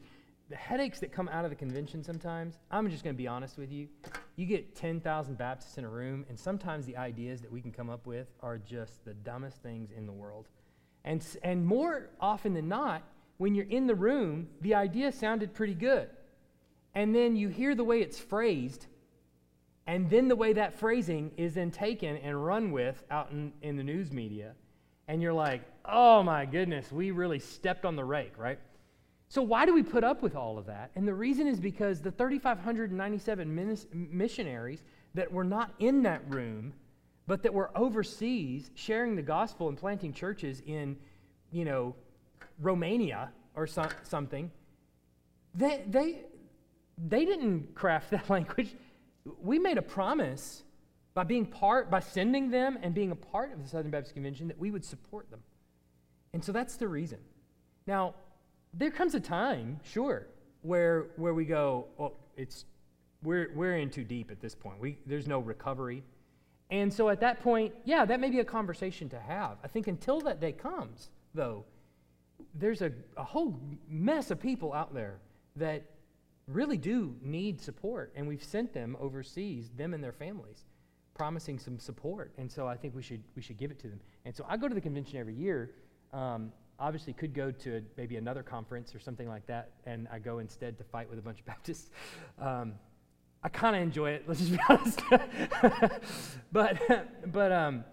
The 0.50 0.56
headaches 0.56 1.00
that 1.00 1.12
come 1.12 1.28
out 1.30 1.44
of 1.44 1.50
the 1.50 1.56
convention 1.56 2.04
sometimes, 2.04 2.60
I'm 2.70 2.90
just 2.92 3.04
going 3.04 3.16
to 3.16 3.18
be 3.18 3.28
honest 3.28 3.58
with 3.58 3.72
you. 3.72 3.88
You 4.36 4.46
get 4.46 4.76
10,000 4.76 5.38
Baptists 5.38 5.78
in 5.78 5.86
a 5.86 5.90
room, 5.90 6.26
and 6.30 6.38
sometimes 6.38 6.86
the 6.86 6.98
ideas 6.98 7.42
that 7.42 7.52
we 7.52 7.62
can 7.62 7.72
come 7.72 7.90
up 7.90 8.06
with 8.06 8.28
are 8.42 8.58
just 8.58 9.04
the 9.04 9.14
dumbest 9.14 9.64
things 9.64 9.92
in 9.92 10.06
the 10.06 10.12
world. 10.12 10.48
And, 11.06 11.26
and 11.42 11.66
more 11.66 12.10
often 12.20 12.54
than 12.54 12.68
not, 12.68 13.04
when 13.42 13.56
you're 13.56 13.66
in 13.66 13.88
the 13.88 13.96
room, 13.96 14.48
the 14.62 14.76
idea 14.76 15.12
sounded 15.12 15.52
pretty 15.52 15.74
good. 15.74 16.08
And 16.94 17.16
then 17.16 17.36
you 17.36 17.48
hear 17.48 17.74
the 17.74 17.84
way 17.84 18.00
it's 18.00 18.20
phrased, 18.20 18.86
and 19.88 20.08
then 20.12 20.28
the 20.28 20.36
way 20.36 20.54
that 20.54 20.78
phrasing 20.78 21.32
is 21.38 21.56
then 21.56 21.72
taken 21.72 22.18
and 22.18 22.46
run 22.46 22.72
with 22.72 23.04
out 23.10 23.32
in, 23.32 23.52
in 23.64 23.78
the 23.78 23.84
news 23.84 24.12
media. 24.12 24.54
And 25.08 25.24
you're 25.24 25.34
like, 25.34 25.64
oh 25.86 26.22
my 26.22 26.46
goodness, 26.46 26.92
we 26.92 27.10
really 27.10 27.40
stepped 27.40 27.84
on 27.84 27.96
the 27.96 28.06
rake, 28.06 28.38
right? 28.38 28.60
So, 29.28 29.42
why 29.42 29.66
do 29.66 29.74
we 29.74 29.82
put 29.82 30.04
up 30.04 30.22
with 30.22 30.36
all 30.36 30.60
of 30.60 30.68
that? 30.68 30.92
And 30.96 31.08
the 31.08 31.16
reason 31.16 31.48
is 31.48 31.60
because 31.60 32.00
the 32.00 32.12
3,597 32.12 33.88
missionaries 34.12 34.84
that 35.16 35.32
were 35.32 35.44
not 35.44 35.74
in 35.80 36.04
that 36.04 36.22
room, 36.30 36.74
but 37.26 37.42
that 37.42 37.56
were 37.56 37.72
overseas 37.76 38.70
sharing 38.76 39.16
the 39.16 39.24
gospel 39.24 39.68
and 39.68 39.76
planting 39.80 40.14
churches 40.14 40.62
in, 40.68 40.96
you 41.52 41.66
know, 41.66 41.96
Romania 42.62 43.32
or 43.56 43.68
so, 43.68 43.88
something, 44.04 44.52
they, 45.54 45.84
they, 45.88 46.22
they 46.98 47.26
didn't 47.26 47.76
craft 47.76 48.12
that 48.12 48.30
language. 48.30 48.76
We 49.42 49.60
made 49.60 49.78
a 49.78 49.82
promise 49.82 50.64
by 51.14 51.24
being 51.24 51.46
part, 51.46 51.92
by 51.92 52.00
sending 52.00 52.50
them 52.50 52.78
and 52.82 52.94
being 52.94 53.12
a 53.12 53.16
part 53.16 53.52
of 53.52 53.62
the 53.62 53.68
Southern 53.68 53.92
Baptist 53.92 54.14
Convention 54.14 54.48
that 54.48 54.58
we 54.58 54.72
would 54.72 54.86
support 54.86 55.30
them. 55.30 55.42
And 56.34 56.44
so 56.44 56.52
that's 56.52 56.78
the 56.78 56.88
reason. 56.88 57.20
Now, 57.86 58.16
there 58.74 58.92
comes 58.92 59.16
a 59.16 59.20
time, 59.20 59.80
sure, 59.84 60.28
where, 60.62 61.08
where 61.18 61.34
we 61.34 61.44
go, 61.44 61.88
well, 61.98 62.14
it's, 62.38 62.66
we're, 63.24 63.52
we're 63.54 63.76
in 63.76 63.90
too 63.90 64.06
deep 64.06 64.32
at 64.32 64.40
this 64.40 64.56
point. 64.56 64.80
We, 64.80 64.98
there's 65.06 65.28
no 65.28 65.40
recovery. 65.40 66.04
And 66.70 66.94
so 66.94 67.10
at 67.10 67.20
that 67.20 67.42
point, 67.42 67.74
yeah, 67.84 68.06
that 68.06 68.22
may 68.22 68.30
be 68.30 68.40
a 68.40 68.46
conversation 68.46 69.10
to 69.10 69.20
have. 69.20 69.58
I 69.62 69.68
think 69.68 69.88
until 69.88 70.22
that 70.22 70.40
day 70.40 70.54
comes, 70.54 71.10
though, 71.34 71.66
there's 72.56 72.82
a, 72.82 72.92
a 73.18 73.24
whole 73.24 73.60
mess 73.88 74.32
of 74.32 74.40
people 74.40 74.74
out 74.74 74.94
there 74.94 75.20
that 75.56 75.84
really 76.48 76.78
do 76.78 77.16
need 77.22 77.62
support, 77.62 78.12
and 78.16 78.28
we've 78.28 78.44
sent 78.44 78.74
them 78.74 78.98
overseas, 79.00 79.70
them 79.78 79.94
and 79.94 80.04
their 80.04 80.12
families, 80.12 80.66
promising 81.14 81.60
some 81.60 81.80
support. 81.80 82.32
And 82.38 82.52
so 82.52 82.68
I 82.68 82.76
think 82.76 82.96
we 82.96 83.02
should 83.02 83.24
we 83.36 83.42
should 83.42 83.58
give 83.58 83.72
it 83.72 83.80
to 83.80 83.88
them. 83.88 84.00
And 84.26 84.36
so 84.36 84.46
I 84.48 84.58
go 84.58 84.68
to 84.68 84.76
the 84.76 84.82
convention 84.82 85.18
every 85.18 85.36
year. 85.36 85.72
Um, 86.14 86.52
obviously, 86.80 87.14
could 87.14 87.34
go 87.34 87.52
to 87.52 87.78
a, 87.78 87.82
maybe 87.96 88.18
another 88.18 88.44
conference 88.44 88.94
or 88.94 89.00
something 89.00 89.28
like 89.28 89.46
that, 89.48 89.72
and 89.86 90.08
I 90.12 90.20
go 90.20 90.40
instead 90.40 90.78
to 90.78 90.84
fight 90.84 91.10
with 91.10 91.20
a 91.20 91.22
bunch 91.22 91.40
of 91.40 91.46
Baptists. 91.52 91.90
Um, 92.40 92.74
I 93.44 93.50
kind 93.50 93.76
of 93.76 93.82
enjoy 93.82 94.12
it. 94.12 94.26
Let's 94.28 94.40
just 94.40 94.52
be 94.52 94.60
honest. 94.70 95.02
but 96.52 96.78
but 97.32 97.52
um, 97.52 97.84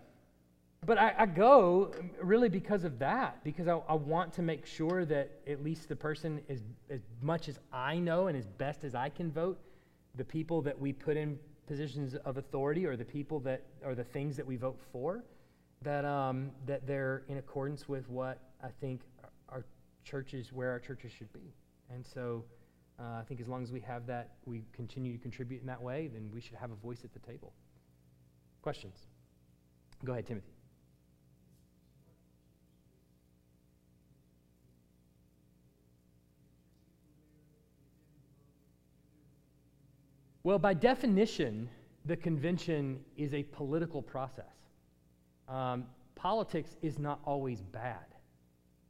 but 0.89 0.97
I, 0.97 1.15
I, 1.19 1.27
go 1.27 1.93
really 2.19 2.49
because 2.49 2.83
of 2.83 2.99
that, 3.01 3.45
because 3.45 3.69
I, 3.69 3.75
I, 3.91 3.93
want 3.93 4.33
to 4.33 4.43
make 4.43 4.65
sure 4.65 5.05
that 5.05 5.31
at 5.47 5.63
least 5.63 5.87
the 5.91 5.95
person, 5.95 6.41
is, 6.49 6.63
as 6.89 7.03
much 7.21 7.51
as 7.51 7.59
I 7.71 7.99
know 7.99 8.29
and 8.29 8.39
as 8.39 8.47
best 8.47 8.85
as 8.85 8.95
I 8.95 9.11
can 9.11 9.31
vote, 9.31 9.61
the 10.15 10.25
people 10.25 10.63
that 10.63 10.81
we 10.81 10.95
put 10.95 11.19
in 11.19 11.39
positions 11.67 12.15
of 12.15 12.39
authority 12.39 12.87
or 12.87 12.97
the 12.97 13.05
people 13.05 13.39
that 13.41 13.65
are 13.85 13.95
the 13.95 14.03
things 14.03 14.35
that 14.39 14.47
we 14.47 14.57
vote 14.57 14.81
for, 14.91 15.25
that, 15.83 16.07
um, 16.07 16.53
that 16.65 16.87
they're 16.87 17.23
in 17.29 17.37
accordance 17.37 17.87
with 17.87 18.09
what 18.09 18.41
I 18.65 18.69
think 18.81 19.03
our 19.51 19.67
churches, 20.05 20.55
where 20.55 20.71
our 20.71 20.81
churches 20.81 21.13
should 21.13 21.31
be. 21.35 21.53
And 21.93 22.03
so 22.03 22.45
uh, 22.99 23.21
I 23.21 23.25
think 23.29 23.43
as 23.43 23.47
long 23.47 23.63
as 23.63 23.73
we 23.73 23.81
have 23.81 24.07
that, 24.07 24.37
we 24.47 24.65
continue 24.73 25.13
to 25.13 25.19
contribute 25.19 25.61
in 25.61 25.67
that 25.67 25.83
way, 25.83 26.09
then 26.11 26.31
we 26.33 26.41
should 26.41 26.57
have 26.57 26.71
a 26.71 26.77
voice 26.77 27.05
at 27.05 27.13
the 27.13 27.21
table. 27.21 27.53
Questions? 28.63 28.97
Go 30.03 30.13
ahead, 30.13 30.27
Timothy. 30.27 30.58
Well, 40.49 40.59
by 40.59 40.73
definition, 40.73 41.69
the 42.07 42.17
convention 42.17 43.01
is 43.19 43.35
a 43.35 43.43
political 43.43 44.01
process. 44.01 44.47
Um, 45.47 45.85
politics 46.15 46.75
is 46.81 46.99
not 46.99 47.21
always 47.27 47.61
bad. 47.61 48.07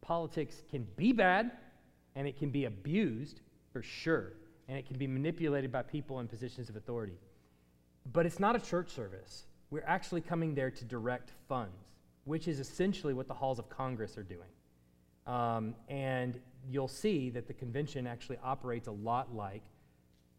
Politics 0.00 0.62
can 0.70 0.86
be 0.94 1.12
bad, 1.12 1.50
and 2.14 2.28
it 2.28 2.38
can 2.38 2.50
be 2.50 2.66
abused 2.66 3.40
for 3.72 3.82
sure, 3.82 4.34
and 4.68 4.78
it 4.78 4.86
can 4.86 4.98
be 4.98 5.08
manipulated 5.08 5.72
by 5.72 5.82
people 5.82 6.20
in 6.20 6.28
positions 6.28 6.68
of 6.68 6.76
authority. 6.76 7.18
But 8.12 8.24
it's 8.24 8.38
not 8.38 8.54
a 8.54 8.60
church 8.60 8.90
service. 8.90 9.46
We're 9.72 9.82
actually 9.84 10.20
coming 10.20 10.54
there 10.54 10.70
to 10.70 10.84
direct 10.84 11.32
funds, 11.48 11.88
which 12.22 12.46
is 12.46 12.60
essentially 12.60 13.14
what 13.14 13.26
the 13.26 13.34
halls 13.34 13.58
of 13.58 13.68
Congress 13.68 14.16
are 14.16 14.22
doing. 14.22 14.52
Um, 15.26 15.74
and 15.88 16.40
you'll 16.70 16.86
see 16.86 17.30
that 17.30 17.48
the 17.48 17.52
convention 17.52 18.06
actually 18.06 18.38
operates 18.44 18.86
a 18.86 18.92
lot 18.92 19.34
like 19.34 19.64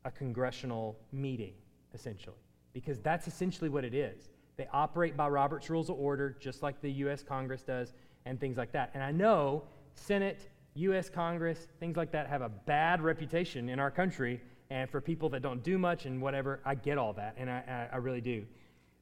a 0.06 0.12
congressional 0.12 0.98
meeting, 1.12 1.54
essentially, 1.94 2.38
because 2.74 3.00
that's 3.00 3.28
essentially 3.28 3.70
what 3.70 3.84
it 3.84 3.94
is. 3.94 4.30
They 4.58 4.68
operate 4.74 5.16
by 5.16 5.30
Robert's 5.30 5.70
Rules 5.70 5.90
of 5.90 5.98
Order, 5.98 6.36
just 6.40 6.62
like 6.62 6.82
the 6.82 6.92
U.S. 6.92 7.24
Congress 7.24 7.64
does, 7.64 7.94
and 8.26 8.40
things 8.40 8.58
like 8.58 8.72
that. 8.74 8.92
And 8.94 9.02
I 9.04 9.12
know 9.12 9.64
Senate, 9.96 10.50
U.S. 10.76 11.10
Congress, 11.10 11.68
things 11.80 11.98
like 11.98 12.12
that 12.12 12.28
have 12.28 12.42
a 12.42 12.50
bad 12.50 13.02
reputation 13.02 13.70
in 13.70 13.80
our 13.80 13.92
country, 13.92 14.42
and 14.70 14.90
for 14.90 15.02
people 15.02 15.30
that 15.30 15.42
don't 15.42 15.64
do 15.64 15.78
much 15.78 16.06
and 16.06 16.22
whatever, 16.22 16.62
I 16.66 16.76
get 16.76 16.98
all 16.98 17.14
that, 17.14 17.36
and 17.38 17.50
I, 17.50 17.90
I, 17.92 17.98
really 17.98 18.22
do. 18.22 18.46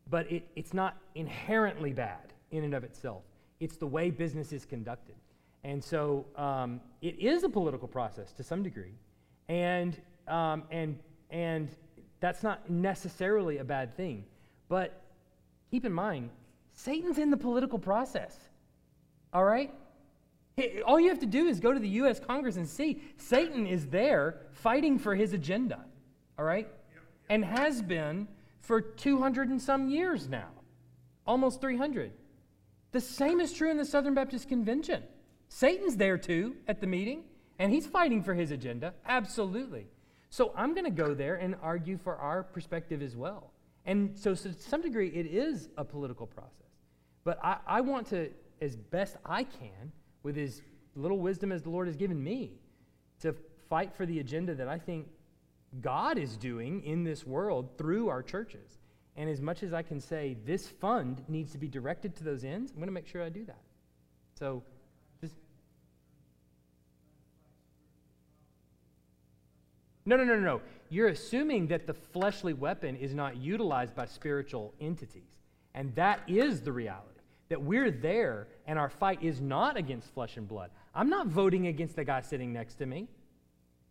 But 0.09 0.31
it, 0.31 0.47
it's 0.55 0.73
not 0.73 0.97
inherently 1.15 1.91
bad 1.91 2.33
in 2.51 2.63
and 2.63 2.73
of 2.73 2.83
itself. 2.83 3.23
It's 3.59 3.77
the 3.77 3.87
way 3.87 4.09
business 4.09 4.53
is 4.53 4.65
conducted. 4.65 5.15
And 5.63 5.83
so 5.83 6.25
um, 6.35 6.79
it 7.01 7.19
is 7.19 7.43
a 7.43 7.49
political 7.49 7.87
process 7.87 8.31
to 8.33 8.43
some 8.43 8.63
degree. 8.63 8.93
And, 9.49 9.99
um, 10.27 10.63
and, 10.71 10.97
and 11.29 11.69
that's 12.19 12.43
not 12.43 12.69
necessarily 12.69 13.57
a 13.57 13.63
bad 13.63 13.95
thing. 13.95 14.25
But 14.69 15.01
keep 15.71 15.85
in 15.85 15.93
mind, 15.93 16.29
Satan's 16.73 17.17
in 17.17 17.29
the 17.29 17.37
political 17.37 17.79
process. 17.79 18.37
All 19.33 19.43
right? 19.43 19.73
All 20.85 20.99
you 20.99 21.09
have 21.09 21.19
to 21.19 21.25
do 21.25 21.47
is 21.47 21.59
go 21.59 21.73
to 21.73 21.79
the 21.79 21.89
U.S. 21.89 22.19
Congress 22.19 22.57
and 22.57 22.67
see 22.67 23.01
Satan 23.17 23.67
is 23.67 23.87
there 23.87 24.41
fighting 24.51 24.97
for 24.97 25.15
his 25.15 25.33
agenda. 25.33 25.85
All 26.37 26.45
right? 26.45 26.67
And 27.29 27.43
has 27.45 27.81
been 27.81 28.27
for 28.61 28.81
200 28.81 29.49
and 29.49 29.61
some 29.61 29.89
years 29.89 30.27
now, 30.27 30.49
almost 31.25 31.61
300. 31.61 32.11
The 32.91 33.01
same 33.01 33.39
is 33.39 33.53
true 33.53 33.69
in 33.69 33.77
the 33.77 33.85
Southern 33.85 34.13
Baptist 34.13 34.49
Convention. 34.49 35.03
Satan's 35.49 35.97
there 35.97 36.17
too 36.17 36.55
at 36.67 36.81
the 36.81 36.87
meeting, 36.87 37.23
and 37.59 37.71
he's 37.71 37.85
fighting 37.85 38.23
for 38.23 38.33
his 38.33 38.51
agenda. 38.51 38.93
Absolutely. 39.05 39.87
So 40.37 40.53
I'm 40.55 40.75
going 40.75 40.85
to 40.85 40.91
go 40.91 41.15
there 41.15 41.37
and 41.37 41.55
argue 41.63 41.97
for 41.97 42.15
our 42.15 42.43
perspective 42.43 43.01
as 43.01 43.15
well. 43.15 43.49
And 43.87 44.15
so, 44.15 44.35
so 44.35 44.51
to 44.51 44.61
some 44.61 44.83
degree, 44.83 45.09
it 45.09 45.25
is 45.25 45.69
a 45.79 45.83
political 45.83 46.27
process. 46.27 46.75
But 47.23 47.43
I, 47.43 47.57
I 47.65 47.81
want 47.81 48.05
to, 48.09 48.29
as 48.61 48.75
best 48.75 49.15
I 49.25 49.45
can, 49.45 49.91
with 50.21 50.37
as 50.37 50.61
little 50.95 51.17
wisdom 51.17 51.51
as 51.51 51.63
the 51.63 51.71
Lord 51.71 51.87
has 51.87 51.95
given 51.95 52.23
me, 52.23 52.59
to 53.21 53.33
fight 53.67 53.95
for 53.95 54.05
the 54.05 54.19
agenda 54.19 54.53
that 54.53 54.67
I 54.67 54.77
think 54.77 55.07
God 55.81 56.19
is 56.19 56.37
doing 56.37 56.83
in 56.83 57.03
this 57.03 57.25
world 57.25 57.75
through 57.75 58.09
our 58.09 58.21
churches. 58.21 58.77
And 59.15 59.31
as 59.31 59.41
much 59.41 59.63
as 59.63 59.73
I 59.73 59.81
can 59.81 59.99
say 59.99 60.37
this 60.45 60.67
fund 60.67 61.23
needs 61.27 61.51
to 61.53 61.57
be 61.57 61.67
directed 61.67 62.15
to 62.17 62.23
those 62.23 62.43
ends, 62.43 62.69
I'm 62.69 62.77
going 62.77 62.89
to 62.89 62.93
make 62.93 63.07
sure 63.07 63.23
I 63.23 63.29
do 63.29 63.45
that. 63.45 63.63
So, 64.37 64.61
No, 70.07 70.15
no, 70.15 70.23
no, 70.23 70.39
no. 70.39 70.61
You're 70.89 71.09
assuming 71.09 71.67
that 71.67 71.85
the 71.85 71.93
fleshly 71.93 72.53
weapon 72.53 72.95
is 72.95 73.13
not 73.13 73.35
utilized 73.35 73.93
by 73.93 74.05
spiritual 74.05 74.73
entities. 74.79 75.35
And 75.73 75.93
that 75.95 76.21
is 76.27 76.61
the 76.61 76.71
reality. 76.71 77.19
That 77.49 77.61
we're 77.61 77.91
there 77.91 78.47
and 78.67 78.79
our 78.79 78.89
fight 78.89 79.21
is 79.21 79.41
not 79.41 79.75
against 79.75 80.13
flesh 80.13 80.37
and 80.37 80.47
blood. 80.47 80.71
I'm 80.95 81.09
not 81.09 81.27
voting 81.27 81.67
against 81.67 81.97
the 81.97 82.05
guy 82.05 82.21
sitting 82.21 82.53
next 82.53 82.75
to 82.75 82.85
me. 82.85 83.09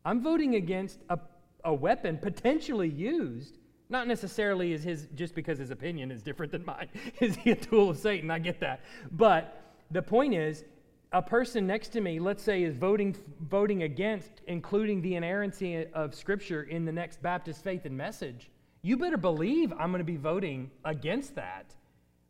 I'm 0.07 0.23
voting 0.23 0.55
against 0.55 1.01
a, 1.11 1.19
a 1.65 1.75
weapon 1.75 2.17
potentially 2.17 2.89
used 2.89 3.59
not 3.89 4.09
necessarily 4.09 4.73
is 4.73 4.83
his, 4.83 5.07
just 5.15 5.35
because 5.35 5.59
his 5.59 5.71
opinion 5.71 6.11
is 6.11 6.23
different 6.23 6.51
than 6.51 6.65
mine, 6.65 6.89
is 7.21 7.37
he 7.37 7.51
a 7.53 7.57
tool 7.57 7.91
of 7.91 7.99
Satan? 7.99 8.31
I 8.31 8.39
get 8.39 8.59
that. 8.61 8.81
But 9.13 9.63
the 9.91 10.03
point 10.03 10.35
is, 10.35 10.65
a 11.13 11.23
person 11.23 11.67
next 11.67 11.89
to 11.91 12.01
me, 12.01 12.19
let's 12.19 12.43
say, 12.43 12.63
is 12.63 12.77
voting, 12.77 13.17
voting 13.49 13.85
against 13.85 14.43
including 14.47 15.01
the 15.03 15.15
inerrancy 15.15 15.87
of 15.93 16.15
Scripture 16.15 16.65
in 16.65 16.85
the 16.85 16.93
next 16.93 17.23
Baptist 17.23 17.63
faith 17.63 17.85
and 17.85 17.97
message. 17.97 18.51
You 18.83 18.97
better 18.97 19.17
believe 19.17 19.73
I'm 19.73 19.91
going 19.91 20.01
to 20.01 20.05
be 20.05 20.17
voting 20.17 20.71
against 20.85 21.35
that, 21.37 21.75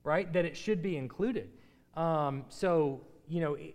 right? 0.05 0.33
That 0.33 0.45
it 0.45 0.57
should 0.57 0.83
be 0.83 0.97
included. 0.97 1.51
Um, 1.97 2.45
so, 2.49 3.01
you 3.29 3.41
know, 3.41 3.55
it, 3.55 3.75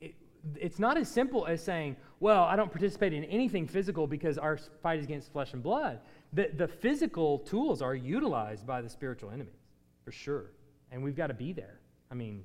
it, 0.00 0.14
it's 0.56 0.78
not 0.78 0.96
as 0.96 1.08
simple 1.08 1.46
as 1.46 1.62
saying, 1.62 1.96
well, 2.20 2.44
I 2.44 2.56
don't 2.56 2.70
participate 2.70 3.12
in 3.12 3.24
anything 3.24 3.66
physical 3.66 4.06
because 4.06 4.38
our 4.38 4.58
fight 4.82 4.98
is 4.98 5.04
against 5.04 5.32
flesh 5.32 5.52
and 5.52 5.62
blood 5.62 6.00
the, 6.32 6.50
the 6.56 6.68
physical 6.68 7.38
tools 7.40 7.82
are 7.82 7.94
utilized 7.94 8.66
by 8.66 8.80
the 8.80 8.88
spiritual 8.88 9.30
enemies, 9.30 9.60
for 10.04 10.12
sure. 10.12 10.46
And 10.90 11.02
we've 11.02 11.16
got 11.16 11.28
to 11.28 11.34
be 11.34 11.52
there. 11.52 11.80
I 12.10 12.14
mean, 12.14 12.44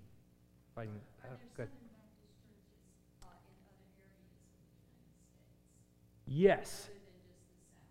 fighting. 0.75 0.99
Oh, 1.25 1.35
good. 1.55 1.69
Yes. 6.27 6.89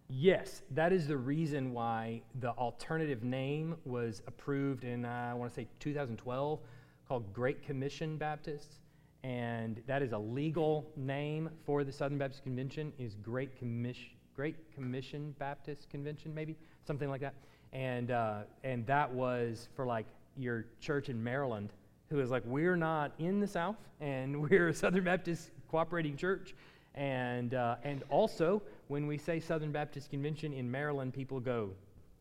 Yes, 0.08 0.62
that 0.70 0.92
is 0.92 1.08
the 1.08 1.16
reason 1.16 1.72
why 1.72 2.22
the 2.38 2.50
alternative 2.50 3.24
name 3.24 3.76
was 3.84 4.22
approved 4.28 4.84
in, 4.84 5.04
uh, 5.04 5.28
I 5.30 5.34
want 5.34 5.50
to 5.50 5.54
say 5.54 5.66
2012, 5.80 6.60
called 7.08 7.32
Great 7.32 7.62
Commission 7.62 8.16
Baptists. 8.16 8.78
And 9.24 9.82
that 9.88 10.02
is 10.02 10.12
a 10.12 10.18
legal 10.18 10.86
name 10.96 11.50
for 11.64 11.82
the 11.82 11.90
Southern 11.90 12.18
Baptist 12.18 12.44
Convention, 12.44 12.92
is 12.98 13.16
Great 13.16 13.56
Commission 13.58 14.10
Great 14.36 14.70
Commission 14.74 15.34
Baptist 15.38 15.88
Convention, 15.88 16.34
maybe 16.34 16.56
something 16.86 17.08
like 17.08 17.22
that. 17.22 17.34
And 17.72 18.10
uh, 18.10 18.40
and 18.64 18.86
that 18.86 19.10
was 19.10 19.68
for 19.74 19.86
like 19.86 20.04
your 20.36 20.66
church 20.78 21.08
in 21.08 21.24
Maryland, 21.24 21.72
who 22.10 22.20
is 22.20 22.30
like, 22.30 22.42
we're 22.44 22.76
not 22.76 23.12
in 23.18 23.40
the 23.40 23.46
South, 23.46 23.76
and 23.98 24.42
we're 24.50 24.68
a 24.68 24.74
Southern 24.74 25.04
Baptist 25.04 25.50
cooperating 25.70 26.16
church. 26.18 26.54
And 26.96 27.54
uh, 27.54 27.76
and 27.84 28.02
also, 28.08 28.62
when 28.88 29.06
we 29.06 29.18
say 29.18 29.38
Southern 29.38 29.70
Baptist 29.70 30.10
Convention 30.10 30.52
in 30.52 30.70
Maryland, 30.70 31.12
people 31.12 31.40
go, 31.40 31.70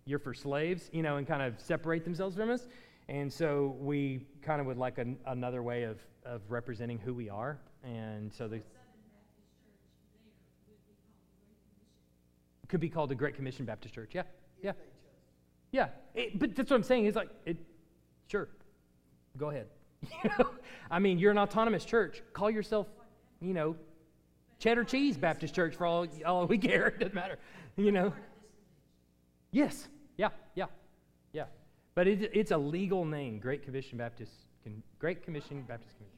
"You're 0.05 0.19
for 0.19 0.33
slaves," 0.33 0.89
you 0.91 1.01
know, 1.01 1.17
and 1.17 1.25
kind 1.25 1.41
of 1.41 1.59
separate 1.59 2.03
themselves 2.03 2.35
from 2.35 2.49
us. 2.49 2.67
And 3.07 3.31
so 3.31 3.75
we 3.79 4.25
kind 4.41 4.59
of 4.59 4.67
would 4.67 4.77
like 4.77 4.97
an, 4.97 5.17
another 5.27 5.61
way 5.61 5.83
of, 5.83 5.99
of 6.25 6.41
representing 6.49 6.97
who 6.97 7.13
we 7.13 7.29
are. 7.29 7.59
And 7.83 8.33
so 8.33 8.47
the 8.47 8.61
could 12.67 12.79
be 12.79 12.89
called 12.89 13.11
a 13.11 13.15
Great 13.15 13.35
Commission 13.35 13.63
Baptist 13.63 13.93
Church. 13.93 14.11
Yeah, 14.13 14.23
yeah, 14.61 14.71
yeah. 15.71 15.87
It, 16.15 16.39
but 16.39 16.55
that's 16.55 16.69
what 16.69 16.77
I'm 16.77 16.83
saying. 16.83 17.05
It's 17.05 17.15
like, 17.15 17.29
it, 17.45 17.57
sure, 18.27 18.49
go 19.37 19.51
ahead. 19.51 19.67
I 20.91 20.99
mean, 20.99 21.19
you're 21.19 21.31
an 21.31 21.37
autonomous 21.37 21.85
church. 21.85 22.23
Call 22.33 22.49
yourself, 22.49 22.87
you 23.39 23.53
know, 23.53 23.75
cheddar 24.65 24.83
cheese 24.83 25.15
Baptist 25.15 25.53
Church 25.53 25.75
for 25.75 25.85
all, 25.85 26.07
all 26.25 26.47
we 26.47 26.57
care. 26.57 26.87
It 26.87 26.99
doesn't 26.99 27.13
matter, 27.13 27.37
you 27.77 27.91
know. 27.91 28.11
Yes, 29.51 29.87
yeah, 30.17 30.29
yeah, 30.55 30.65
yeah. 31.33 31.45
But 31.93 32.07
it, 32.07 32.31
it's 32.33 32.49
a 32.49 32.57
legal 32.57 33.05
name, 33.05 33.37
Great 33.37 33.63
Commission 33.63 33.99
Baptist, 33.99 34.31
Great 34.97 35.23
Commission 35.23 35.63
Baptist 35.67 35.95
Commission. 35.95 36.11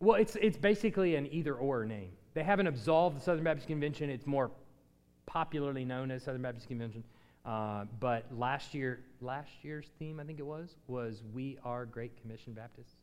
Well, 0.00 0.16
it's, 0.16 0.36
it's 0.40 0.56
basically 0.56 1.16
an 1.16 1.30
either 1.30 1.54
or 1.54 1.84
name. 1.84 2.12
They 2.32 2.44
haven't 2.44 2.66
absolved 2.66 3.18
the 3.18 3.20
Southern 3.20 3.44
Baptist 3.44 3.66
Convention. 3.66 4.08
It's 4.08 4.26
more 4.26 4.50
popularly 5.26 5.84
known 5.84 6.10
as 6.10 6.22
Southern 6.22 6.42
Baptist 6.42 6.68
Convention. 6.68 7.04
Uh, 7.46 7.84
but 8.00 8.26
last 8.36 8.74
year, 8.74 9.04
last 9.20 9.50
year's 9.62 9.86
theme, 10.00 10.18
I 10.18 10.24
think 10.24 10.40
it 10.40 10.46
was, 10.46 10.74
was 10.88 11.22
"We 11.32 11.58
Are 11.62 11.86
Great 11.86 12.20
Commission 12.20 12.52
Baptists." 12.52 12.96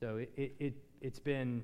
So 0.00 0.16
it, 0.16 0.32
it, 0.36 0.54
it 0.58 0.74
it's 1.02 1.18
been 1.18 1.62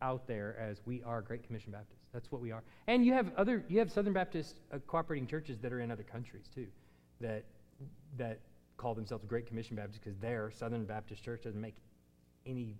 out 0.00 0.26
there 0.26 0.56
as 0.58 0.80
"We 0.84 1.00
Are 1.04 1.22
Great 1.22 1.46
Commission 1.46 1.70
Baptists." 1.70 2.02
That's 2.12 2.32
what 2.32 2.42
we 2.42 2.50
are. 2.50 2.64
And 2.88 3.06
you 3.06 3.12
have 3.12 3.32
other, 3.36 3.64
you 3.68 3.78
have 3.78 3.92
Southern 3.92 4.12
Baptist 4.12 4.56
uh, 4.72 4.78
cooperating 4.88 5.28
churches 5.28 5.58
that 5.60 5.72
are 5.72 5.80
in 5.80 5.90
other 5.92 6.02
countries 6.02 6.48
too, 6.52 6.66
that 7.20 7.44
that 8.18 8.40
call 8.76 8.94
themselves 8.94 9.24
Great 9.24 9.46
Commission 9.46 9.76
Baptists 9.76 10.00
because 10.02 10.18
their 10.18 10.50
Southern 10.50 10.84
Baptist 10.84 11.22
Church 11.22 11.44
doesn't 11.44 11.60
make 11.60 11.76
any 12.44 12.76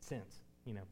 sense, 0.00 0.42
you 0.66 0.74
know. 0.74 0.82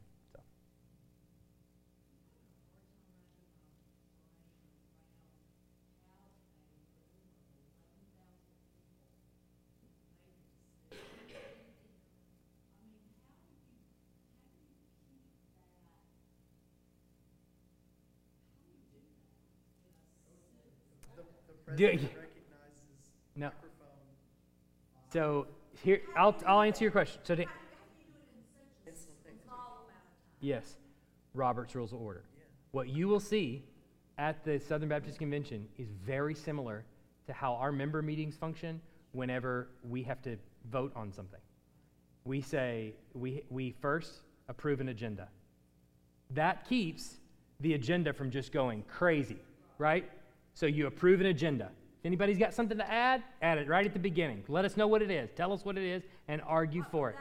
So. 21.70 21.76
The, 21.76 22.00
no. 23.36 23.50
So 25.12 25.46
here, 25.82 26.02
I'll, 26.16 26.36
I'll 26.46 26.62
answer 26.62 26.84
your 26.84 26.92
question. 26.92 27.20
So 27.24 27.34
to, 27.34 27.44
Yes, 30.40 30.76
Robert's 31.34 31.74
Rules 31.74 31.92
of 31.92 32.00
Order. 32.00 32.24
What 32.72 32.88
you 32.88 33.08
will 33.08 33.20
see 33.20 33.62
at 34.16 34.42
the 34.44 34.58
Southern 34.58 34.88
Baptist 34.88 35.18
Convention 35.18 35.68
is 35.78 35.88
very 36.04 36.34
similar 36.34 36.84
to 37.26 37.32
how 37.32 37.54
our 37.54 37.70
member 37.70 38.00
meetings 38.00 38.36
function 38.36 38.80
whenever 39.12 39.68
we 39.88 40.02
have 40.02 40.22
to 40.22 40.36
vote 40.70 40.92
on 40.96 41.12
something. 41.12 41.40
We 42.24 42.40
say, 42.40 42.94
we, 43.14 43.42
we 43.50 43.74
first 43.80 44.20
approve 44.48 44.80
an 44.80 44.88
agenda. 44.88 45.28
That 46.30 46.66
keeps 46.68 47.16
the 47.60 47.74
agenda 47.74 48.12
from 48.12 48.30
just 48.30 48.52
going 48.52 48.84
crazy, 48.84 49.38
right? 49.78 50.08
So 50.54 50.66
you 50.66 50.86
approve 50.86 51.20
an 51.20 51.26
agenda. 51.26 51.70
If 52.00 52.06
anybody's 52.06 52.38
got 52.38 52.54
something 52.54 52.78
to 52.78 52.90
add, 52.90 53.22
add 53.42 53.58
it 53.58 53.68
right 53.68 53.86
at 53.86 53.92
the 53.92 53.98
beginning. 53.98 54.44
Let 54.48 54.64
us 54.64 54.76
know 54.76 54.86
what 54.86 55.02
it 55.02 55.10
is. 55.10 55.30
Tell 55.36 55.52
us 55.52 55.64
what 55.64 55.76
it 55.76 55.84
is 55.84 56.02
and 56.28 56.40
argue 56.46 56.84
for 56.90 57.10
it. 57.10 57.16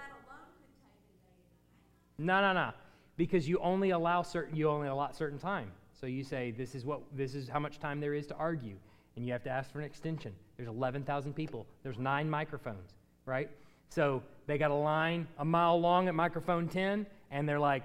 No, 2.17 2.41
no, 2.41 2.53
no 2.53 2.71
because 3.19 3.49
you 3.49 3.59
only 3.59 3.89
allow 3.89 4.21
certain 4.21 4.55
you 4.55 4.69
only 4.69 4.87
allot 4.87 5.13
certain 5.13 5.37
time. 5.37 5.69
So 5.91 6.07
you 6.07 6.23
say 6.23 6.51
this 6.51 6.73
is 6.73 6.85
what 6.85 7.01
this 7.13 7.35
is 7.35 7.49
how 7.49 7.59
much 7.59 7.77
time 7.77 7.99
there 7.99 8.13
is 8.13 8.25
to 8.27 8.35
argue, 8.35 8.77
and 9.15 9.25
you 9.25 9.33
have 9.33 9.43
to 9.43 9.49
ask 9.49 9.69
for 9.71 9.79
an 9.79 9.85
extension. 9.85 10.33
There's 10.55 10.69
11,000 10.69 11.33
people. 11.33 11.67
There's 11.83 11.99
nine 11.99 12.29
microphones, 12.29 12.95
right? 13.25 13.49
So 13.89 14.23
they 14.47 14.57
got 14.57 14.71
a 14.71 14.73
line 14.73 15.27
a 15.37 15.43
mile 15.43 15.79
long 15.79 16.07
at 16.07 16.15
microphone 16.15 16.69
10, 16.69 17.05
and 17.29 17.47
they're 17.47 17.59
like, 17.59 17.83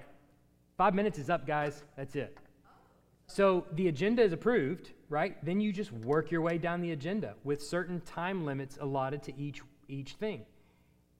five 0.77 0.95
minutes 0.95 1.19
is 1.19 1.29
up, 1.29 1.45
guys. 1.45 1.83
That's 1.97 2.15
it. 2.15 2.37
So 3.27 3.65
the 3.73 3.89
agenda 3.89 4.23
is 4.23 4.31
approved, 4.31 4.93
right? 5.09 5.43
Then 5.45 5.59
you 5.59 5.71
just 5.71 5.91
work 5.91 6.31
your 6.31 6.41
way 6.41 6.57
down 6.57 6.81
the 6.81 6.91
agenda 6.91 7.35
with 7.43 7.61
certain 7.61 8.01
time 8.01 8.45
limits 8.45 8.77
allotted 8.81 9.23
to 9.23 9.37
each, 9.37 9.61
each 9.87 10.13
thing. 10.13 10.45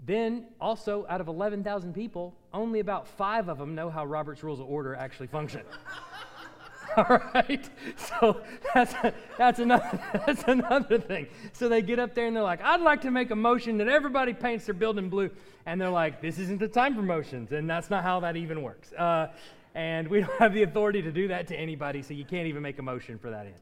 Then, 0.05 0.47
also, 0.59 1.05
out 1.09 1.21
of 1.21 1.27
11,000 1.27 1.93
people, 1.93 2.35
only 2.53 2.79
about 2.79 3.07
five 3.07 3.47
of 3.47 3.57
them 3.57 3.75
know 3.75 3.89
how 3.89 4.05
Robert's 4.05 4.43
Rules 4.43 4.59
of 4.59 4.67
Order 4.67 4.93
actually 4.95 5.27
function. 5.27 5.61
All 6.97 7.21
right? 7.33 7.69
So 7.97 8.41
that's, 8.73 8.93
that's, 9.37 9.59
another, 9.59 9.99
that's 10.25 10.43
another 10.43 10.99
thing. 10.99 11.27
So 11.53 11.69
they 11.69 11.81
get 11.81 11.99
up 11.99 12.13
there 12.13 12.27
and 12.27 12.35
they're 12.35 12.43
like, 12.43 12.61
I'd 12.61 12.81
like 12.81 13.01
to 13.01 13.11
make 13.11 13.31
a 13.31 13.35
motion 13.35 13.77
that 13.77 13.87
everybody 13.87 14.33
paints 14.33 14.65
their 14.65 14.75
building 14.75 15.09
blue. 15.09 15.29
And 15.65 15.79
they're 15.81 15.89
like, 15.89 16.21
this 16.21 16.39
isn't 16.39 16.59
the 16.59 16.67
time 16.67 16.93
for 16.95 17.01
motions. 17.01 17.51
And 17.51 17.69
that's 17.69 17.89
not 17.89 18.03
how 18.03 18.19
that 18.21 18.35
even 18.35 18.61
works. 18.61 18.93
Uh, 18.93 19.27
and 19.73 20.07
we 20.07 20.21
don't 20.21 20.39
have 20.39 20.53
the 20.53 20.63
authority 20.63 21.01
to 21.01 21.11
do 21.11 21.27
that 21.27 21.47
to 21.47 21.55
anybody, 21.55 22.01
so 22.01 22.13
you 22.13 22.23
can't 22.23 22.47
even 22.47 22.63
make 22.63 22.79
a 22.79 22.81
motion 22.81 23.19
for 23.19 23.29
that 23.29 23.45
end. 23.45 23.55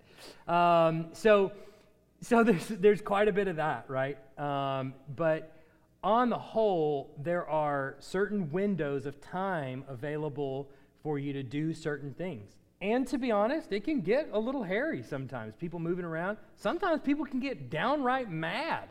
Um, 0.47 1.07
so, 1.13 1.51
so 2.21 2.43
there's, 2.43 2.67
there's 2.67 3.01
quite 3.01 3.27
a 3.27 3.33
bit 3.33 3.47
of 3.47 3.57
that, 3.57 3.85
right? 3.87 4.17
Um, 4.39 4.93
but 5.15 5.55
on 6.03 6.29
the 6.29 6.37
whole, 6.37 7.11
there 7.21 7.47
are 7.47 7.95
certain 7.99 8.51
windows 8.51 9.05
of 9.05 9.21
time 9.21 9.85
available 9.87 10.69
for 11.01 11.19
you 11.19 11.33
to 11.33 11.43
do 11.43 11.73
certain 11.73 12.13
things. 12.13 12.51
And 12.81 13.07
to 13.07 13.17
be 13.17 13.31
honest, 13.31 13.71
it 13.71 13.85
can 13.85 14.01
get 14.01 14.29
a 14.33 14.39
little 14.39 14.63
hairy 14.63 15.03
sometimes. 15.03 15.55
People 15.55 15.79
moving 15.79 16.03
around. 16.03 16.37
Sometimes 16.57 17.01
people 17.01 17.25
can 17.25 17.39
get 17.39 17.69
downright 17.69 18.29
mad 18.29 18.89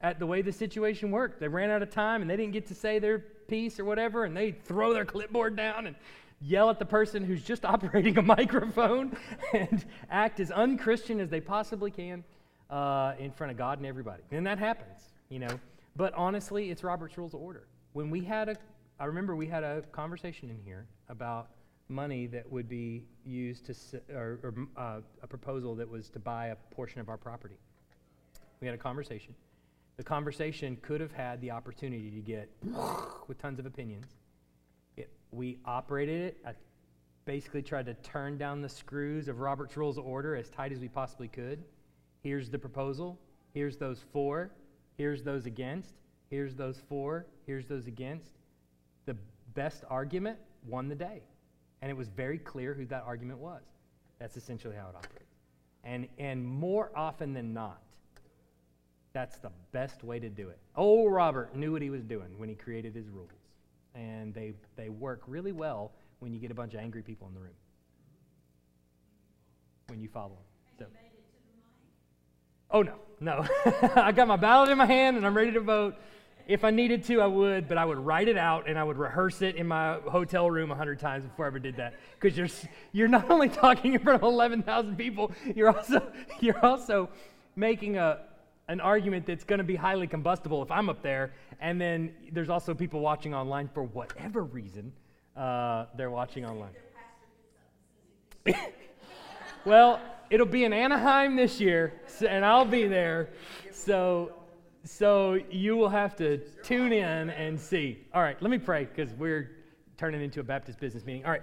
at 0.00 0.18
the 0.18 0.26
way 0.26 0.42
the 0.42 0.52
situation 0.52 1.10
worked. 1.10 1.40
They 1.40 1.48
ran 1.48 1.70
out 1.70 1.82
of 1.82 1.90
time 1.90 2.22
and 2.22 2.30
they 2.30 2.36
didn't 2.36 2.52
get 2.52 2.66
to 2.68 2.74
say 2.74 3.00
their 3.00 3.18
piece 3.18 3.80
or 3.80 3.84
whatever, 3.84 4.24
and 4.24 4.36
they 4.36 4.52
throw 4.52 4.92
their 4.94 5.04
clipboard 5.04 5.56
down 5.56 5.86
and 5.86 5.96
yell 6.42 6.68
at 6.70 6.78
the 6.78 6.84
person 6.84 7.24
who's 7.24 7.42
just 7.42 7.64
operating 7.74 8.18
a 8.18 8.22
microphone 8.22 9.16
and 9.52 9.84
act 10.10 10.40
as 10.40 10.50
unchristian 10.50 11.20
as 11.20 11.30
they 11.30 11.40
possibly 11.40 11.90
can 11.90 12.24
uh, 12.70 13.14
in 13.18 13.30
front 13.30 13.50
of 13.50 13.56
God 13.56 13.78
and 13.78 13.86
everybody. 13.86 14.22
And 14.30 14.46
that 14.46 14.58
happens, 14.58 15.00
you 15.28 15.38
know. 15.38 15.60
But 15.94 16.14
honestly, 16.14 16.70
it's 16.70 16.82
Robert's 16.82 17.16
Rules 17.18 17.34
of 17.34 17.40
Order. 17.40 17.66
When 17.92 18.10
we 18.10 18.22
had 18.24 18.48
a, 18.48 18.56
I 18.98 19.04
remember 19.04 19.36
we 19.36 19.46
had 19.46 19.62
a 19.62 19.82
conversation 19.92 20.48
in 20.50 20.58
here 20.64 20.86
about 21.08 21.50
money 21.88 22.26
that 22.26 22.50
would 22.50 22.68
be 22.68 23.04
used 23.24 23.66
to, 23.66 23.74
or, 24.14 24.38
or 24.42 24.54
uh, 24.76 25.00
a 25.22 25.26
proposal 25.26 25.74
that 25.74 25.88
was 25.88 26.08
to 26.08 26.18
buy 26.18 26.46
a 26.46 26.56
portion 26.74 27.00
of 27.00 27.10
our 27.10 27.18
property. 27.18 27.56
We 28.60 28.66
had 28.66 28.74
a 28.74 28.78
conversation. 28.78 29.34
The 29.98 30.04
conversation 30.04 30.78
could 30.80 31.02
have 31.02 31.12
had 31.12 31.40
the 31.42 31.50
opportunity 31.50 32.10
to 32.10 32.20
get 32.20 32.48
with 33.28 33.38
tons 33.38 33.58
of 33.58 33.66
opinions 33.66 34.06
we 35.32 35.58
operated 35.64 36.20
it. 36.20 36.36
I 36.46 36.52
basically 37.24 37.62
tried 37.62 37.86
to 37.86 37.94
turn 37.94 38.36
down 38.36 38.60
the 38.60 38.68
screws 38.68 39.28
of 39.28 39.40
Robert's 39.40 39.76
Rules 39.76 39.98
of 39.98 40.06
Order 40.06 40.36
as 40.36 40.48
tight 40.50 40.72
as 40.72 40.78
we 40.78 40.88
possibly 40.88 41.28
could. 41.28 41.64
Here's 42.22 42.50
the 42.50 42.58
proposal. 42.58 43.18
Here's 43.54 43.76
those 43.76 44.04
for. 44.12 44.50
Here's 44.96 45.22
those 45.22 45.46
against. 45.46 45.94
Here's 46.30 46.54
those 46.54 46.80
for. 46.88 47.26
Here's 47.46 47.66
those 47.66 47.86
against. 47.86 48.32
The 49.06 49.16
best 49.54 49.84
argument 49.88 50.38
won 50.66 50.88
the 50.88 50.94
day. 50.94 51.22
And 51.80 51.90
it 51.90 51.96
was 51.96 52.08
very 52.08 52.38
clear 52.38 52.74
who 52.74 52.84
that 52.86 53.02
argument 53.06 53.38
was. 53.38 53.62
That's 54.18 54.36
essentially 54.36 54.76
how 54.76 54.90
it 54.90 54.96
operates. 54.96 55.34
And, 55.84 56.06
and 56.18 56.46
more 56.46 56.92
often 56.94 57.32
than 57.32 57.52
not, 57.52 57.82
that's 59.12 59.38
the 59.38 59.50
best 59.72 60.04
way 60.04 60.20
to 60.20 60.28
do 60.28 60.48
it. 60.48 60.58
Oh, 60.76 61.06
Robert 61.08 61.56
knew 61.56 61.72
what 61.72 61.82
he 61.82 61.90
was 61.90 62.02
doing 62.02 62.38
when 62.38 62.48
he 62.48 62.54
created 62.54 62.94
his 62.94 63.08
rules 63.08 63.30
and 63.94 64.34
they, 64.34 64.54
they 64.76 64.88
work 64.88 65.22
really 65.26 65.52
well 65.52 65.92
when 66.18 66.32
you 66.32 66.38
get 66.38 66.50
a 66.50 66.54
bunch 66.54 66.74
of 66.74 66.80
angry 66.80 67.02
people 67.02 67.28
in 67.28 67.34
the 67.34 67.40
room. 67.40 67.54
When 69.88 70.00
you 70.00 70.08
follow 70.08 70.38
them. 70.78 70.88
So. 70.88 70.98
Oh, 72.70 72.82
no, 72.82 72.94
no. 73.20 73.46
I 73.96 74.12
got 74.12 74.28
my 74.28 74.36
ballot 74.36 74.70
in 74.70 74.78
my 74.78 74.86
hand 74.86 75.16
and 75.16 75.26
I'm 75.26 75.36
ready 75.36 75.52
to 75.52 75.60
vote. 75.60 75.96
If 76.46 76.64
I 76.64 76.70
needed 76.70 77.04
to, 77.04 77.20
I 77.20 77.26
would, 77.26 77.68
but 77.68 77.78
I 77.78 77.84
would 77.84 77.98
write 77.98 78.28
it 78.28 78.36
out 78.36 78.68
and 78.68 78.78
I 78.78 78.82
would 78.82 78.98
rehearse 78.98 79.42
it 79.42 79.56
in 79.56 79.66
my 79.66 79.98
hotel 80.08 80.50
room 80.50 80.70
a 80.70 80.74
hundred 80.74 80.98
times 80.98 81.24
before 81.24 81.44
I 81.44 81.48
ever 81.48 81.58
did 81.58 81.76
that. 81.76 81.94
Because 82.18 82.36
you're, 82.36 82.48
you're 82.92 83.08
not 83.08 83.30
only 83.30 83.48
talking 83.48 83.94
in 83.94 84.00
front 84.00 84.22
of 84.22 84.28
11,000 84.28 84.96
people, 84.96 85.30
you're 85.54 85.76
also, 85.76 86.02
you're 86.40 86.64
also 86.64 87.10
making 87.54 87.98
a, 87.98 88.20
an 88.72 88.80
argument 88.80 89.26
that's 89.26 89.44
going 89.44 89.58
to 89.58 89.64
be 89.64 89.76
highly 89.76 90.06
combustible 90.06 90.62
if 90.62 90.70
I'm 90.70 90.88
up 90.88 91.02
there. 91.02 91.34
And 91.60 91.78
then 91.78 92.14
there's 92.32 92.48
also 92.48 92.72
people 92.74 93.00
watching 93.00 93.34
online 93.34 93.68
for 93.68 93.82
whatever 93.82 94.42
reason 94.42 94.92
uh, 95.36 95.84
they're 95.94 96.10
watching 96.10 96.46
online. 96.46 96.72
well, 99.66 100.00
it'll 100.30 100.46
be 100.46 100.64
in 100.64 100.72
Anaheim 100.72 101.36
this 101.36 101.60
year, 101.60 102.00
and 102.26 102.44
I'll 102.46 102.64
be 102.64 102.88
there. 102.88 103.28
So, 103.70 104.32
so 104.84 105.38
you 105.50 105.76
will 105.76 105.90
have 105.90 106.16
to 106.16 106.38
tune 106.62 106.94
in 106.94 107.28
and 107.30 107.60
see. 107.60 107.98
All 108.14 108.22
right, 108.22 108.40
let 108.40 108.50
me 108.50 108.58
pray 108.58 108.86
because 108.86 109.12
we're 109.14 109.50
turning 109.98 110.22
into 110.22 110.40
a 110.40 110.44
Baptist 110.44 110.80
business 110.80 111.04
meeting. 111.04 111.26
All 111.26 111.30
right. 111.30 111.42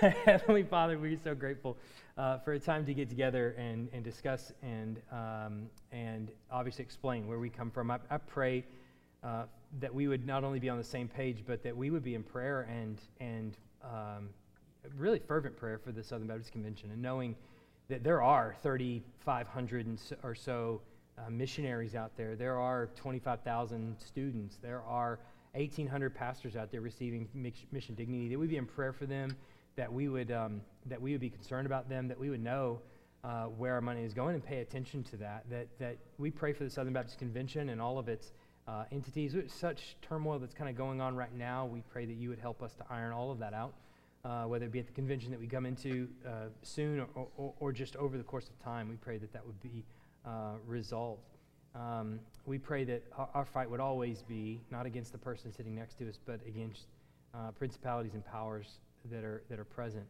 Heavenly 0.24 0.64
Father, 0.64 0.98
we're 0.98 1.18
so 1.24 1.34
grateful 1.34 1.78
uh, 2.18 2.38
for 2.38 2.52
a 2.52 2.58
time 2.58 2.84
to 2.86 2.94
get 2.94 3.08
together 3.08 3.54
and, 3.58 3.88
and 3.92 4.04
discuss 4.04 4.52
and, 4.62 5.00
um, 5.10 5.68
and 5.90 6.30
obviously 6.50 6.84
explain 6.84 7.26
where 7.26 7.38
we 7.38 7.48
come 7.48 7.70
from. 7.70 7.90
I, 7.90 7.98
I 8.10 8.18
pray 8.18 8.64
uh, 9.22 9.44
that 9.80 9.94
we 9.94 10.08
would 10.08 10.26
not 10.26 10.44
only 10.44 10.58
be 10.58 10.68
on 10.68 10.78
the 10.78 10.84
same 10.84 11.08
page, 11.08 11.44
but 11.46 11.62
that 11.62 11.76
we 11.76 11.90
would 11.90 12.02
be 12.02 12.14
in 12.14 12.22
prayer 12.22 12.68
and, 12.70 12.98
and 13.20 13.56
um, 13.82 14.28
really 14.96 15.20
fervent 15.20 15.56
prayer 15.56 15.78
for 15.78 15.92
the 15.92 16.02
Southern 16.02 16.26
Baptist 16.26 16.52
Convention 16.52 16.90
and 16.90 17.00
knowing 17.00 17.34
that 17.88 18.04
there 18.04 18.22
are 18.22 18.56
3,500 18.62 19.98
or 20.22 20.34
so 20.34 20.80
uh, 21.18 21.30
missionaries 21.30 21.94
out 21.94 22.16
there. 22.16 22.36
There 22.36 22.58
are 22.58 22.88
25,000 22.96 23.96
students. 23.98 24.58
There 24.62 24.82
are 24.82 25.18
1,800 25.54 26.14
pastors 26.14 26.56
out 26.56 26.70
there 26.70 26.80
receiving 26.80 27.28
mission 27.34 27.94
dignity. 27.94 28.28
That 28.28 28.38
we 28.38 28.46
be 28.46 28.56
in 28.56 28.66
prayer 28.66 28.92
for 28.92 29.06
them 29.06 29.36
that 29.76 29.92
we 29.92 30.08
would, 30.08 30.30
um, 30.30 30.60
that 30.86 31.00
we 31.00 31.12
would 31.12 31.20
be 31.20 31.30
concerned 31.30 31.66
about 31.66 31.88
them, 31.88 32.08
that 32.08 32.18
we 32.18 32.30
would 32.30 32.42
know 32.42 32.80
uh, 33.24 33.44
where 33.44 33.74
our 33.74 33.80
money 33.80 34.02
is 34.02 34.12
going 34.12 34.34
and 34.34 34.44
pay 34.44 34.60
attention 34.60 35.02
to 35.04 35.16
that, 35.16 35.44
that, 35.48 35.68
that 35.78 35.96
we 36.18 36.30
pray 36.30 36.52
for 36.52 36.64
the 36.64 36.70
Southern 36.70 36.92
Baptist 36.92 37.18
Convention 37.18 37.68
and 37.68 37.80
all 37.80 37.98
of 37.98 38.08
its 38.08 38.32
uh, 38.66 38.84
entities. 38.90 39.34
Such 39.46 39.96
turmoil 40.02 40.38
that's 40.38 40.54
kind 40.54 40.68
of 40.68 40.76
going 40.76 41.00
on 41.00 41.14
right 41.14 41.34
now, 41.34 41.66
we 41.66 41.82
pray 41.82 42.04
that 42.04 42.14
you 42.14 42.28
would 42.28 42.38
help 42.38 42.62
us 42.62 42.74
to 42.74 42.84
iron 42.90 43.12
all 43.12 43.30
of 43.30 43.38
that 43.38 43.54
out, 43.54 43.74
uh, 44.24 44.44
whether 44.44 44.66
it 44.66 44.72
be 44.72 44.80
at 44.80 44.86
the 44.86 44.92
convention 44.92 45.30
that 45.30 45.40
we 45.40 45.46
come 45.46 45.66
into 45.66 46.08
uh, 46.26 46.46
soon 46.62 47.00
or, 47.14 47.28
or, 47.36 47.54
or, 47.60 47.72
just 47.72 47.96
over 47.96 48.18
the 48.18 48.24
course 48.24 48.48
of 48.48 48.58
time. 48.62 48.88
We 48.88 48.96
pray 48.96 49.18
that 49.18 49.32
that 49.32 49.44
would 49.44 49.60
be 49.60 49.84
uh, 50.26 50.54
resolved. 50.66 51.22
Um, 51.74 52.20
we 52.44 52.58
pray 52.58 52.84
that 52.84 53.02
our, 53.16 53.28
our, 53.34 53.44
fight 53.44 53.70
would 53.70 53.80
always 53.80 54.22
be 54.22 54.60
not 54.70 54.84
against 54.84 55.10
the 55.12 55.18
person 55.18 55.52
sitting 55.52 55.74
next 55.74 55.96
to 55.98 56.08
us, 56.08 56.18
but 56.24 56.40
against 56.46 56.86
uh, 57.34 57.50
principalities 57.52 58.12
and 58.14 58.24
powers 58.24 58.78
that 59.10 59.24
are, 59.24 59.42
that 59.48 59.58
are 59.58 59.64
present, 59.64 60.06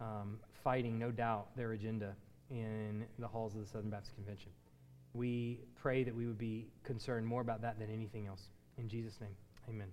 um, 0.00 0.38
fighting, 0.64 0.98
no 0.98 1.10
doubt, 1.10 1.56
their 1.56 1.72
agenda 1.72 2.14
in 2.50 3.06
the 3.18 3.28
halls 3.28 3.54
of 3.54 3.60
the 3.60 3.66
Southern 3.66 3.90
Baptist 3.90 4.14
Convention. 4.14 4.50
We 5.14 5.60
pray 5.80 6.04
that 6.04 6.14
we 6.14 6.26
would 6.26 6.38
be 6.38 6.68
concerned 6.82 7.26
more 7.26 7.40
about 7.40 7.62
that 7.62 7.78
than 7.78 7.90
anything 7.90 8.26
else. 8.26 8.48
In 8.78 8.88
Jesus' 8.88 9.20
name, 9.20 9.36
amen. 9.68 9.92